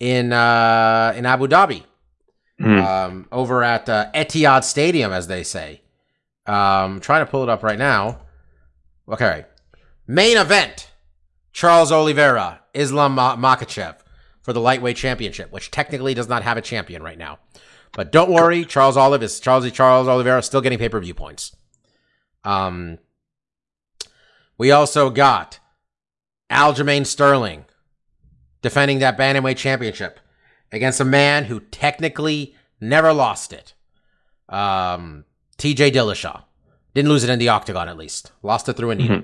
[0.00, 1.82] in uh, in Abu Dhabi
[2.58, 2.78] Hmm.
[2.78, 5.80] um, over at uh, Etihad Stadium, as they say.
[6.46, 8.20] Um, trying to pull it up right now.
[9.08, 9.46] Okay.
[10.06, 10.90] Main event
[11.52, 13.96] Charles Oliveira, Islam Ma- Makhachev
[14.42, 17.38] for the lightweight championship, which technically does not have a champion right now.
[17.92, 21.56] But don't worry, Charles Olive is Charles Charles Oliveira still getting pay per view points.
[22.42, 22.98] Um,
[24.58, 25.60] we also got
[26.50, 27.64] Aljamain Sterling
[28.62, 30.20] defending that bantamweight championship
[30.72, 33.74] against a man who technically never lost it.
[34.48, 35.24] Um,
[35.58, 36.42] TJ Dillashaw
[36.94, 39.22] didn't lose it in the octagon at least, lost it through a needle.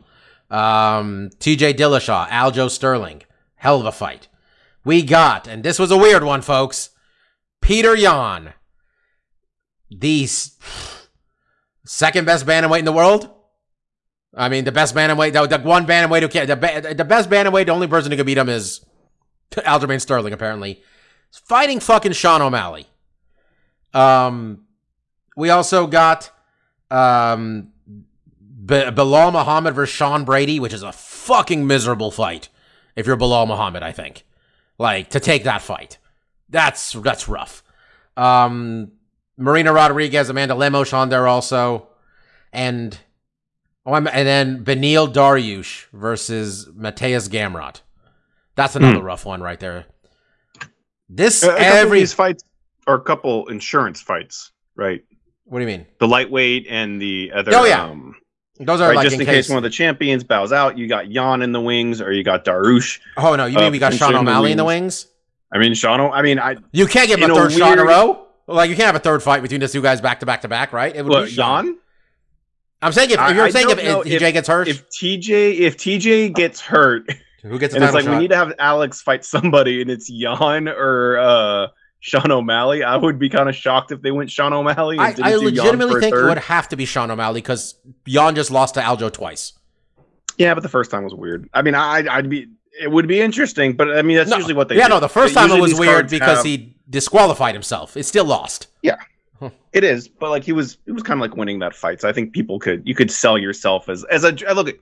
[0.50, 3.22] Um, TJ Dillashaw, Aljo Sterling,
[3.56, 4.28] hell of a fight.
[4.84, 6.90] We got, and this was a weird one, folks.
[7.60, 8.54] Peter Yan,
[9.90, 10.56] the s-
[11.84, 13.30] second best bantamweight in the world.
[14.34, 17.66] I mean, the best bantamweight, the, the one bantamweight who can't, the, the best bantamweight,
[17.66, 18.84] the only person who could beat him is
[19.52, 20.82] Aljamain Sterling, apparently.
[21.32, 22.86] Fighting fucking Sean O'Malley.
[23.92, 24.64] Um,
[25.36, 26.30] we also got
[26.90, 32.48] um, B- Belal Muhammad versus Sean Brady, which is a fucking miserable fight.
[32.96, 34.24] If you're Belal Muhammad, I think,
[34.78, 35.98] like to take that fight,
[36.48, 37.62] that's that's rough.
[38.16, 38.92] Um,
[39.36, 41.88] Marina Rodriguez, Amanda Lemos on there also,
[42.52, 42.98] and
[43.86, 47.80] oh, I'm- and then Beneil Dariush versus Mateusz Gamrot.
[48.56, 49.86] That's another rough one right there.
[51.08, 52.44] This A- a couple of every these fights
[52.86, 55.02] are a couple insurance fights, right?
[55.50, 55.86] What do you mean?
[55.98, 57.50] The lightweight and the other.
[57.54, 57.82] Oh, yeah.
[57.84, 58.14] Um,
[58.60, 59.46] Those are right, like just in in case.
[59.46, 62.22] case one of the champions bows out, you got Yan in the wings, or you
[62.22, 63.00] got Dariush.
[63.16, 65.06] oh no, you mean uh, we got Sean O'Malley in the wings.
[65.52, 66.00] I mean, Sean.
[66.00, 67.84] O- I mean, I You can't give him In a a third shot in a
[67.84, 68.26] row.
[68.46, 70.48] Like you can't have a third fight between the two guys back to back to
[70.48, 70.94] back, right?
[70.94, 71.66] It would what, be Sean.
[71.66, 71.78] Yan.
[72.82, 75.58] I'm saying if, if you're I saying if, know if TJ gets hurt, If TJ,
[75.58, 77.10] if TJ gets hurt,
[77.42, 78.12] who gets and it's like shot?
[78.14, 81.66] we need to have Alex fight somebody, and it's Yan or uh,
[82.00, 82.82] Sean O'Malley.
[82.82, 84.96] I would be kind of shocked if they went Sean O'Malley.
[84.98, 87.74] And I, I legitimately think it would have to be Sean O'Malley because
[88.06, 89.52] Yan just lost to Aljo twice.
[90.38, 91.48] Yeah, but the first time was weird.
[91.52, 92.48] I mean, I, I'd be.
[92.80, 94.76] It would be interesting, but I mean, that's No, usually what they.
[94.76, 94.94] yeah, do.
[94.94, 97.96] no, the first time it was weird because have- he disqualified himself.
[97.96, 98.68] It still lost.
[98.80, 98.96] Yeah,
[99.72, 102.00] it is, but like he was, it was kind of like winning that fight.
[102.00, 104.76] So I think people could, you could sell yourself as as a look at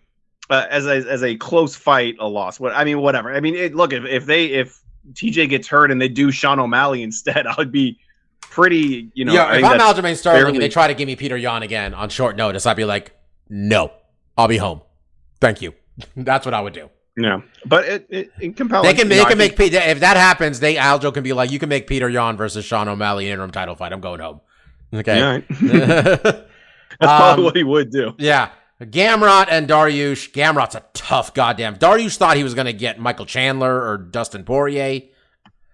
[0.51, 2.61] uh, as a as a close fight, a loss.
[2.61, 3.35] What I mean, whatever.
[3.35, 4.79] I mean, it, look if if they if
[5.13, 7.99] TJ gets hurt and they do Sean O'Malley instead, I would be
[8.41, 9.33] pretty, you know.
[9.33, 11.95] yeah, if I'm that's- Aljamain Sterling and they try to give me Peter Yan again
[11.95, 13.13] on short notice, I'd be like,
[13.49, 13.93] no,
[14.37, 14.81] I'll be home.
[15.41, 15.75] Thank you.
[16.17, 16.91] That's what I would do.
[17.17, 18.87] yeah, but it, it, it compelling.
[18.89, 21.23] They can they know, I can think- make Pe- if that happens, they Aljo can
[21.23, 23.93] be like, you can make Peter Yan versus Sean O'Malley an interim title fight.
[23.93, 24.41] I'm going home.
[24.95, 25.19] Okay.
[25.19, 25.39] Yeah,
[26.21, 26.43] that's
[27.01, 28.15] probably Um, what he would do.
[28.19, 28.51] Yeah.
[28.87, 30.31] Gamrot and Dariush.
[30.33, 31.77] Gamrot's a tough goddamn.
[31.77, 35.03] Dariush thought he was going to get Michael Chandler or Dustin Poirier.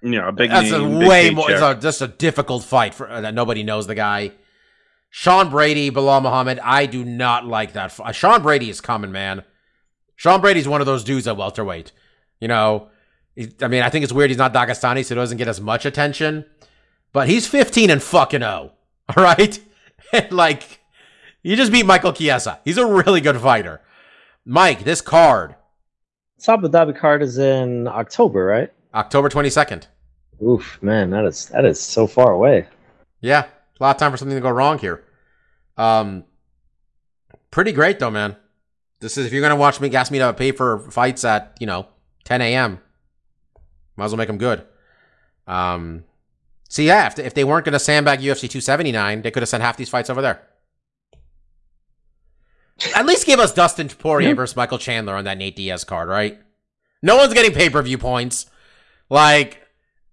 [0.02, 1.50] You know, a big That's name, a big way more.
[1.50, 4.32] It's a, just a difficult fight for uh, that nobody knows the guy.
[5.10, 6.58] Sean Brady, Belal Muhammad.
[6.62, 7.92] I do not like that.
[7.92, 9.44] fi- Sean Brady is coming, man.
[10.16, 11.92] Sean Brady's one of those dudes at welterweight.
[12.40, 12.88] You know,
[13.34, 15.60] he- I mean, I think it's weird he's not Dagestani, so he doesn't get as
[15.60, 16.44] much attention.
[17.12, 18.72] But he's 15 and fucking 0.
[19.16, 19.58] All right?
[20.30, 20.80] Like,
[21.44, 22.58] you just beat Michael Chiesa.
[22.64, 23.80] He's a really good fighter.
[24.44, 25.54] Mike, this card,
[26.36, 28.72] This Abu Dhabi card is in October, right?
[28.92, 29.86] October 22nd.
[30.42, 32.66] Oof, man, that is that is so far away.
[33.20, 33.44] Yeah,
[33.78, 35.04] a lot of time for something to go wrong here.
[35.76, 36.24] Um,
[37.50, 38.36] pretty great though, man.
[39.00, 41.66] This is if you're gonna watch me, ask me to pay for fights at you
[41.66, 41.86] know
[42.24, 42.80] 10 a.m.
[43.96, 44.64] Might as well make them good.
[45.46, 46.04] Um,
[46.68, 49.76] so yeah, if if they weren't gonna sandbag UFC 279, they could have sent half
[49.76, 50.42] these fights over there.
[52.94, 56.38] At least give us Dustin Poirier versus Michael Chandler on that Nate Diaz card, right?
[57.02, 58.46] No one's getting pay per view points.
[59.10, 59.62] Like,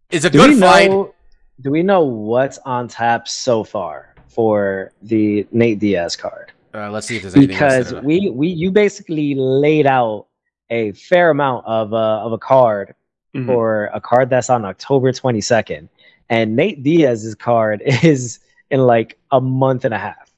[0.10, 0.90] it's a Do good fight.
[0.90, 1.14] know?
[1.62, 6.52] Do we know what's on tap so far for the Nate Diaz card?
[6.74, 8.02] Uh, let's see if there's anything Because there.
[8.02, 10.28] we we you basically laid out
[10.70, 12.96] a fair amount of uh, of a card
[13.36, 13.46] Mhm.
[13.46, 15.88] for a card that's on October 22nd,
[16.30, 18.40] and Nate Diaz's card is
[18.70, 20.31] in like a month and a half.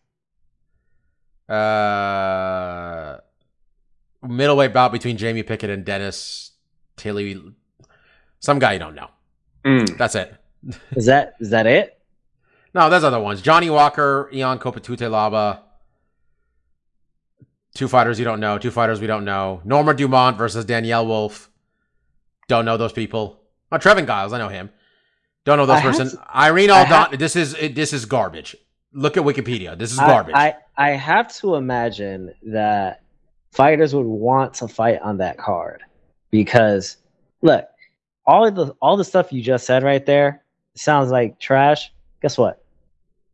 [1.49, 3.17] Uh,
[4.21, 6.51] middleweight bout between Jamie Pickett and Dennis
[6.97, 7.41] Tilly.
[8.39, 9.09] Some guy you don't know.
[9.65, 9.97] Mm.
[9.97, 10.33] That's it.
[10.95, 11.99] Is that is that it?
[12.73, 13.41] No, there's other ones.
[13.41, 15.59] Johnny Walker, Ion Kopatute Laba.
[17.75, 18.57] Two fighters you don't know.
[18.57, 19.61] Two fighters we don't know.
[19.65, 21.49] Norma Dumont versus Danyelle Wolf.
[22.47, 23.41] Don't know those people.
[23.71, 24.69] Oh, Trevin Giles, I know him.
[25.43, 26.09] Don't know those I person.
[26.11, 26.91] to- Irene I Aldon.
[27.11, 28.55] have- this is it, this is garbage.
[28.93, 29.77] Look at Wikipedia.
[29.77, 30.35] This is I- garbage.
[30.35, 33.01] I, I have to imagine that
[33.51, 35.81] fighters would want to fight on that card
[36.31, 36.97] because
[37.41, 37.65] look,
[38.25, 40.43] all of the all the stuff you just said right there
[40.75, 41.91] sounds like trash.
[42.21, 42.63] Guess what?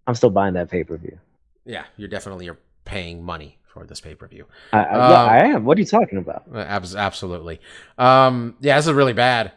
[0.07, 1.17] I'm still buying that pay per view.
[1.65, 4.45] yeah, you're definitely you're paying money for this pay per view.
[4.73, 5.65] I, I, yeah, Um, I am.
[5.65, 6.43] What are you talking about?
[6.51, 7.61] Uh, abs- absolutely.
[7.99, 9.51] Um, yeah, this is really bad.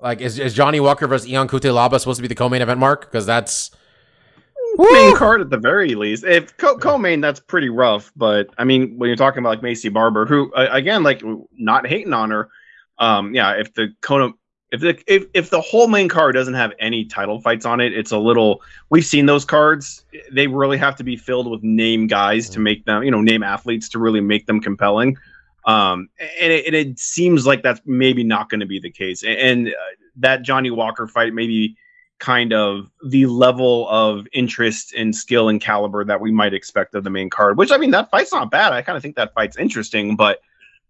[0.00, 3.00] Like, is, is Johnny Walker versus Ion Cutelaba supposed to be the co-main event mark?
[3.10, 3.70] Because that's
[4.78, 6.24] main card at the very least.
[6.24, 8.12] If co- co-main, that's pretty rough.
[8.16, 11.22] But I mean, when you're talking about like Maycee Barber, who uh, again, like
[11.56, 12.48] not hating on her,
[12.98, 13.52] um, yeah.
[13.52, 14.32] If the Kona,
[14.72, 17.92] if the if if the whole main card doesn't have any title fights on it,
[17.92, 18.62] it's a little.
[18.90, 20.04] We've seen those cards.
[20.32, 23.42] They really have to be filled with name guys to make them, you know, name
[23.42, 25.16] athletes to really make them compelling.
[25.66, 26.08] Um,
[26.40, 29.24] and it, and it seems like that's maybe not going to be the case.
[29.24, 29.72] And, and uh,
[30.16, 31.76] that Johnny Walker fight maybe
[32.18, 37.04] kind of the level of interest and skill and caliber that we might expect of
[37.04, 37.58] the main card.
[37.58, 38.72] Which I mean, that fight's not bad.
[38.72, 40.40] I kind of think that fight's interesting, but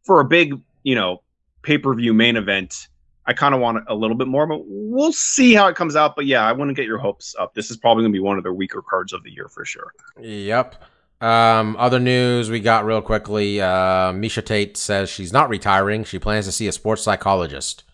[0.03, 1.23] for a big, you know,
[1.63, 2.89] pay per view main event,
[3.27, 4.47] I kind of want a little bit more.
[4.47, 6.15] But we'll see how it comes out.
[6.15, 7.55] But yeah, I want to get your hopes up.
[7.55, 9.65] This is probably going to be one of the weaker cards of the year for
[9.65, 9.93] sure.
[10.21, 10.77] Yep.
[11.21, 13.61] Um, other news we got real quickly.
[13.61, 16.05] Uh, Miesha Tate says she's not retiring.
[16.05, 17.85] She plans to see a sports psychologist,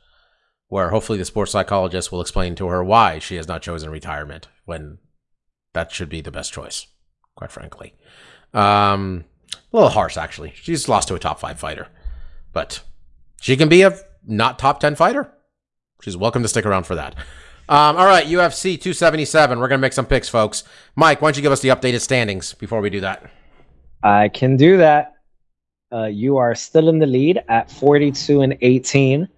[0.73, 4.49] where hopefully the sports psychologist will explain to her why she has not chosen retirement
[4.65, 4.97] when
[5.75, 6.87] that should be the best choice,
[7.37, 7.93] quite frankly.
[8.55, 10.55] Um, a little harsh, actually.
[10.57, 11.89] She's lost to a top five fighter,
[12.55, 12.81] but
[13.39, 15.31] she can be a not top 10 fighter.
[16.01, 17.17] She's welcome to stick around for that.
[17.69, 19.59] Um, all right, UFC 277.
[19.59, 20.65] We're going to make some picks, folks.
[20.97, 23.31] Mike, why don't you give us the updated standings before we do that?
[24.03, 25.17] I can do that.
[25.93, 29.29] Uh, you are still in the lead at 42 and 18.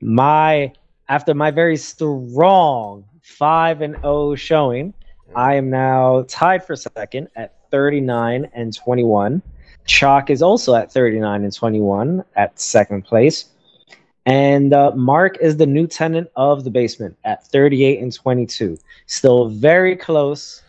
[0.00, 0.72] My
[1.08, 4.94] after my very strong 5 and 0 showing,
[5.34, 9.42] I am now tied for second at 39 and 21.
[9.86, 13.46] Chalk is also at 39 and 21 at second place.
[14.26, 18.78] And uh, Mark is the new tenant of the basement at 38 and 22.
[19.06, 20.62] Still very close.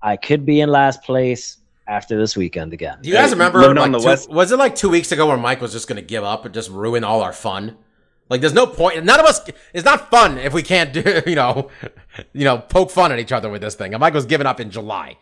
[0.00, 2.98] I could be in last place after this weekend again.
[3.02, 3.58] Do you guys remember?
[3.58, 5.72] living Like on the two- West- Was it like two weeks ago where Mike was
[5.72, 7.76] just going to give up and just ruin all our fun?
[8.32, 9.04] Like, there's no point.
[9.04, 9.42] None of us.
[9.74, 11.68] It's not fun if we can't do, you know,
[12.32, 13.92] you know, poke fun at each other with this thing.
[13.92, 15.18] And Mike was giving up in July.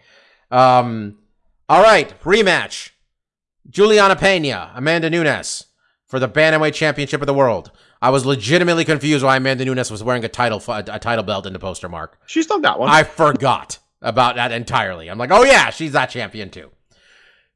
[0.52, 1.18] Um,
[1.68, 2.90] all right, rematch:
[3.68, 5.66] Julianna Pena, Amanda Nunes
[6.06, 7.72] for the bantamweight championship of the world.
[8.00, 11.52] I was legitimately confused why Amanda Nunes was wearing a title a title belt in
[11.52, 12.16] the poster mark.
[12.26, 12.90] She still that one.
[12.90, 15.10] I forgot about that entirely.
[15.10, 16.70] I'm like, oh yeah, she's that champion too.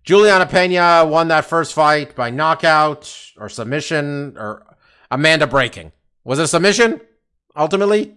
[0.03, 4.67] Julianna Pena won that first fight by knockout or submission or
[5.15, 5.93] Amanda breaking.
[6.25, 7.01] Was it a submission
[7.57, 8.17] ultimately?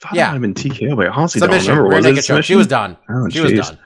[0.00, 0.24] thought yeah.
[0.24, 1.74] it might have been TKO, but I honestly submission.
[1.74, 2.08] don't remember.
[2.08, 2.44] Was it choke.
[2.44, 2.96] She was done.
[3.08, 3.78] Oh, she was done.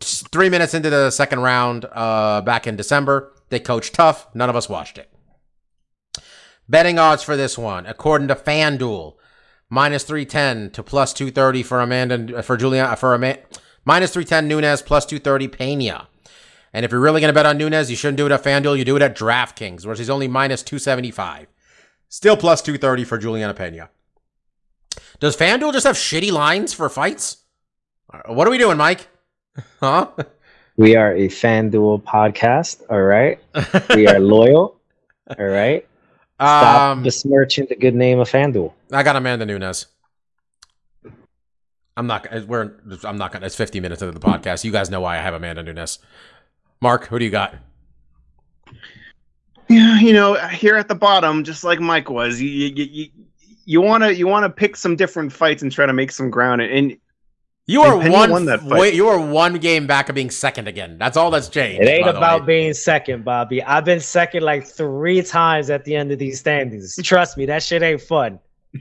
[0.00, 4.28] Just Three minutes into the second round, uh, back in December, they coached TUF.
[4.34, 5.12] None of us watched it.
[6.68, 9.16] Betting odds for this one, according to FanDuel,
[9.68, 13.42] minus three ten to plus two thirty for Amanda for Julia for Amanda,
[13.84, 16.08] minus three ten Nunes plus two thirty Pena.
[16.72, 18.78] And if you're really gonna bet on Nunes, you shouldn't do it at FanDuel.
[18.78, 21.48] You do it at DraftKings, where she's only minus two seventy five.
[22.10, 23.88] Still plus two thirty for Julianna Pena.
[25.20, 27.38] Does FanDuel just have shitty lines for fights?
[28.12, 29.08] Uh, What are we doing, Mike?
[29.80, 30.08] Huh?
[30.76, 32.82] We are a FanDuel podcast.
[32.90, 33.38] All right.
[33.94, 34.76] We are loyal.
[35.38, 35.86] All right.
[36.36, 38.72] Stop um, besmirching the good name of FanDuel.
[38.92, 39.86] I got Amanda Nunes.
[41.96, 42.26] I'm not.
[42.46, 42.72] We're.
[43.04, 43.46] I'm not gonna.
[43.46, 44.64] It's 50 minutes into the podcast.
[44.64, 45.98] You guys know why I have Amanda Nunes.
[46.80, 47.54] Mark, who do you got?
[49.70, 53.06] Yeah, you know, here at the bottom, just like Mike was, you you you,
[53.64, 56.28] you want to you want to pick some different fights and try to make some
[56.28, 56.60] ground.
[56.60, 56.96] And
[57.66, 58.30] You are And one.
[58.30, 58.80] won that fight.
[58.80, 60.98] wait, you are one game back of being second again.
[60.98, 61.82] That's all that's changed.
[61.82, 62.46] It ain't about way.
[62.46, 63.62] being second, Bobby.
[63.62, 66.96] I've been second like three times at the end of these standings.
[67.04, 68.38] Trust me, that shit ain't fun.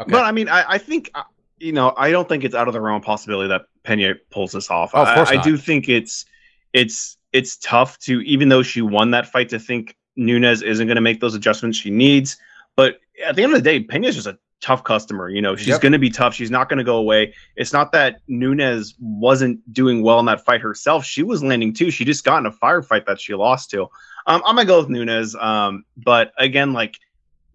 [0.00, 0.12] Okay.
[0.12, 1.24] but I mean, I, I think uh,
[1.58, 4.52] you know, I don't think it's out of the realm of possibility that Pena pulls
[4.52, 4.92] this off.
[4.94, 6.24] Oh, of course I, I do think it's
[6.72, 10.96] it's it's tough to even though she won that fight to think Nunes isn't going
[10.96, 12.36] to make those adjustments she needs.
[12.76, 15.28] But at the end of the day, Pena's just a tough customer.
[15.28, 15.80] You know, she's Yep.
[15.80, 16.34] going to be tough.
[16.34, 17.32] She's not going to go away.
[17.56, 21.04] It's not that Nunes wasn't doing well in that fight herself.
[21.04, 21.90] She was landing too.
[21.90, 23.82] She just got in a firefight that she lost to.
[24.26, 25.34] Um, I'm gonna go with Nunes.
[25.36, 26.96] Um, but again, like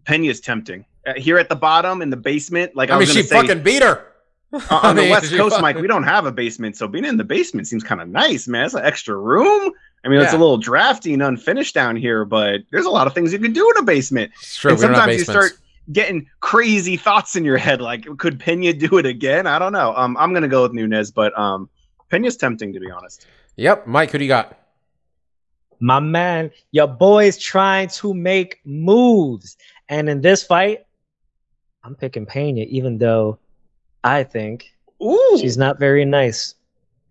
[0.05, 0.86] Pena is tempting.
[1.05, 3.61] Uh, here at the bottom in the basement, like I, I mean, she say, fucking
[3.61, 4.07] beat her.
[4.70, 7.24] uh, on the West Coast, Mike, we don't have a basement, so being in the
[7.24, 8.66] basement seems kind of nice, man.
[8.66, 9.72] It's an extra room.
[10.06, 13.14] I mean, it's a little drafty and unfinished down here, but there's a lot of
[13.14, 14.32] things you can do in a basement.
[14.41, 14.72] It's true.
[14.72, 15.54] and we sometimes you start
[15.91, 19.47] getting crazy thoughts in your head, like could Pena do it again?
[19.47, 19.95] I don't know.
[19.95, 21.70] Um, I'm gonna go with Nunes, but um,
[22.10, 23.26] Pena's tempting to be honest.
[23.56, 24.12] Yep, Mike.
[24.12, 24.60] Who do you got?
[25.80, 29.58] My man, your boy's trying to make moves.
[29.89, 30.86] And in this fight,
[31.84, 33.39] I'm picking Pena, even though
[34.04, 35.38] I think Ooh.
[35.39, 36.56] she's not very nice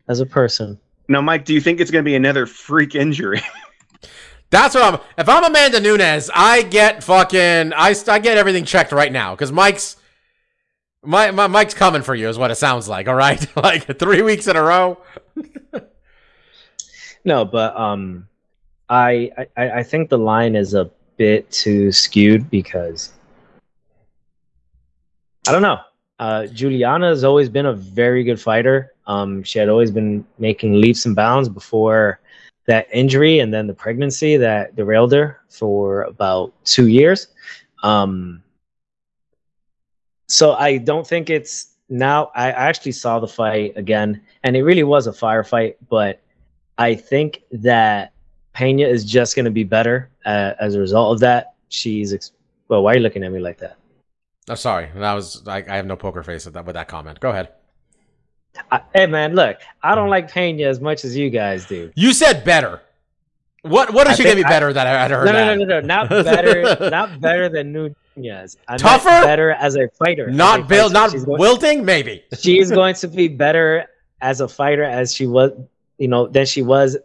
[0.08, 0.78] as a person.
[1.08, 3.42] Now, Mike, do you think it's gonna be another freak injury?
[4.50, 5.00] That's what I'm.
[5.16, 7.72] If I'm Amanda Nunes, I get fucking.
[7.72, 9.96] I, I get everything checked right now because Mike's.
[11.04, 13.08] My, my Mike's coming for you is what it sounds like.
[13.08, 14.98] All right, like three weeks in a row.
[17.24, 18.26] No, but um,
[18.88, 23.12] I, I I think the line is a bit too skewed because
[25.46, 25.78] I don't know.
[26.22, 28.92] Uh, Julianna has always been a very good fighter.
[29.08, 32.20] Um, she had always been making leaps and bounds before
[32.68, 37.26] that injury and then the pregnancy that derailed her for about two years.
[37.82, 38.40] Um,
[40.28, 42.30] so I don't think it's now.
[42.36, 46.22] I actually saw the fight again, and it really was a firefight, but
[46.78, 48.12] I think that
[48.52, 51.54] Pena is just going to be better uh, as a result of that.
[51.68, 52.30] She's ex-
[52.68, 52.84] well.
[52.84, 53.81] Why are you looking at me like that?
[54.48, 55.46] Oh, sorry, that was.
[55.46, 57.20] I, I have no poker face with that with that comment.
[57.20, 57.50] Go ahead.
[58.70, 61.90] I, hey man, look, I don't like Pena as much as you guys do.
[61.94, 62.80] You said better.
[63.62, 65.24] What What is I she gonna think be I- better than I had heard?
[65.26, 67.96] No, no, no, no, no, not better, not better than Nunes.
[68.16, 69.08] I meant Tougher?
[69.08, 70.28] better as a fighter.
[70.28, 70.90] as a Not Bill.
[70.90, 71.84] Not going- wilting.
[71.84, 72.24] Maybe.
[72.38, 73.86] she is going to be better
[74.20, 75.52] as a fighter as she was,
[75.98, 76.96] you know, than she was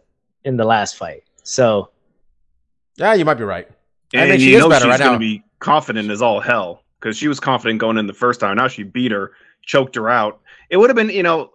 [0.44, 1.22] in the last fight.
[1.44, 1.90] So
[2.96, 3.68] Yeah, you might be right.
[4.14, 5.18] I and think she you is know better she's right gonna now.
[5.18, 8.56] be confident as all hell because she was confident going in the first time.
[8.56, 9.32] Now she beat her,
[9.62, 10.40] choked her out.
[10.70, 11.50] It would have been, you know,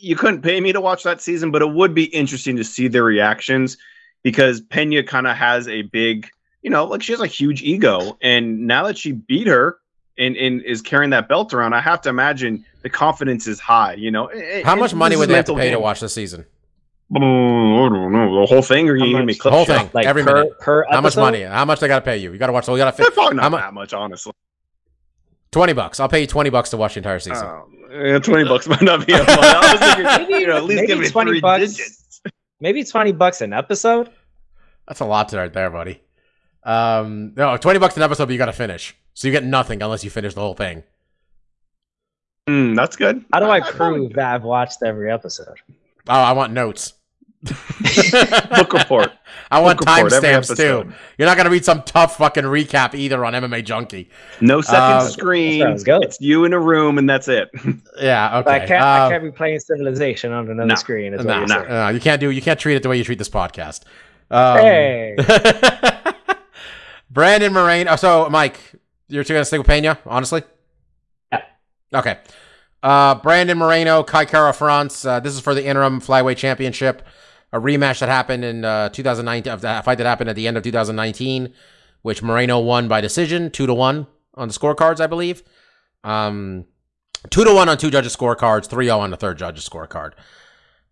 [0.00, 2.88] you couldn't pay me to watch that season, but it would be interesting to see
[2.88, 3.76] their reactions
[4.22, 6.28] because Pena kind of has a big,
[6.62, 9.78] you know, like she has a huge ego, and now that she beat her
[10.18, 13.94] and, and is carrying that belt around, I have to imagine the confidence is high.
[13.94, 14.28] You know,
[14.64, 16.46] How And much money would they have to mental pay to watch the season?
[17.12, 19.38] Mm, I don't know the whole thing, or you How give me much?
[19.38, 19.78] clip Whole show?
[19.78, 19.90] thing.
[19.92, 20.58] Like Every per minute.
[20.60, 21.42] per How much money?
[21.42, 22.32] How much they got to pay you?
[22.32, 22.66] You got to watch.
[22.66, 24.32] So you got to Probably How not mu- that much, honestly.
[25.52, 26.00] Twenty bucks.
[26.00, 27.46] I'll pay you twenty bucks to watch the entire season.
[27.46, 29.28] Um, yeah, Twenty bucks might not be a lot.
[29.28, 29.80] I was
[30.26, 31.60] thinking, you know, at least Maybe give me 20 three bucks.
[31.74, 32.20] digits.
[32.60, 34.10] Maybe twenty bucks an episode.
[34.86, 36.00] That's a lot to right there, buddy.
[36.62, 38.94] Um, no, twenty bucks an episode, but you got to finish.
[39.14, 40.82] So you get nothing unless you finish the whole thing.
[42.48, 43.24] Mm, that's good.
[43.32, 45.58] How do I probably- prove that I've watched every episode?
[46.08, 46.94] Oh, I want notes.
[48.56, 49.12] book report?
[49.50, 50.92] I want Book report every timestamps too.
[51.18, 54.10] You're not gonna read some tough fucking recap either on MMA Junkie.
[54.40, 55.58] No second Uh, screen.
[55.58, 56.02] that's where I was going.
[56.02, 57.48] It's you in a room, and that's it.
[58.00, 58.50] Yeah, okay.
[58.50, 58.82] I can't.
[58.82, 60.74] I Uh, can't be playing Civilization on another no.
[60.74, 61.12] screen.
[61.14, 62.30] Is no, you're no, no, you can't do.
[62.30, 63.82] You can't treat it the way you treat this podcast.
[64.30, 65.16] Um, Hey,
[67.10, 67.96] Brandon Moreno.
[67.96, 68.58] So, Mike,
[69.08, 70.42] you're two gonna stick with Pena, honestly?
[71.32, 71.42] Yeah.
[71.94, 72.18] Okay.
[72.82, 75.04] Uh, Brandon Moreno, Kai Kara France.
[75.04, 77.02] Uh, this is for the interim flyweight championship,
[77.52, 79.52] a rematch that happened in uh, 2019.
[79.52, 81.52] Of that fight that happened at the end of 2019,
[82.02, 85.42] which Moreno won by decision, two to one on the scorecards, I believe.
[86.04, 86.66] Um,
[87.30, 90.12] two to one on two judges' scorecards, 3-0 on the third judge's scorecard.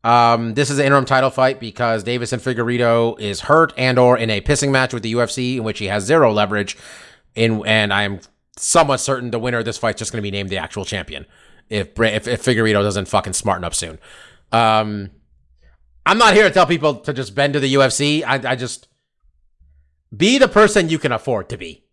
[0.05, 4.31] Um, this is an interim title fight because Deiveson Figueiredo is hurt and or in
[4.31, 6.77] a pissing match with the UFC in which he has zero leverage.
[7.35, 8.21] In and I am
[8.57, 10.85] somewhat certain the winner of this fight is just going to be named the actual
[10.85, 11.27] champion
[11.69, 13.99] if if, if Figueiredo doesn't fucking smarten up soon.
[14.53, 15.11] Um,
[16.09, 18.25] I'm not here to tell people to just bend to the UFC.
[18.27, 18.89] I, I just
[20.17, 21.85] be the person you can afford to be,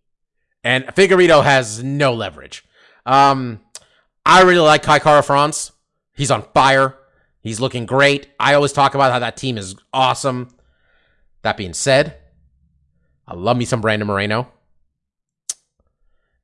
[0.63, 2.63] and Figueiredo has no leverage.
[3.05, 3.59] Um,
[4.25, 5.73] I really like Kai Kara France.
[6.15, 6.95] He's on fire.
[7.41, 8.29] He's looking great.
[8.39, 10.47] I always talk about how that team is awesome.
[11.41, 12.17] That being said,
[13.27, 14.47] I love me some Brandon Moreno.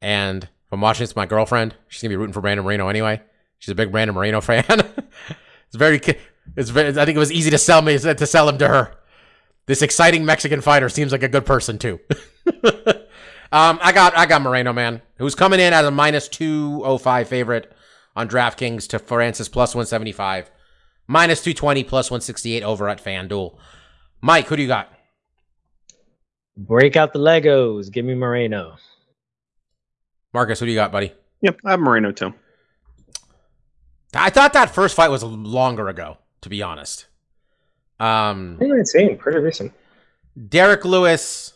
[0.02, 3.22] And I'm watching this with my girlfriend, she's gonna be rooting for Brandon Moreno anyway.
[3.60, 4.66] She's a big Brandon Moreno fan.
[4.68, 6.02] it's very,
[6.56, 6.90] it's very.
[6.90, 8.96] I think it was easy to sell me to sell him to her.
[9.66, 12.00] This exciting Mexican fighter seems like a good person too.
[13.52, 16.98] um, I got, I got Moreno, man, who's coming in as a minus two oh
[16.98, 17.72] five favorite
[18.16, 20.52] on DraftKings to Francis plus one seventy five,
[21.08, 23.58] minus two twenty plus one sixty eight over at FanDuel.
[24.22, 24.92] Mike, who do you got?
[26.58, 27.92] break out the Legos.
[27.92, 28.78] Give me Moreno.
[30.34, 31.14] Marcus, who do you got, buddy?
[31.42, 32.34] Yep, I have Moreno too.
[34.14, 37.08] I thought that first fight was longer ago, to be honest.
[38.00, 39.74] Um, 2019, pretty recent.
[40.50, 41.54] Derrick Lewis,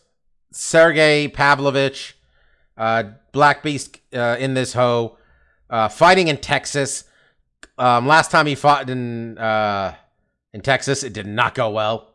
[0.51, 2.15] Sergey Pavlovich,
[2.77, 5.17] uh, Black Beast uh, in this hoe,
[5.69, 7.05] uh, fighting in Texas.
[7.77, 9.95] Um, last time he fought in uh,
[10.53, 12.13] in Texas, it did not go well.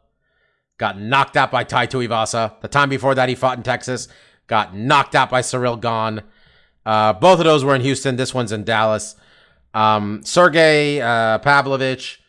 [0.78, 2.58] Got knocked out by Tai Tuivasa.
[2.62, 4.08] The time before that, he fought in Texas.
[4.46, 6.24] Got knocked out by Ciryl Gane.
[6.86, 8.16] Uh, both of those were in Houston.
[8.16, 9.14] This one's in Dallas.
[9.74, 12.19] Um, Sergey uh, Pavlovich,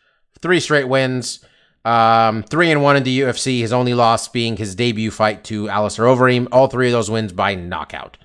[0.42, 1.44] three straight wins.
[1.84, 3.60] Um, three and one in the UFC.
[3.60, 6.48] His only loss being his debut fight to Alistair Overeem.
[6.52, 8.18] All three of those wins by knockout.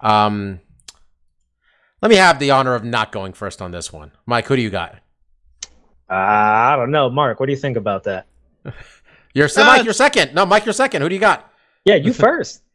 [0.00, 0.60] Um,
[2.02, 4.10] let me have the honor of not going first on this one.
[4.26, 4.94] Mike, who do you got?
[6.10, 7.38] Uh, I don't know, Mark.
[7.38, 8.26] What do you think about that?
[9.34, 9.84] You're Uh, Mike.
[9.84, 10.34] You're second.
[10.34, 10.64] No, Mike.
[10.64, 11.02] You're second.
[11.02, 11.52] Who do you got?
[11.84, 12.62] Yeah, you first.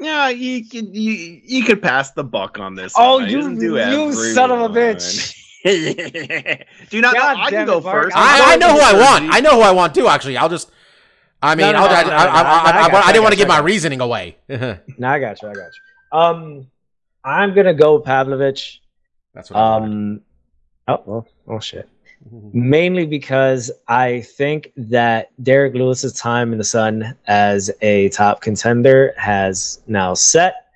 [0.00, 2.92] Yeah, you could you you could pass the buck on this.
[2.96, 3.28] Oh, one.
[3.28, 5.36] You- do you son of a bitch.
[6.88, 7.20] do you not know?
[7.20, 8.04] God I can go it, Mark.
[8.04, 8.16] first.
[8.16, 9.34] I'm I, I know who I want.
[9.34, 10.08] I know who I want too.
[10.08, 10.70] Actually, I'll just.
[11.40, 14.36] I mean, No, no, I'll, I, didn't want to give got my reasoning away.
[14.48, 15.48] no, I got you.
[15.48, 16.18] I got you.
[16.18, 16.66] Um,
[17.24, 18.82] I'm gonna go Pavlovich.
[19.34, 19.58] That's what.
[19.58, 19.92] I wanted.
[19.92, 20.20] Um,
[20.88, 21.88] oh, well, oh shit.
[22.52, 29.14] Mainly because I think that Derrick Lewis's time in the sun as a top contender
[29.16, 30.67] has now set.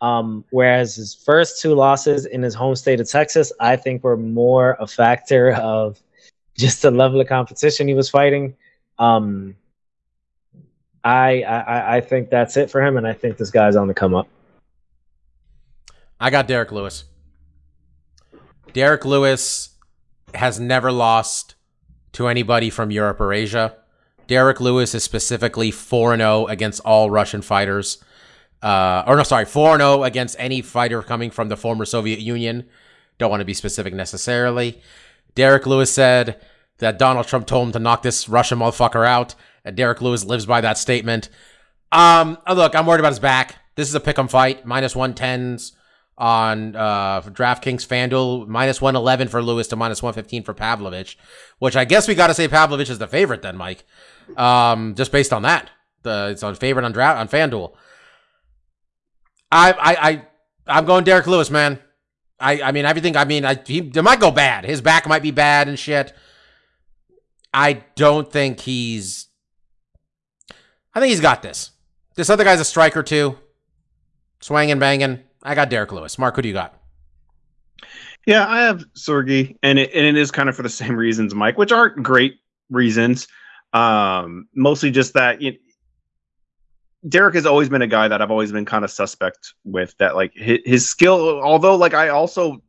[0.00, 4.16] Um, whereas his first two losses in his home state of Texas, I think were
[4.16, 6.00] more a factor of
[6.56, 8.56] just the level of competition he was fighting.
[8.98, 9.56] Um,
[11.02, 13.94] I, I I think that's it for him, and I think this guy's on the
[13.94, 14.28] come up.
[16.18, 17.04] I got Derrick Lewis.
[18.74, 19.70] Derrick Lewis
[20.34, 21.54] has never lost
[22.12, 23.76] to anybody from Europe or Asia.
[24.26, 28.02] Derrick Lewis is specifically 4 0 against all Russian fighters.
[28.62, 32.68] Uh, or no, sorry, 4 0 against any fighter coming from the former Soviet Union.
[33.18, 34.80] Don't want to be specific necessarily.
[35.34, 36.40] Derrick Lewis said
[36.78, 39.34] that Donald Trump told him to knock this Russian motherfucker out.
[39.64, 41.28] And Derrick Lewis lives by that statement.
[41.92, 43.56] Um, oh, look, I'm worried about his back.
[43.76, 45.72] This is a pick 'em fight, minus 110s
[46.16, 51.16] on uh, DraftKings FanDuel, minus 111 for Lewis to minus 115 for Pavlovich,
[51.58, 53.84] which I guess we got to say Pavlovich is the favorite then, Mike.
[54.36, 55.70] Um, just based on that,
[56.02, 57.72] the it's on favorite on draft on FanDuel.
[59.50, 60.22] I I I
[60.66, 61.78] I'm going Derrick Lewis, man.
[62.38, 63.16] I I mean everything.
[63.16, 64.64] I mean, I he it might go bad.
[64.64, 66.14] His back might be bad and shit.
[67.52, 69.26] I don't think he's.
[70.94, 71.70] I think he's got this.
[72.16, 73.38] This other guy's a striker too,
[74.40, 75.20] swinging, banging.
[75.42, 76.18] I got Derrick Lewis.
[76.18, 76.76] Mark, who do you got?
[78.26, 81.34] Yeah, I have Sorgi, and it, and it is kind of for the same reasons,
[81.34, 82.34] Mike, which aren't great
[82.68, 83.26] reasons.
[83.72, 85.54] Um, mostly just that you
[87.08, 89.96] Derrick has always been a guy that I've always been kind of suspect with.
[89.98, 92.62] That like his, his skill, although like I also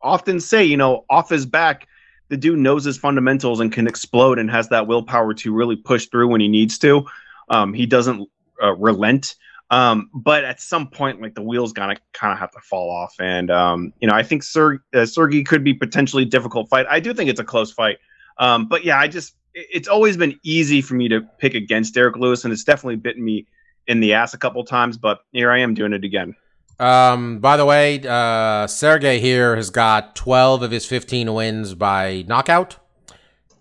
[0.00, 1.88] often say, you know, off his back,
[2.28, 6.06] the dude knows his fundamentals and can explode and has that willpower to really push
[6.06, 7.06] through when he needs to.
[7.48, 8.28] Um, he doesn't
[8.62, 9.34] uh, relent.
[9.70, 13.14] Um, but at some point, like the wheels gonna kind of have to fall off,
[13.20, 16.86] and um, you know, I think Ser- uh, Sergey could be potentially difficult fight.
[16.88, 17.98] I do think it's a close fight,
[18.38, 22.16] um, but yeah, I just it's always been easy for me to pick against Derrick
[22.16, 23.46] Lewis, and it's definitely bitten me
[23.86, 24.96] in the ass a couple times.
[24.98, 26.34] But here I am doing it again.
[26.80, 32.24] Um, by the way, uh, Sergey here has got 12 of his 15 wins by
[32.28, 32.76] knockout.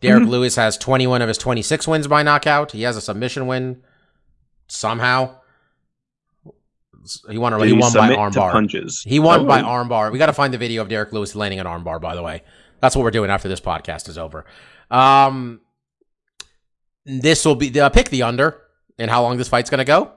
[0.02, 0.30] Derrick Mhm.
[0.30, 2.74] Lewis has 21 of his 26 wins by knockout.
[2.74, 3.82] He has a submission win
[4.68, 5.38] somehow.
[7.30, 7.58] He won.
[7.58, 8.52] Did He won by armbar.
[8.52, 9.02] punches.
[9.08, 9.46] He won Oh.
[9.46, 10.12] by armbar.
[10.12, 12.02] We got to find the video of Derrick Lewis landing an armbar.
[12.02, 12.44] By the way,
[12.82, 14.46] that's what we're doing after this podcast is over.
[14.92, 15.62] Um,
[17.08, 18.62] this will be uh, pick the under
[19.00, 20.12] and how long this fight's to go.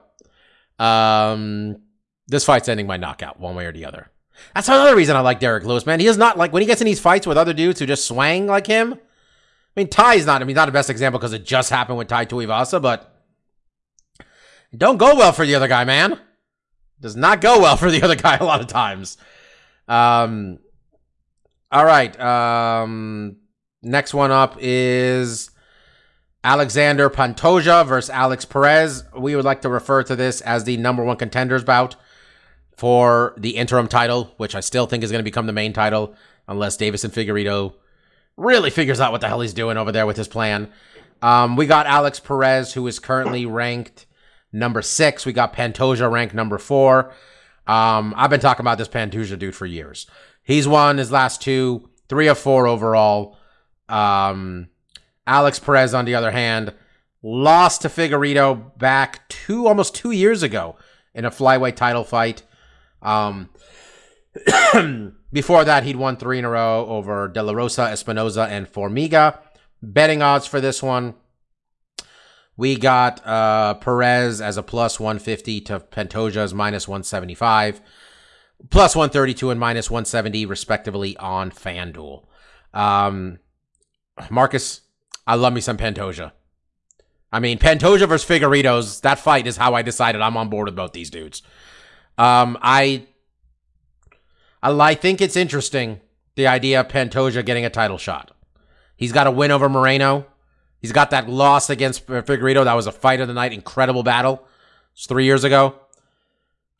[0.77, 1.77] Um,
[2.27, 4.11] this fight's ending by knockout, one way or the other.
[4.53, 5.99] That's another reason I like Derrick Lewis, man.
[5.99, 8.05] He is not like when he gets in these fights with other dudes who just
[8.05, 8.93] swang like him.
[8.93, 10.41] I mean, Ty's not.
[10.41, 13.15] I mean, not the best example because it just happened with Ty Tuivasa, but
[14.75, 16.19] don't go well for the other guy, man.
[16.99, 19.17] Does not go well for the other guy a lot of times.
[19.87, 20.59] Um,
[21.71, 22.19] all right.
[22.19, 23.37] Um,
[23.81, 25.51] next one up is
[26.43, 29.03] Alexander Pantoja versus Alex Perez.
[29.15, 31.95] We would like to refer to this as the number one contenders bout
[32.75, 36.15] for the interim title, which I still think is going to become the main title
[36.47, 37.75] unless Deiveson Figueiredo
[38.37, 40.71] really figures out what the hell he's doing over there with his plan.
[41.21, 44.07] Um, we got Alex Perez, who is currently ranked
[44.51, 45.25] number six.
[45.25, 47.13] We got Pantoja ranked number four.
[47.67, 50.07] Um, I've been talking about this Pantoja dude for years.
[50.41, 53.37] He's won his last two, three of four overall.
[53.87, 54.69] Um,
[55.31, 56.73] Alex Perez, on the other hand,
[57.23, 60.75] lost to Figueiredo back two, almost two years ago
[61.13, 62.43] in a flyweight title fight.
[63.01, 63.49] Um,
[65.31, 69.39] before that, he'd won three in a row over De La Rosa, Espinosa, and Formiga.
[69.81, 71.15] Betting odds for this one.
[72.57, 77.79] We got uh, Perez as a plus 150 to Pantoja as minus 175,
[78.69, 82.25] plus 132 and minus 170, respectively, on FanDuel.
[82.73, 83.39] Um,
[84.29, 84.80] Marcus,
[85.25, 86.31] I love me some Pantoja.
[87.31, 90.75] I mean, Pantoja versus Figueiredo's, that fight is how I decided I'm on board with
[90.75, 91.41] both these dudes.
[92.17, 93.05] Um, I,
[94.61, 96.01] I, I think it's interesting,
[96.35, 98.35] the idea of Pantoja getting a title shot.
[98.97, 100.25] He's got a win over Moreno.
[100.79, 102.65] He's got that loss against Figueiredo.
[102.65, 104.45] That was a fight of the night, incredible battle.
[104.93, 105.75] It's three years ago.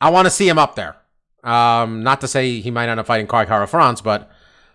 [0.00, 0.96] I want to see him up there.
[1.44, 4.30] Um, not to say he might end up fighting Kai France, but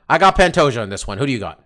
[0.09, 1.17] I got Pantoja in this one.
[1.17, 1.63] Who do you got?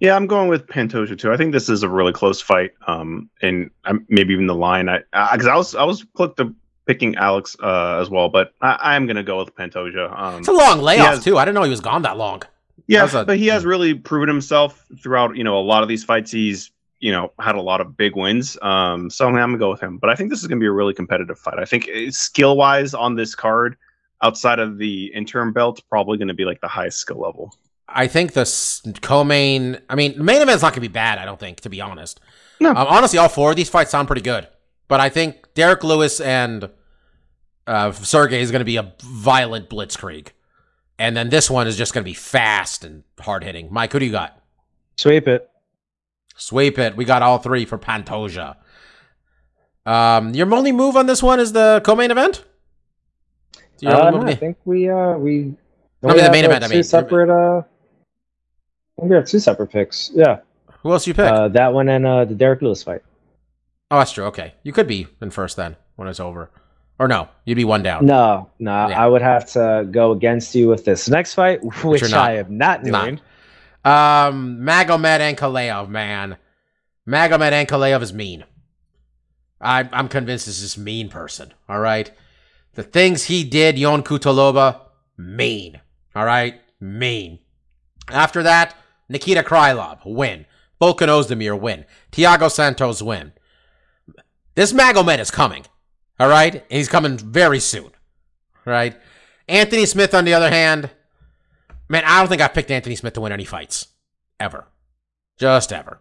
[0.00, 1.32] Yeah, I'm going with Pantoja too.
[1.32, 3.70] I think this is a really close fight, um, and
[4.08, 4.88] maybe even the line.
[4.88, 4.98] I
[5.32, 6.54] because I, was I was close to
[6.86, 10.16] picking Alex uh, as well, but I, I'm going to go with Pantoja.
[10.18, 11.36] Um, It's a long layoff has- too.
[11.38, 12.42] I didn't know he was gone that long.
[12.86, 15.36] yeah, that's a- but he has really proven himself throughout.
[15.36, 16.70] You know, a lot of these fights, he's
[17.00, 18.56] you know had a lot of big wins.
[18.62, 19.98] Um, so I'm going to go with him.
[19.98, 21.58] But I think this is going to be a really competitive fight.
[21.58, 23.76] I think skill wise on this card,
[24.22, 27.54] outside of the interim belt, probably going to be like the highest skill level.
[27.96, 28.44] I think the
[29.00, 29.78] co-main.
[29.88, 31.18] I mean, the main event's not gonna be bad.
[31.18, 32.20] I don't think, to be honest.
[32.60, 32.70] No.
[32.70, 34.46] Um, honestly, all four of these fights sound pretty good.
[34.86, 36.70] But I think Derrick Lewis and
[37.66, 40.28] uh, Sergey is gonna be a violent blitzkrieg,
[40.98, 43.68] and then this one is just gonna be fast and hard hitting.
[43.72, 44.40] Mike, who do you got?
[44.96, 45.48] Sweep it.
[46.36, 46.96] Sweep it.
[46.96, 48.56] We got all three for Pantoja.
[49.86, 52.44] Um, your only move on this one is the co-main event.
[53.84, 55.54] Uh, no, I think we uh we.
[56.02, 56.82] I mean, the main uh, event, I Two mean.
[56.82, 57.30] separate.
[57.30, 57.62] Uh,
[58.98, 60.10] I think we have two separate picks.
[60.14, 60.38] Yeah,
[60.82, 61.30] Who else you pick?
[61.30, 63.02] uh, that one and uh, the Derrick Lewis fight.
[63.90, 64.24] oh, that's true.
[64.26, 66.50] Okay, you could be in first then when it's over,
[66.98, 68.06] or no, you'd be one down.
[68.06, 69.02] No, no, Yeah.
[69.02, 72.14] I would have to go against you with this next fight, which not.
[72.14, 73.04] I am not Not.
[73.04, 73.20] doing.
[73.84, 76.36] Um, Magomed Ankalaev, man.
[77.06, 78.44] Magomed Ankalaev is mean.
[79.60, 81.54] I, I'm convinced this is mean person.
[81.68, 82.10] All right.
[82.74, 84.80] The things he did, Ion Cutelaba,
[85.16, 85.80] mean.
[86.14, 86.60] All right.
[86.80, 87.38] Mean.
[88.10, 88.74] After that,
[89.08, 90.46] Nikita Krylov, win.
[90.80, 91.84] Volkan Ozdemir, win.
[92.12, 93.32] Thiago Santos, win.
[94.54, 95.64] This Magomed is coming.
[96.18, 96.54] All right.
[96.54, 97.90] And he's coming very soon.
[98.64, 98.96] right?
[99.48, 100.90] Anthony Smith, on the other hand,
[101.88, 103.88] Man, I don't think I've picked Anthony Smith to win any fights
[104.40, 104.66] ever.
[105.38, 106.00] Just ever.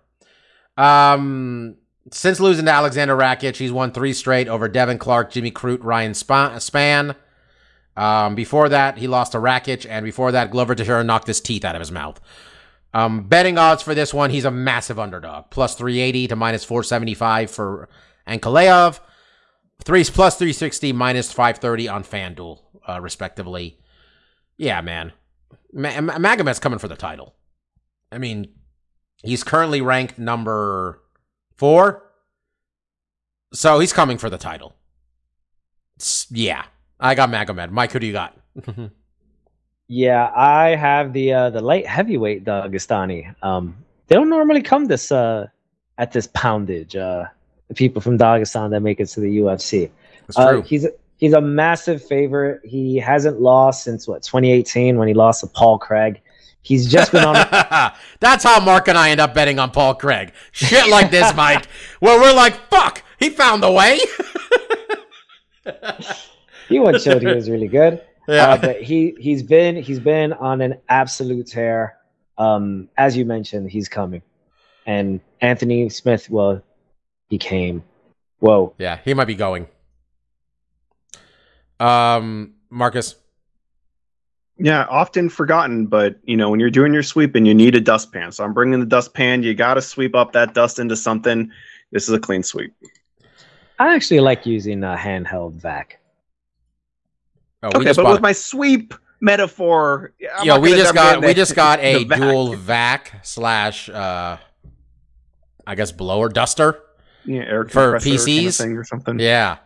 [0.77, 1.75] Um,
[2.11, 6.13] since losing to Alexander Rakic, he's won three straight over Devin Clark, Jimmy Crute, Ryan
[6.13, 7.15] Spann.
[7.95, 11.63] Um, before that, he lost to Rakic, and before that, Glover Teixeira knocked his teeth
[11.63, 12.19] out of his mouth.
[12.95, 15.49] Um, betting odds for this one, he's a massive underdog.
[15.49, 17.89] Plus 380 to minus 475 for
[18.25, 19.01] Ankalaev.
[19.83, 23.77] Three plus 360 minus 530 on FanDuel, uh, respectively.
[24.57, 25.11] Yeah, man.
[25.73, 27.35] Ma- Ma- Magomed's coming for the title.
[28.13, 28.47] I mean,
[29.23, 31.01] he's currently ranked number
[31.57, 32.01] four.
[33.53, 34.73] So he's coming for the title.
[35.97, 36.63] It's- yeah.
[36.97, 37.71] I got Magomed.
[37.71, 38.37] Mike, who do you got?
[39.87, 43.35] Yeah, I have the uh, the light heavyweight Dagestani.
[43.43, 43.75] Um,
[44.07, 45.47] they don't normally come this uh,
[45.97, 46.95] at this poundage.
[46.95, 47.25] Uh,
[47.67, 49.89] the people from Dagestan that make it to the UFC.
[50.27, 52.61] That's Uh, he's he's a massive favorite.
[52.63, 56.21] He hasn't lost since what 2018 when he lost to Paul Craig.
[56.61, 57.35] He's just been on.
[58.19, 60.33] That's how Mark and I end up betting on Paul Craig.
[60.51, 61.67] Shit like this, Mike,
[61.99, 63.99] where we're like, fuck, he found the way.
[66.69, 68.01] he once showed he was really good.
[68.27, 68.49] Yeah.
[68.49, 71.97] Uh, but he he's been he's been on an absolute tear.
[72.37, 74.21] Um, as you mentioned, he's coming,
[74.85, 76.29] and Anthony Smith.
[76.29, 76.61] Well,
[77.29, 77.83] he came.
[78.39, 79.67] Whoa, yeah, he might be going.
[81.79, 83.15] Um, Marcus.
[84.57, 87.81] Yeah, often forgotten, but you know when you're doing your sweep and you need a
[87.81, 89.43] dustpan, so I'm bringing the dustpan.
[89.43, 91.51] You got to sweep up that dust into something.
[91.91, 92.73] This is a clean sweep.
[93.79, 95.99] I actually like using a handheld vac.
[97.73, 101.33] Oh, okay, just but bought- with my sweep metaphor, I'm yeah, we just got we
[101.33, 102.19] just got a The vac.
[102.19, 104.37] dual vac slash uh,
[105.67, 106.79] I guess blower duster.
[107.25, 108.57] yeah, air for compressor kind of PCs?
[108.61, 109.19] thing or something.
[109.19, 109.57] Yeah,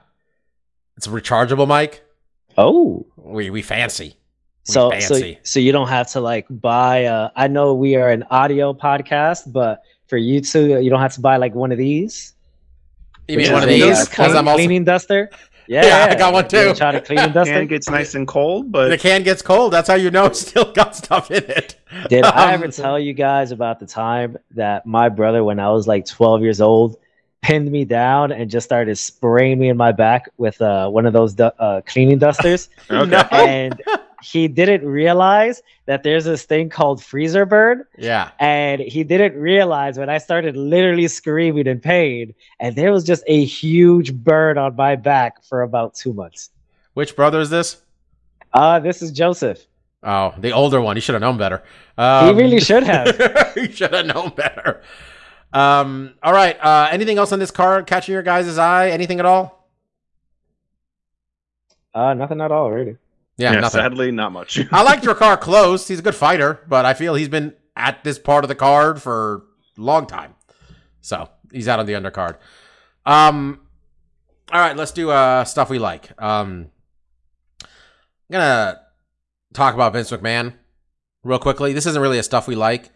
[0.97, 2.03] it's a rechargeable mic.
[2.57, 4.15] Oh, We we fancy.
[4.67, 5.39] We so so fancy.
[5.43, 7.05] so you don't have to like buy.
[7.05, 11.13] Uh, I know we are an audio podcast, but for you two, you don't have
[11.13, 12.33] to buy like one of these.
[13.27, 14.07] You mean one of uh, these?
[14.09, 15.29] Because I'm also cleaning duster.
[15.69, 16.73] Yeah, Yeah, I got one You too.
[16.73, 17.53] Try to cleaning duster.
[17.53, 19.71] Can gets nice and cold, but the can gets cold.
[19.71, 21.79] That's how you know it's still got stuff in it.
[22.09, 25.69] Did I Um, ever tell you guys about the time that my brother, when I
[25.69, 26.97] was like 12 years old,
[27.43, 31.13] pinned me down and just started spraying me in my back with uh, one of
[31.13, 32.69] those du- uh, cleaning dusters?
[32.89, 33.23] okay.
[33.31, 33.79] And
[34.21, 37.85] he didn't realize that there's this thing called freezer burn.
[37.97, 38.31] Yeah.
[38.39, 43.23] And he didn't realize when I started literally screaming in pain, and there was just
[43.27, 46.49] a huge burn on my back for about two months.
[46.93, 47.81] Which brother is this?
[48.53, 49.65] Uh, this is Joseph.
[50.01, 50.95] Oh, the older one.
[50.95, 51.61] He should have known better.
[51.97, 53.53] Um, he really should have.
[53.53, 54.81] he should have known better.
[55.51, 56.13] Um.
[56.23, 56.57] All right.
[56.61, 56.87] Uh.
[56.91, 58.89] Anything else on this card catching your guys' eye?
[58.89, 59.67] Anything at all?
[61.93, 62.97] Uh, nothing at all, really.
[63.39, 63.53] Yeah.
[63.53, 63.79] Yeah, nothing.
[63.79, 64.59] sadly, not much.
[64.71, 65.87] I like Drakkar Klose.
[65.87, 69.01] He's a good fighter, but I feel he's been at this part of the card
[69.01, 69.45] for
[69.77, 70.35] a long time.
[71.01, 72.35] So he's out on the undercard.
[73.05, 73.61] Um,
[74.51, 76.11] all right, let's do uh stuff we like.
[76.21, 76.69] Um,
[77.63, 77.69] I'm
[78.33, 78.81] gonna
[79.53, 80.53] talk about Vince McMahon
[81.23, 81.71] real quickly.
[81.71, 82.89] This isn't really a stuff we like,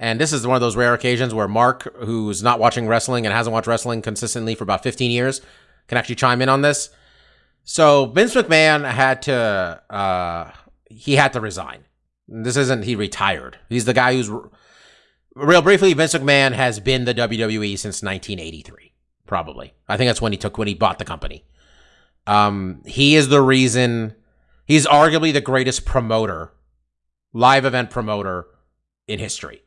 [0.00, 3.32] and this is one of those rare occasions where Mark, who's not watching wrestling and
[3.32, 5.40] hasn't watched wrestling consistently for about 15 years,
[5.86, 6.90] can actually chime in on this.
[7.68, 10.52] So Vince McMahon had to uh
[10.88, 11.84] he had to resign.
[12.28, 13.58] This isn't he retired.
[13.68, 14.30] He's the guy who's
[15.34, 18.92] real briefly Vince McMahon has been the WWE since 1983
[19.26, 19.74] probably.
[19.88, 21.44] I think that's when he took when he bought the company.
[22.28, 24.14] Um he is the reason
[24.64, 26.52] he's arguably the greatest promoter
[27.32, 28.46] live event promoter
[29.08, 29.62] in history.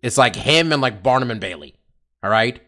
[0.00, 1.74] It's like him and like Barnum and Bailey.
[2.22, 2.62] All right?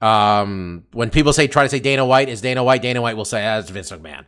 [0.00, 3.24] Um, when people say try to say Dana White is Dana White, Dana White will
[3.24, 4.24] say as Vince McMahon.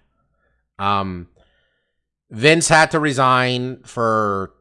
[0.78, 1.28] Um,
[2.30, 4.52] Vince had to resign for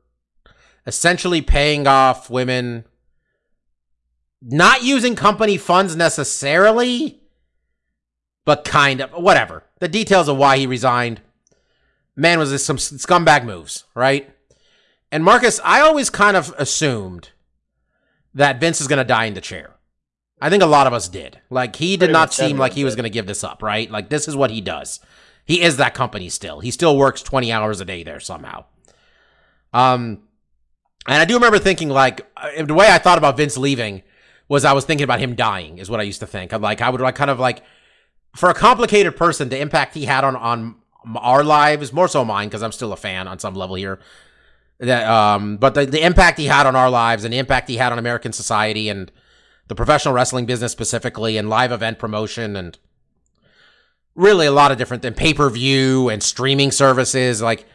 [0.86, 2.86] essentially paying off women,
[4.42, 7.22] not using company funds necessarily,
[8.46, 9.64] but kind of whatever.
[9.80, 11.22] The details of why he resigned.
[12.16, 14.30] Man, was this some scumbag moves, right?
[15.12, 17.30] And Marcus, I always kind of assumed
[18.34, 19.76] that Vince is going to die in the chair.
[20.42, 21.40] I think a lot of us did.
[21.50, 23.90] Like he did Pretty not seem like he was going to give this up, right?
[23.90, 25.00] Like this is what he does.
[25.46, 26.60] He is that company still.
[26.60, 28.66] He still works 20 hours a day there somehow.
[29.72, 30.24] Um
[31.08, 34.04] and I do remember thinking like uh, the way I thought about Vince leaving
[34.48, 36.54] was I was thinking about him dying is what I used to think.
[36.54, 37.64] I'm like I would like kind of like
[38.36, 40.76] for a complicated person the impact he had on on
[41.16, 44.00] our lives, more so mine because I'm still a fan on some level here.
[44.80, 47.78] That um but the the impact he had on our lives and the impact he
[47.78, 49.12] had on American society and
[49.72, 52.78] the professional wrestling business specifically and live event promotion and
[54.14, 57.66] really a lot of different than pay-per-view and streaming services like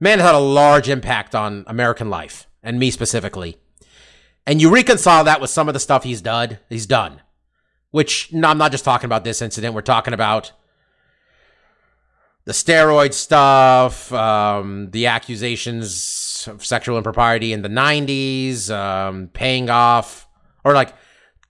[0.00, 3.58] man had a large impact on american life and me specifically
[4.46, 7.20] and you reconcile that with some of the stuff he's done, he's done.
[7.90, 9.74] Which no, I'm not just talking about this incident.
[9.74, 10.52] We're talking about
[12.44, 20.28] the steroid stuff, um, the accusations of sexual impropriety in the 90s, um, paying off,
[20.64, 20.94] or like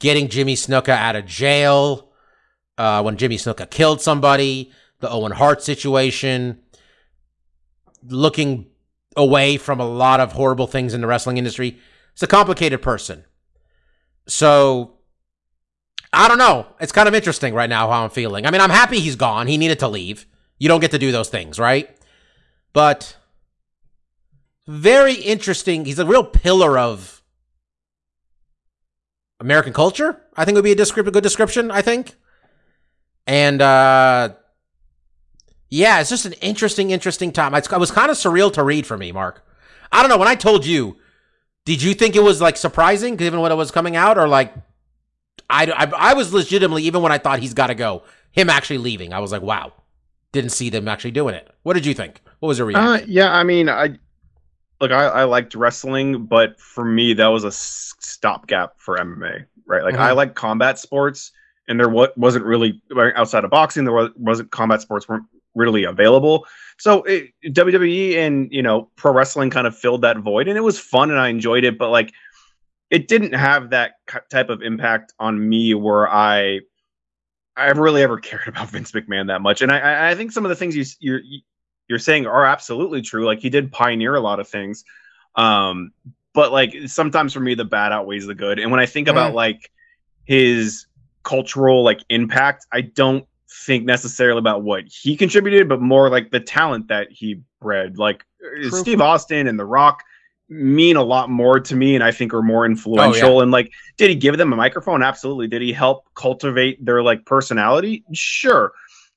[0.01, 2.11] getting Jimmy Snuka out of jail
[2.77, 6.61] uh, when Jimmy Snuka killed somebody, the Owen Hart situation,
[8.09, 8.67] looking
[9.17, 11.79] away from a lot of horrible things in the wrestling industry.
[12.13, 13.25] It's a complicated person.
[14.27, 14.95] So
[16.13, 16.67] I don't know.
[16.81, 18.47] It's kind of interesting right now how I'm feeling.
[18.47, 19.47] I mean, I'm happy he's gone.
[19.47, 20.27] He needed to leave.
[20.59, 21.95] You don't get to do those things, right?
[22.73, 23.17] But
[24.67, 25.85] very interesting.
[25.85, 27.20] He's a real pillar of
[29.41, 30.21] American culture.
[30.37, 31.71] I think would be a, descript- a good description.
[31.71, 32.15] I think,
[33.27, 34.35] and uh,
[35.69, 37.55] yeah, it's just an interesting, interesting time.
[37.55, 39.45] It's, it was kind of surreal to read for me, Mark.
[39.93, 40.19] I don't know.
[40.19, 40.97] When I told you,
[41.65, 44.55] did you think it was like surprising given what it was coming out, or like
[45.49, 48.03] I, I, I was legitimately even when I thought he's got to go,
[48.33, 49.73] him actually leaving, I was like, wow,
[50.33, 51.49] didn't see them actually doing it.
[51.63, 52.21] What did you think?
[52.39, 53.11] What was your Uh, reaction?
[53.11, 53.99] yeah, I mean, I
[54.81, 59.83] look, I, I liked wrestling, but for me, that was a stopgap for MMA, right?
[59.83, 60.17] Like, I Mhm.
[60.17, 61.33] like combat sports,
[61.69, 62.83] and there wa- wasn't really
[63.17, 65.25] outside of boxing, there was, wasn't combat sports weren't
[65.55, 66.47] really available.
[66.79, 70.63] So it, WWE and you know pro wrestling kind of filled that void, and it
[70.63, 72.13] was fun, and I enjoyed it, but like,
[72.91, 73.93] it didn't have that
[74.31, 76.61] type of impact on me where I.
[77.57, 80.49] I really ever cared about Vince McMahon that much, and I- I, think some of
[80.49, 80.97] the things you, s-
[81.91, 83.27] you're saying are absolutely true.
[83.27, 84.85] Like he did pioneer a lot of things.
[85.35, 85.91] Um,
[86.33, 88.61] but like sometimes for me the bad outweighs the good.
[88.61, 89.73] And when I think about like
[90.25, 90.87] his
[91.25, 93.27] cultural like impact, I don't
[93.67, 97.99] think necessarily about what he contributed, but more like the talent that he bred.
[97.99, 98.71] Like True.
[98.71, 100.05] Steve Austin and The Rock
[100.49, 103.41] mean a lot more to me and I think are more influential.
[103.41, 105.03] And like, did he give them a microphone?
[105.03, 105.49] Absolutely.
[105.49, 108.05] Did he help cultivate their like personality?
[108.13, 108.73] Sure.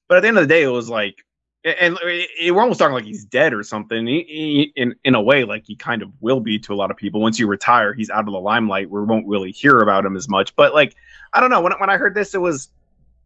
[0.07, 1.23] But at the end of the day, it was like
[1.65, 4.05] and it, we're almost talking like he's dead or something.
[4.05, 6.91] He, he, in in a way, like he kind of will be to a lot
[6.91, 7.21] of people.
[7.21, 8.89] Once you retire, he's out of the limelight.
[8.89, 10.55] We won't really hear about him as much.
[10.55, 10.95] But like,
[11.33, 11.61] I don't know.
[11.61, 12.69] When when I heard this, it was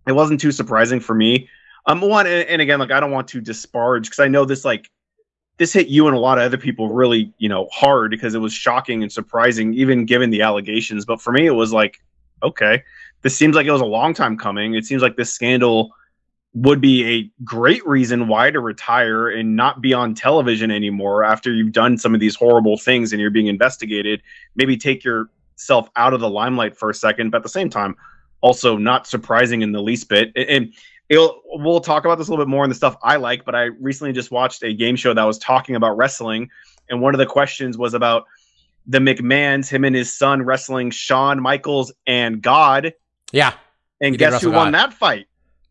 [0.07, 1.49] it wasn't too surprising for me.
[1.87, 4.63] Um, one and, and again, like I don't want to disparage because I know this
[4.63, 4.89] like
[5.57, 8.39] this hit you and a lot of other people really you know hard because it
[8.39, 11.05] was shocking and surprising, even given the allegations.
[11.05, 11.99] But for me, it was like,
[12.43, 12.83] okay,
[13.23, 14.75] this seems like it was a long time coming.
[14.75, 15.91] It seems like this scandal
[16.61, 21.53] would be a great reason why to retire and not be on television anymore after
[21.53, 24.23] you've done some of these horrible things and you're being investigated.
[24.55, 27.95] Maybe take yourself out of the limelight for a second, but at the same time,
[28.41, 30.31] also not surprising in the least bit.
[30.35, 30.73] And
[31.09, 33.53] it'll, we'll talk about this a little bit more in the stuff I like, but
[33.53, 36.49] I recently just watched a game show that was talking about wrestling.
[36.89, 38.25] And one of the questions was about
[38.87, 42.93] the McMahons, him and his son wrestling Shawn Michaels and God.
[43.31, 43.53] yeah,
[44.01, 45.27] And guess who wrestle won that fight?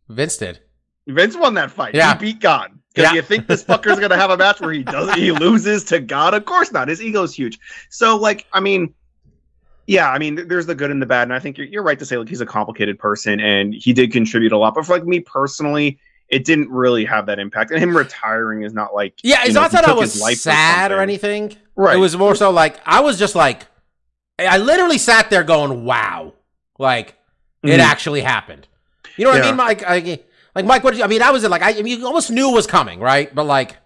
[0.08, 0.60] Vince did.
[1.06, 1.94] Vince won that fight.
[1.94, 2.12] Yeah.
[2.14, 2.72] He beat God.
[2.94, 3.16] Because Yeah.
[3.16, 6.32] you think this fucker's gonna have a match where he doesn't he loses to God?
[6.34, 6.88] Of course not.
[6.88, 7.58] His ego's huge.
[7.90, 8.94] So like, I mean,
[9.86, 11.98] yeah, I mean, there's the good and the bad, and I think you're, you're right
[11.98, 14.74] to say like he's a complicated person and he did contribute a lot.
[14.74, 17.70] But for like me personally, it didn't really have that impact.
[17.70, 20.12] And him retiring is not like Yeah, it's know, not that I was
[20.42, 21.02] sad or something.
[21.02, 21.56] anything.
[21.76, 21.96] Right.
[21.96, 23.66] It was more so like I was just like
[24.38, 26.32] I literally sat there going, "Wow!"
[26.78, 27.14] Like
[27.62, 27.78] it Mhm.
[27.78, 28.66] actually happened.
[29.16, 29.82] You know what I mean, Mike?
[29.86, 30.18] I,
[30.56, 31.04] like Mike, what did you?
[31.04, 33.32] I mean, I was like, I, I mean, you almost knew it was coming, right?
[33.32, 33.76] But like,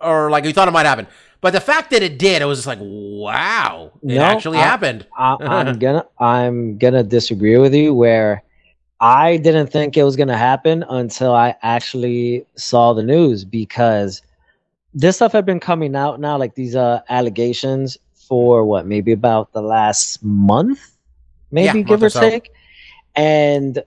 [0.00, 1.06] or like you thought it might happen.
[1.42, 4.62] But the fact that it did, it was just like, wow, it No, actually I-
[4.62, 5.06] happened.
[5.18, 8.42] I, I'm gonna I'm gonna disagree with you where
[9.00, 14.22] I didn't think it was gonna happen until I actually saw the news because
[14.94, 19.52] this stuff had been coming out now, like these uh allegations for what maybe about
[19.52, 20.78] the last month,
[21.50, 22.20] maybe Yeah, give or so.
[22.20, 22.52] take.
[23.16, 23.82] And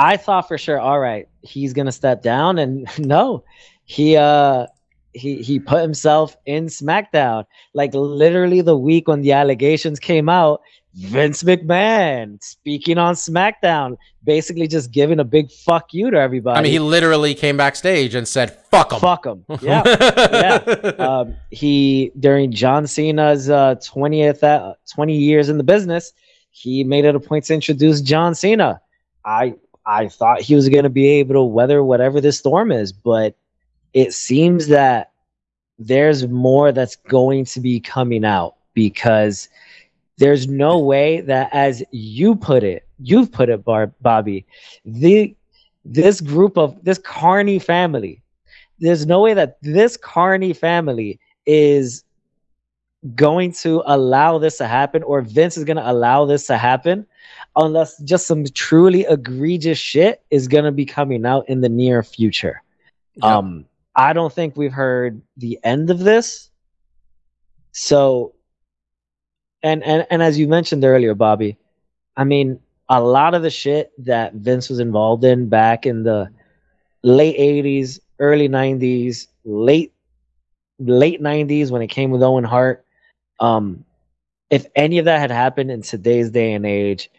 [0.00, 3.44] I thought for sure, all right, he's gonna step down, and no,
[3.84, 4.66] he uh
[5.12, 7.44] he he put himself in SmackDown.
[7.74, 10.62] Like literally the week when the allegations came out,
[10.94, 16.58] Vince McMahon speaking on SmackDown, basically just giving a big fuck you to everybody.
[16.58, 19.44] I mean, he literally came backstage and said, "Fuck him." fuck him.
[19.60, 19.82] Yeah.
[19.86, 20.88] yeah.
[20.98, 26.14] um, he during John Cena's uh, 20th uh, 20 years in the business,
[26.52, 28.80] he made it a point to introduce John Cena.
[29.26, 29.56] I
[29.90, 33.36] I thought he was going to be able to weather whatever this storm is, but
[33.92, 35.12] it seems that
[35.78, 39.48] there's more that's going to be coming out because
[40.18, 44.46] there's no way that as you put it, you've put it Bar- Bobby,
[44.84, 45.34] the
[45.84, 48.22] this group of this Carney family
[48.80, 52.02] there's no way that this Carney family is
[53.14, 57.06] going to allow this to happen, or Vince is going to allow this to happen,
[57.56, 62.02] unless just some truly egregious shit is going to be coming out in the near
[62.02, 62.62] future.
[63.16, 63.38] Yeah.
[63.38, 66.50] Um, I don't think we've heard the end of this.
[67.72, 68.34] So,
[69.62, 71.58] and and and as you mentioned earlier, Bobby,
[72.16, 76.30] I mean, a lot of the shit that Vince was involved in back in the
[77.02, 79.92] late '80s, early '90s, late
[80.78, 82.84] late '90s when it came with Owen Hart.
[83.38, 83.84] Um,
[84.50, 87.10] if any of that had happened in today's day and age,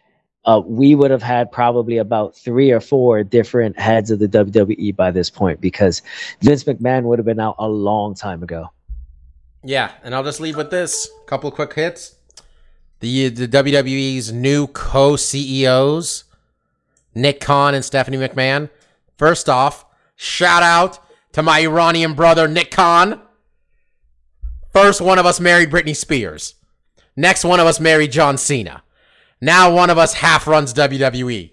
[0.46, 4.96] uh, we would have had probably about three or four different heads of the WWE
[4.96, 6.02] by this point because
[6.42, 8.70] Vince McMahon would have been out a long time ago.
[9.64, 12.16] Yeah, and I'll just leave with this a couple quick hits.
[13.00, 16.24] The the WWE's new co CEOs,
[17.14, 18.70] Nick Khan and Stephanie McMahon.
[19.18, 19.86] First off,
[20.16, 21.00] shout out
[21.34, 23.22] to my Iranian brother Nick Khan.
[24.72, 26.56] First one of us married Britney Spears.
[27.16, 28.84] Next one of us married John Cena.
[29.42, 31.52] Now one of us half runs WWE.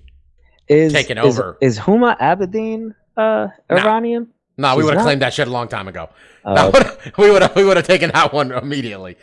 [0.69, 1.56] Is Taking over.
[1.62, 4.28] Is, Huma Abedin uh, Iranian?
[4.59, 6.10] No, we would have claimed that shit a long time ago.
[6.44, 9.16] Uh, That would we would have we would have taken that one immediately.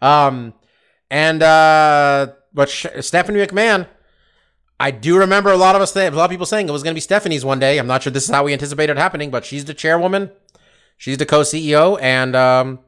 [0.00, 0.54] Um,
[1.10, 3.88] and uh, but Sh- Stephanie McMahon,
[4.78, 6.92] I do remember a lot of us a lot of people saying it was going
[6.92, 7.78] to be Stephanie's one day.
[7.78, 10.30] I'm not sure this is how we anticipated it happening, but she's the chairwoman,
[10.96, 12.78] she's the co-CEO, and um,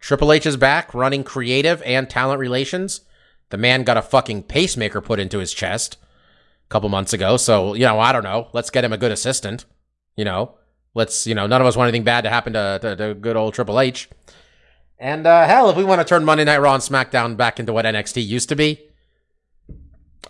[0.00, 3.02] Triple H is back running creative and talent relations.
[3.50, 5.96] The man got a fucking pacemaker put into his chest
[6.64, 8.48] a couple months ago, so you know I don't know.
[8.52, 9.64] Let's get him a good assistant.
[10.16, 10.54] You know,
[10.94, 13.36] let's you know none of us want anything bad to happen to, to, to good
[13.36, 14.08] old Triple H.
[14.98, 17.72] And uh, hell, if we want to turn Monday Night Raw and SmackDown back into
[17.72, 18.80] what NXT used to be,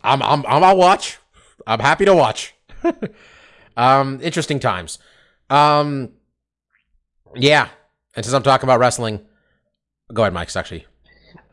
[0.03, 1.19] I'm I'm, I'm I'll watch.
[1.67, 2.55] I'm happy to watch.
[3.77, 4.99] um, interesting times.
[5.51, 6.11] Um,
[7.35, 7.69] yeah.
[8.15, 9.25] And since I'm talking about wrestling,
[10.13, 10.55] go ahead, Mike.
[10.55, 10.87] Actually,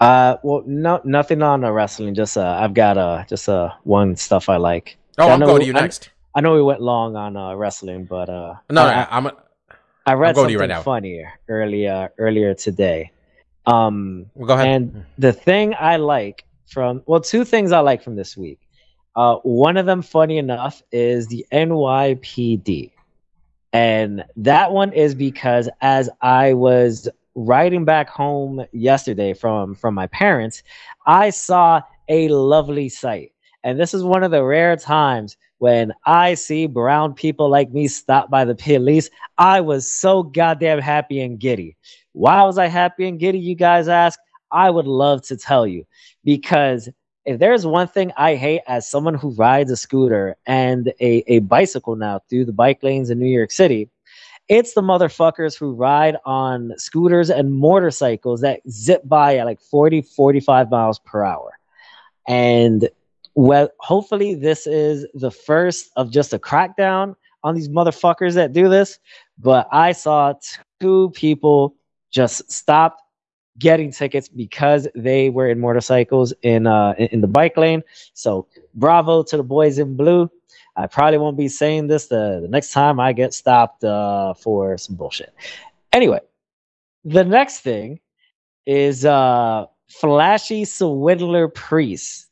[0.04, 2.14] Uh, well, no, nothing on uh, wrestling.
[2.14, 4.98] Just uh, I've got uh, just uh, one stuff I like.
[5.18, 6.10] oh, I I'm know- going to you I- next.
[6.36, 9.32] I know we went long on uh, wrestling, but uh, No, I, no, I'm.
[10.08, 13.12] I read something right funnier earlier earlier today.
[13.68, 14.68] Um, Well, go ahead.
[14.68, 18.60] And the thing I like from well, two things I like from this week.
[19.16, 22.90] Uh, one of them, funny enough, is the NYPD,
[23.72, 30.08] and that one is because as I was riding back home yesterday from from my
[30.08, 30.64] parents,
[31.06, 33.34] I saw a lovely sight,
[33.64, 37.88] and this is one of the rare times when I see brown people like me
[37.88, 39.10] stopped by the police.
[39.38, 41.78] I was so goddamn happy and giddy.
[42.12, 44.20] Why was I happy and giddy, you guys ask?
[44.52, 45.86] I would love to tell you
[46.24, 46.90] because
[47.26, 51.40] if there's one thing I hate as someone who rides a scooter and a, a
[51.40, 53.90] bicycle now through the bike lanes in New York City,
[54.50, 60.02] it's the motherfuckers who ride on scooters and motorcycles that zip by at like 40,
[60.02, 61.58] 45 miles per hour.
[62.28, 62.90] And
[63.36, 68.70] well, hopefully, this is the first of just a crackdown on these motherfuckers that do
[68.70, 69.00] this.
[69.40, 70.34] But I saw
[70.80, 71.76] two people
[72.12, 73.02] just stopped
[73.58, 77.84] getting tickets because they were in motorcycles in uh in, in the bike lane.
[78.14, 80.30] So bravo to the boys in blue.
[80.76, 84.78] I probably won't be saying this the, the next time I get stopped uh for
[84.78, 85.34] some bullshit.
[85.92, 86.20] Anyway,
[87.06, 88.00] the next thing
[88.66, 92.28] is uh flashy swindler priests.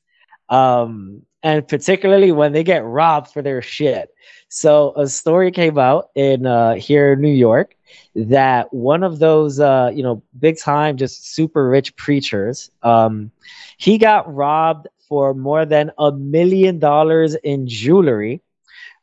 [0.50, 4.14] Um and particularly when they get robbed for their shit.
[4.50, 7.76] So a story came out in uh here in New York
[8.16, 13.32] that one of those uh you know big time just super rich preachers um
[13.78, 18.42] he got robbed for more than a million dollars in jewelry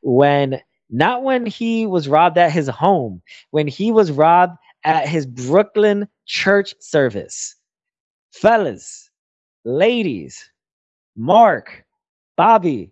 [0.01, 0.59] when
[0.89, 3.21] not when he was robbed at his home
[3.51, 7.57] when he was robbed at his Brooklyn church service
[8.33, 9.11] fellas
[9.67, 10.51] ladies
[11.15, 11.85] mark
[12.39, 12.91] bobby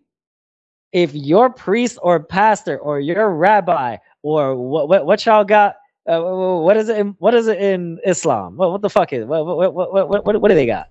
[0.93, 5.77] if your priest or pastor or your rabbi or what what, what y'all got
[6.07, 8.91] uh, wh- wh- what is it in, what is it in islam what, what the
[8.91, 9.27] fuck is it?
[9.27, 10.89] what, what, what, what, what, what do they got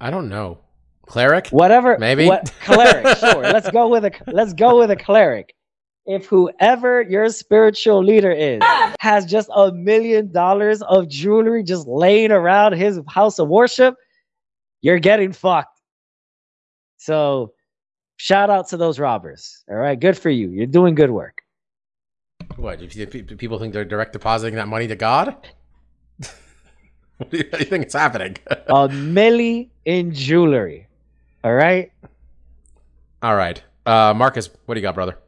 [0.00, 0.58] I don't know.
[1.06, 1.48] Cleric?
[1.48, 2.26] whatever Maybe.
[2.26, 5.54] what cleric sure let's go with a let's go with a cleric
[6.06, 8.60] if whoever your spiritual leader is
[9.00, 13.94] has just a million dollars of jewelry just laying around his house of worship
[14.82, 15.80] you're getting fucked
[16.96, 17.52] so
[18.16, 21.42] shout out to those robbers all right good for you you're doing good work
[22.56, 22.78] What?
[22.78, 25.36] Do you- do people think they're direct depositing that money to God?
[27.18, 28.36] what do you what do you think is happening?
[28.48, 30.86] a milli in jewelry
[31.44, 31.92] all right
[33.22, 33.62] All right.
[33.86, 35.18] Uh, Marcus, what do you got, brother?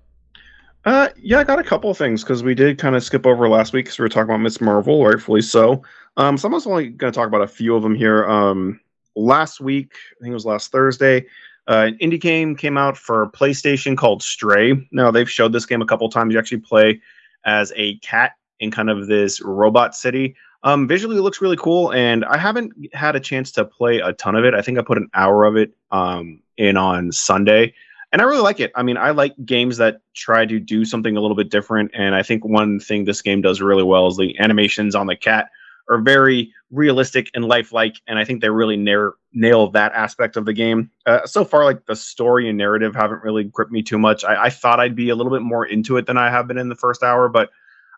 [0.86, 3.48] Uh, yeah, I got a couple of things because we did kind of skip over
[3.48, 5.82] last week because we were talking about Miss Marvel, rightfully so.
[6.16, 8.24] Um, so I'm also only going to talk about a few of them here.
[8.26, 8.80] Um,
[9.14, 11.26] last week, I think it was last Thursday,
[11.68, 14.88] uh, an indie game came out for PlayStation called Stray.
[14.92, 16.32] Now they've showed this game a couple times.
[16.32, 17.00] You actually play
[17.44, 20.36] as a cat in kind of this robot city.
[20.66, 24.12] Um, visually, it looks really cool, and I haven't had a chance to play a
[24.12, 24.52] ton of it.
[24.52, 27.72] I think I put an hour of it um, in on Sunday
[28.12, 28.72] and I really like it.
[28.74, 32.14] I mean, I like games that try to do something a little bit different, and
[32.14, 35.50] I think one thing this game does really well is the animations on the cat
[35.88, 40.46] are very realistic and lifelike, and I think they really nail nail that aspect of
[40.46, 40.90] the game.
[41.04, 44.24] Uh, so far, like the story and narrative haven't really gripped me too much.
[44.24, 46.58] I, I thought I'd be a little bit more into it than I have been
[46.58, 47.50] in the first hour, but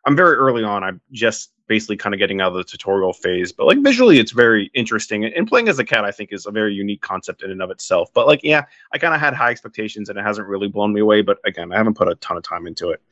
[0.09, 0.83] I'm very early on.
[0.83, 3.53] I'm just basically kind of getting out of the tutorial phase.
[3.53, 5.27] But like visually, it's very interesting.
[5.27, 7.71] And playing as a cat, I think, is a very unique concept in and of
[7.71, 8.09] itself.
[8.15, 11.03] But like, yeah, I kind of had high expectations, and it hasn't really blown me
[11.03, 11.21] away.
[11.21, 13.03] But again, I haven't put a ton of time into it.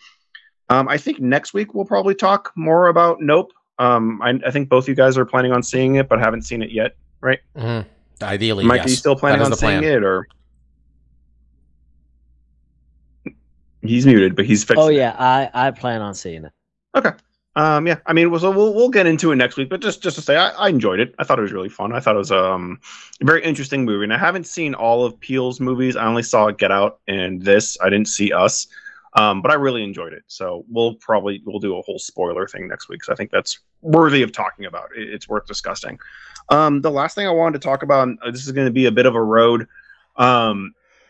[0.71, 3.53] Um, I think next week we'll probably talk more about Nope.
[3.79, 6.63] Um, I, I, think both you guys are planning on seeing it, but haven't seen
[6.63, 7.41] it yet, right?
[7.55, 8.25] Mm-hmm.
[8.25, 8.87] Ideally, Mike, yes.
[8.87, 10.27] are you still planning on seeing it, or
[13.83, 16.53] he's muted, but he's fixing Oh yeah, I I plan on seeing it.
[16.97, 17.11] Okay.
[17.57, 20.17] Um, yeah, I mean, so we'll we'll get into it next week, but just just
[20.17, 21.15] to say, I, I enjoyed it.
[21.19, 21.93] I thought it was really fun.
[21.93, 22.79] I thought it was um,
[23.23, 25.97] a very interesting movie, and I haven't seen all of Peele's movies.
[25.97, 27.79] I only saw Get Out and this.
[27.81, 28.67] I didn't see Us,
[29.15, 30.25] um, but I really enjoyed it.
[30.27, 33.03] So we'll probably we'll do a whole spoiler thing next week.
[33.03, 34.91] So I think that's worthy of talking about.
[34.95, 35.99] It, it's worth discussing.
[36.51, 38.93] Um, the last thing I wanted to talk about, this is going to be a
[38.93, 39.67] bit of a road.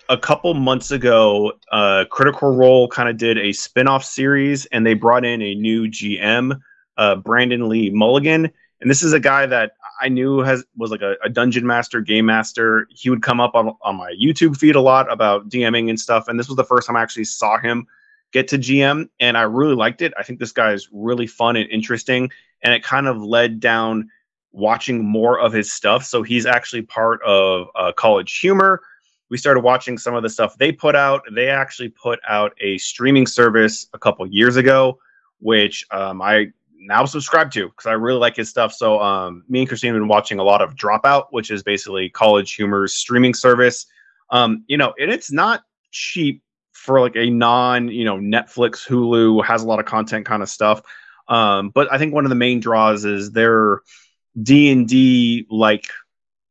[0.08, 4.94] A couple months ago, uh, Critical Role kind of did a spin-off series, and they
[4.94, 6.60] brought in a new GM,
[6.96, 8.50] uh, Brennan Lee Mulligan.
[8.80, 12.00] And this is a guy that I knew has was like a, a, dungeon master,
[12.00, 12.86] game master.
[12.90, 16.28] He would come up on, on my YouTube feed a lot about DMing and stuff.
[16.28, 17.86] And this was the first time I actually saw him
[18.32, 20.12] get to GM, and I really liked it.
[20.18, 22.30] I think this guy is really fun and interesting,
[22.62, 24.10] and it kind of led down
[24.52, 26.04] watching more of his stuff.
[26.04, 28.82] So he's actually part of uh, College Humor
[29.30, 31.22] we started watching some of the stuff they put out.
[31.34, 34.98] They actually put out a streaming service a couple years ago,
[35.40, 38.72] which um, I now subscribe to because I really like his stuff.
[38.72, 42.08] So um, me and Christine have been watching a lot of Dropout, which is basically
[42.08, 43.86] College Humor's streaming service.
[44.30, 46.42] Um, you know, and it's not cheap
[46.72, 50.48] for like a non, you know, Netflix, Hulu has a lot of content kind of
[50.48, 50.82] stuff.
[51.28, 53.80] Um, but I think one of the main draws is their
[54.40, 55.88] D and D like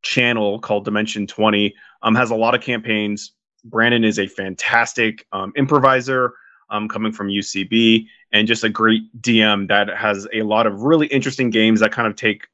[0.01, 1.75] channel called Dimension Twenty
[2.05, 3.33] um, has a lot of campaigns.
[3.65, 6.35] Brennan is a fantastic um, improviser
[6.69, 11.07] um, coming from UCB and just a great DM that has a lot of really
[11.07, 12.47] interesting games that kind of take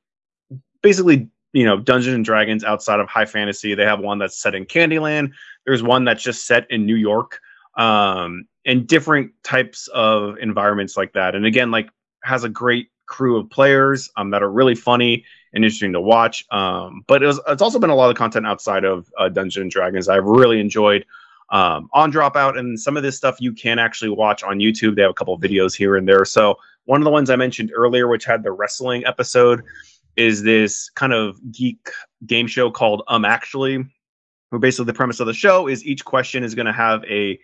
[0.82, 3.76] basically you know Dungeons and Dragons outside of high fantasy.
[3.76, 5.32] They have one that's set in Candyland.
[5.66, 7.40] There's one that's just set in New York,
[7.78, 11.36] um, and different types of environments like that.
[11.36, 11.90] And again, like
[12.24, 16.46] has a great crew of players um, that are really funny and interesting to watch.
[16.50, 19.64] Um, but it was, it's also been a lot of content outside of uh, Dungeons
[19.64, 21.06] and Dragons I've really enjoyed
[21.50, 24.96] um, on Dropout, and some of this stuff you can actually watch on YouTube.
[24.96, 26.24] They have a couple videos here and there.
[26.24, 26.56] So
[26.86, 29.62] one of the ones I mentioned earlier, which had the wrestling episode,
[30.16, 31.90] is this kind of geek
[32.26, 33.86] game show called Um Actually.
[34.50, 37.40] Where basically the premise of the show is each question is going to have a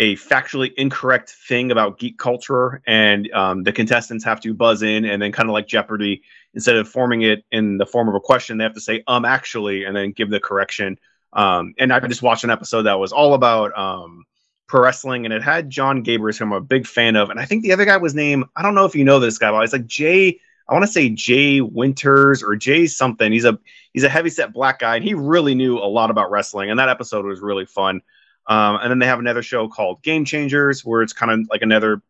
[0.00, 5.04] a factually incorrect thing about geek culture, and um, the contestants have to buzz in
[5.04, 6.22] and then kind of like Jeopardy,
[6.54, 9.26] instead of forming it in the form of a question, they have to say um
[9.26, 10.98] actually and then give the correction.
[11.34, 14.24] Um, and I just watched an episode that was all about um,
[14.66, 17.44] pro wrestling, and it had Jon Gabrus, who I'm a big fan of, and I
[17.44, 19.62] think the other guy was named I don't know if you know this guy, but
[19.62, 20.40] it's like Jay.
[20.66, 23.30] I want to say Jay Winters or Jay something.
[23.32, 23.58] He's a
[23.92, 26.70] he's a heavyset black guy, and he really knew a lot about wrestling.
[26.70, 28.00] And that episode was really fun.
[28.46, 31.62] Um, and then they have another show called Game Changers, where it's kind of like
[31.62, 32.02] another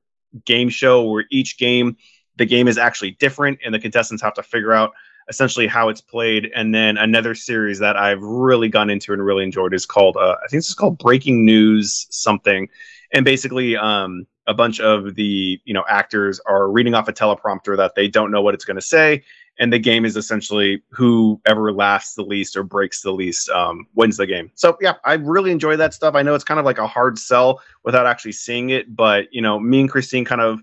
[0.44, 1.97] game show where each game,
[2.36, 4.93] the game is actually different, and the contestants have to figure out
[5.28, 6.51] essentially how it's played.
[6.55, 10.36] And then another series that I've really gone into and really enjoyed is called, uh,
[10.43, 12.69] I think this is called Breaking News something.
[13.12, 17.77] And basically, um, a bunch of the you know actors are reading off a teleprompter
[17.77, 19.23] that they don't know what it's going to say
[19.59, 24.16] and the game is essentially whoever laughs the least or breaks the least um, wins
[24.16, 24.51] the game.
[24.55, 26.14] So yeah, I really enjoy that stuff.
[26.14, 29.43] I know it's kind of like a hard sell without actually seeing it, but you
[29.43, 30.62] know, me and Christine kind of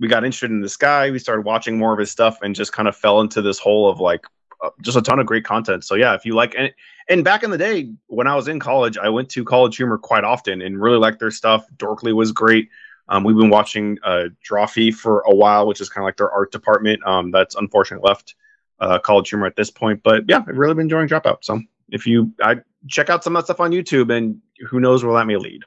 [0.00, 1.10] we got interested in this guy.
[1.10, 3.88] We started watching more of his stuff and just kind of fell into this hole
[3.88, 4.24] of like
[4.62, 5.84] uh, just a ton of great content.
[5.84, 6.72] So yeah, if you like and
[7.08, 9.98] and back in the day when I was in college, I went to College Humor
[9.98, 11.66] quite often and really liked their stuff.
[11.76, 12.68] Dorkly was great.
[13.08, 16.30] Um, we've been watching uh, Drawfee for a while, which is kind of like their
[16.30, 17.04] art department.
[17.06, 18.36] Um, that's unfortunately left
[18.80, 21.38] uh, College Humor at this point, but yeah, I've really been enjoying Dropout.
[21.42, 21.60] So
[21.90, 22.56] if you I
[22.88, 25.62] check out some of that stuff on YouTube, and who knows where that may lead.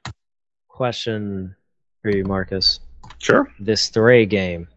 [0.67, 1.55] Question:
[2.01, 2.79] for you, Marcus.
[3.19, 3.51] Sure.
[3.59, 4.67] This Stray game.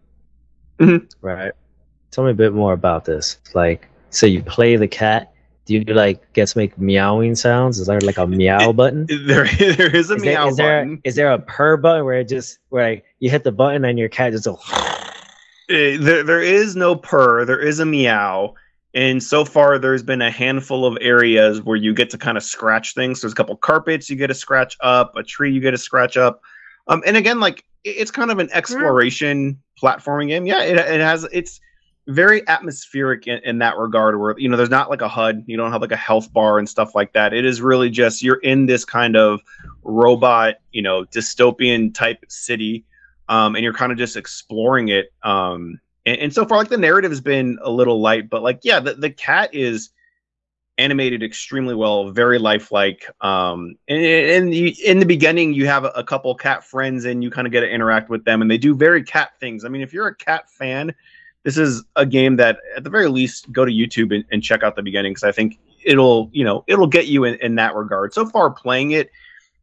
[0.78, 1.10] Mhm.
[1.20, 1.52] Right.
[2.10, 3.38] Tell me a bit more about this.
[3.54, 5.32] Like, so you play the cat.
[5.68, 7.78] Do you like get to make meowing sounds?
[7.78, 9.06] Is there like a meow button?
[9.26, 11.00] There, there is a Is there, meow is there button.
[11.04, 13.98] is there a purr button where it just where like, you hit the button and
[13.98, 14.58] your cat just go?
[15.70, 17.44] Uh, there, there is no purr.
[17.44, 18.54] There is a meow.
[18.94, 22.42] And so far, there's been a handful of areas where you get to kind of
[22.42, 23.20] scratch things.
[23.20, 26.16] There's a couple carpets you get to scratch up, a tree you get to scratch
[26.16, 26.40] up.
[26.86, 30.46] Um, and again, like it's kind of an exploration platforming game.
[30.46, 31.24] Yeah, it, it has.
[31.30, 31.60] It's
[32.08, 34.18] very atmospheric in, in that regard.
[34.18, 35.44] Where you know, there's not like a HUD.
[35.46, 37.32] You don't have like a health bar and stuff like that.
[37.32, 39.40] It is really just you're in this kind of
[39.82, 42.84] robot, you know, dystopian type city
[43.28, 45.12] um, and you're kind of just exploring it.
[45.22, 48.60] Um, and, and so far, like the narrative has been a little light, but like
[48.62, 49.90] yeah, the, the cat is
[50.78, 53.04] animated extremely well, very lifelike.
[53.20, 57.22] Um, and, and you, in the beginning, you have a, a couple cat friends, and
[57.22, 59.64] you kind of get to interact with them, and they do very cat things.
[59.64, 60.94] I mean, if you're a cat fan,
[61.48, 64.62] this is a game that at the very least go to YouTube and, and check
[64.62, 67.74] out the beginning because I think it'll you know it'll get you in, in that
[67.74, 68.12] regard.
[68.12, 69.10] So far, playing it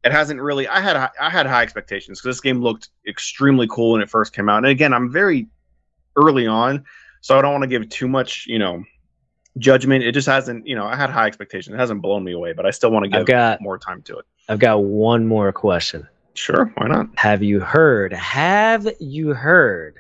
[0.03, 3.93] it hasn't really i had i had high expectations because this game looked extremely cool
[3.93, 5.47] when it first came out and again i'm very
[6.15, 6.85] early on
[7.21, 8.83] so i don't want to give too much you know
[9.57, 12.53] judgment it just hasn't you know i had high expectations it hasn't blown me away
[12.53, 15.25] but i still want to I've give got more time to it I've got one
[15.25, 16.07] more question.
[16.35, 18.13] sure why not Have you heard?
[18.13, 19.95] Have you heard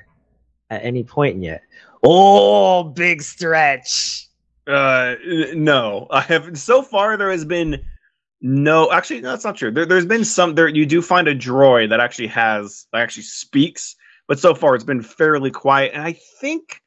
[0.69, 1.61] at any point yet?
[2.03, 4.29] Oh, big stretch.
[4.67, 5.15] uh
[5.53, 7.79] no i have so far there has been
[8.41, 11.35] no actually no, that's not true there, there's been some there you do find a
[11.35, 13.95] droid that actually has that actually speaks
[14.27, 16.81] but so far it's been fairly quiet and i think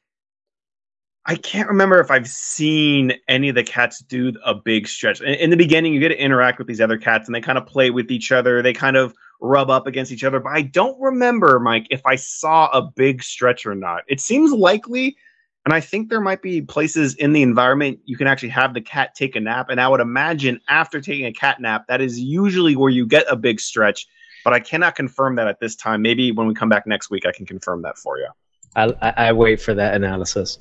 [1.25, 5.21] I can't remember if I've seen any of the cats do a big stretch.
[5.21, 7.57] In, in the beginning, you get to interact with these other cats and they kind
[7.59, 8.63] of play with each other.
[8.63, 10.39] They kind of rub up against each other.
[10.39, 14.03] But I don't remember, Mike, if I saw a big stretch or not.
[14.07, 15.17] It seems likely.
[15.65, 18.81] And I think there might be places in the environment you can actually have the
[18.81, 19.67] cat take a nap.
[19.69, 23.25] And I would imagine after taking a cat nap, that is usually where you get
[23.29, 24.07] a big stretch.
[24.43, 26.01] But I cannot confirm that at this time.
[26.01, 28.27] Maybe when we come back next week, I can confirm that for you.
[28.75, 30.57] I, I, I wait for that analysis.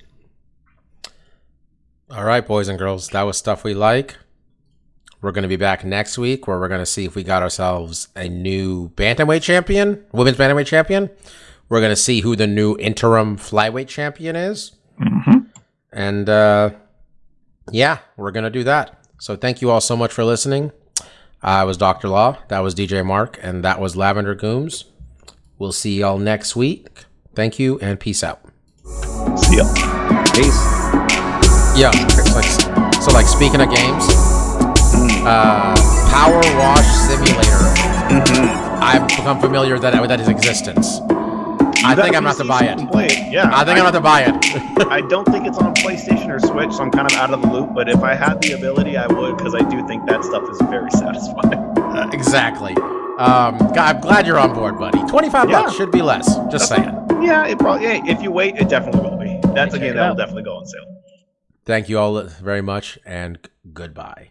[2.10, 4.16] All right, boys and girls, that was stuff we like.
[5.20, 7.42] We're going to be back next week where we're going to see if we got
[7.42, 11.10] ourselves a new bantamweight champion, women's bantamweight champion.
[11.68, 14.72] We're going to see who the new interim flyweight champion is.
[15.92, 16.70] And uh,
[17.72, 19.04] yeah, we're going to do that.
[19.18, 20.70] So thank you all so much for listening.
[21.42, 22.08] I was Dr.
[22.08, 24.84] Law, that was DJ Mark, and that was Lavender Gooms.
[25.58, 27.04] We'll see y'all next week.
[27.34, 28.40] Thank you and peace out.
[28.84, 29.64] See ya.
[30.34, 30.58] Peace.
[31.76, 31.90] Yeah.
[32.34, 34.04] Like, so, like, speaking of games,
[35.26, 35.74] uh,
[36.10, 37.58] Power Wash Simulator.
[38.80, 41.00] I've become familiar that with that his existence.
[41.84, 42.90] I think I'm gonna buy it.
[42.90, 43.32] Play it.
[43.32, 44.86] Yeah, I think I'm gonna buy it.
[44.90, 47.48] I don't think it's on PlayStation or Switch, so I'm kind of out of the
[47.48, 47.74] loop.
[47.74, 50.58] But if I had the ability, I would, because I do think that stuff is
[50.68, 52.12] very satisfying.
[52.12, 52.74] exactly.
[53.18, 54.98] Um, I'm glad you're on board, buddy.
[55.08, 55.62] Twenty-five Yeah.
[55.62, 56.26] bucks should be less.
[56.50, 56.84] Just saying.
[57.22, 57.84] yeah, it probably.
[57.84, 59.38] Yeah, if you wait, it definitely will be.
[59.54, 61.02] That's a game that will definitely go on sale.
[61.64, 63.38] Thank you all very much, and
[63.72, 64.30] goodbye.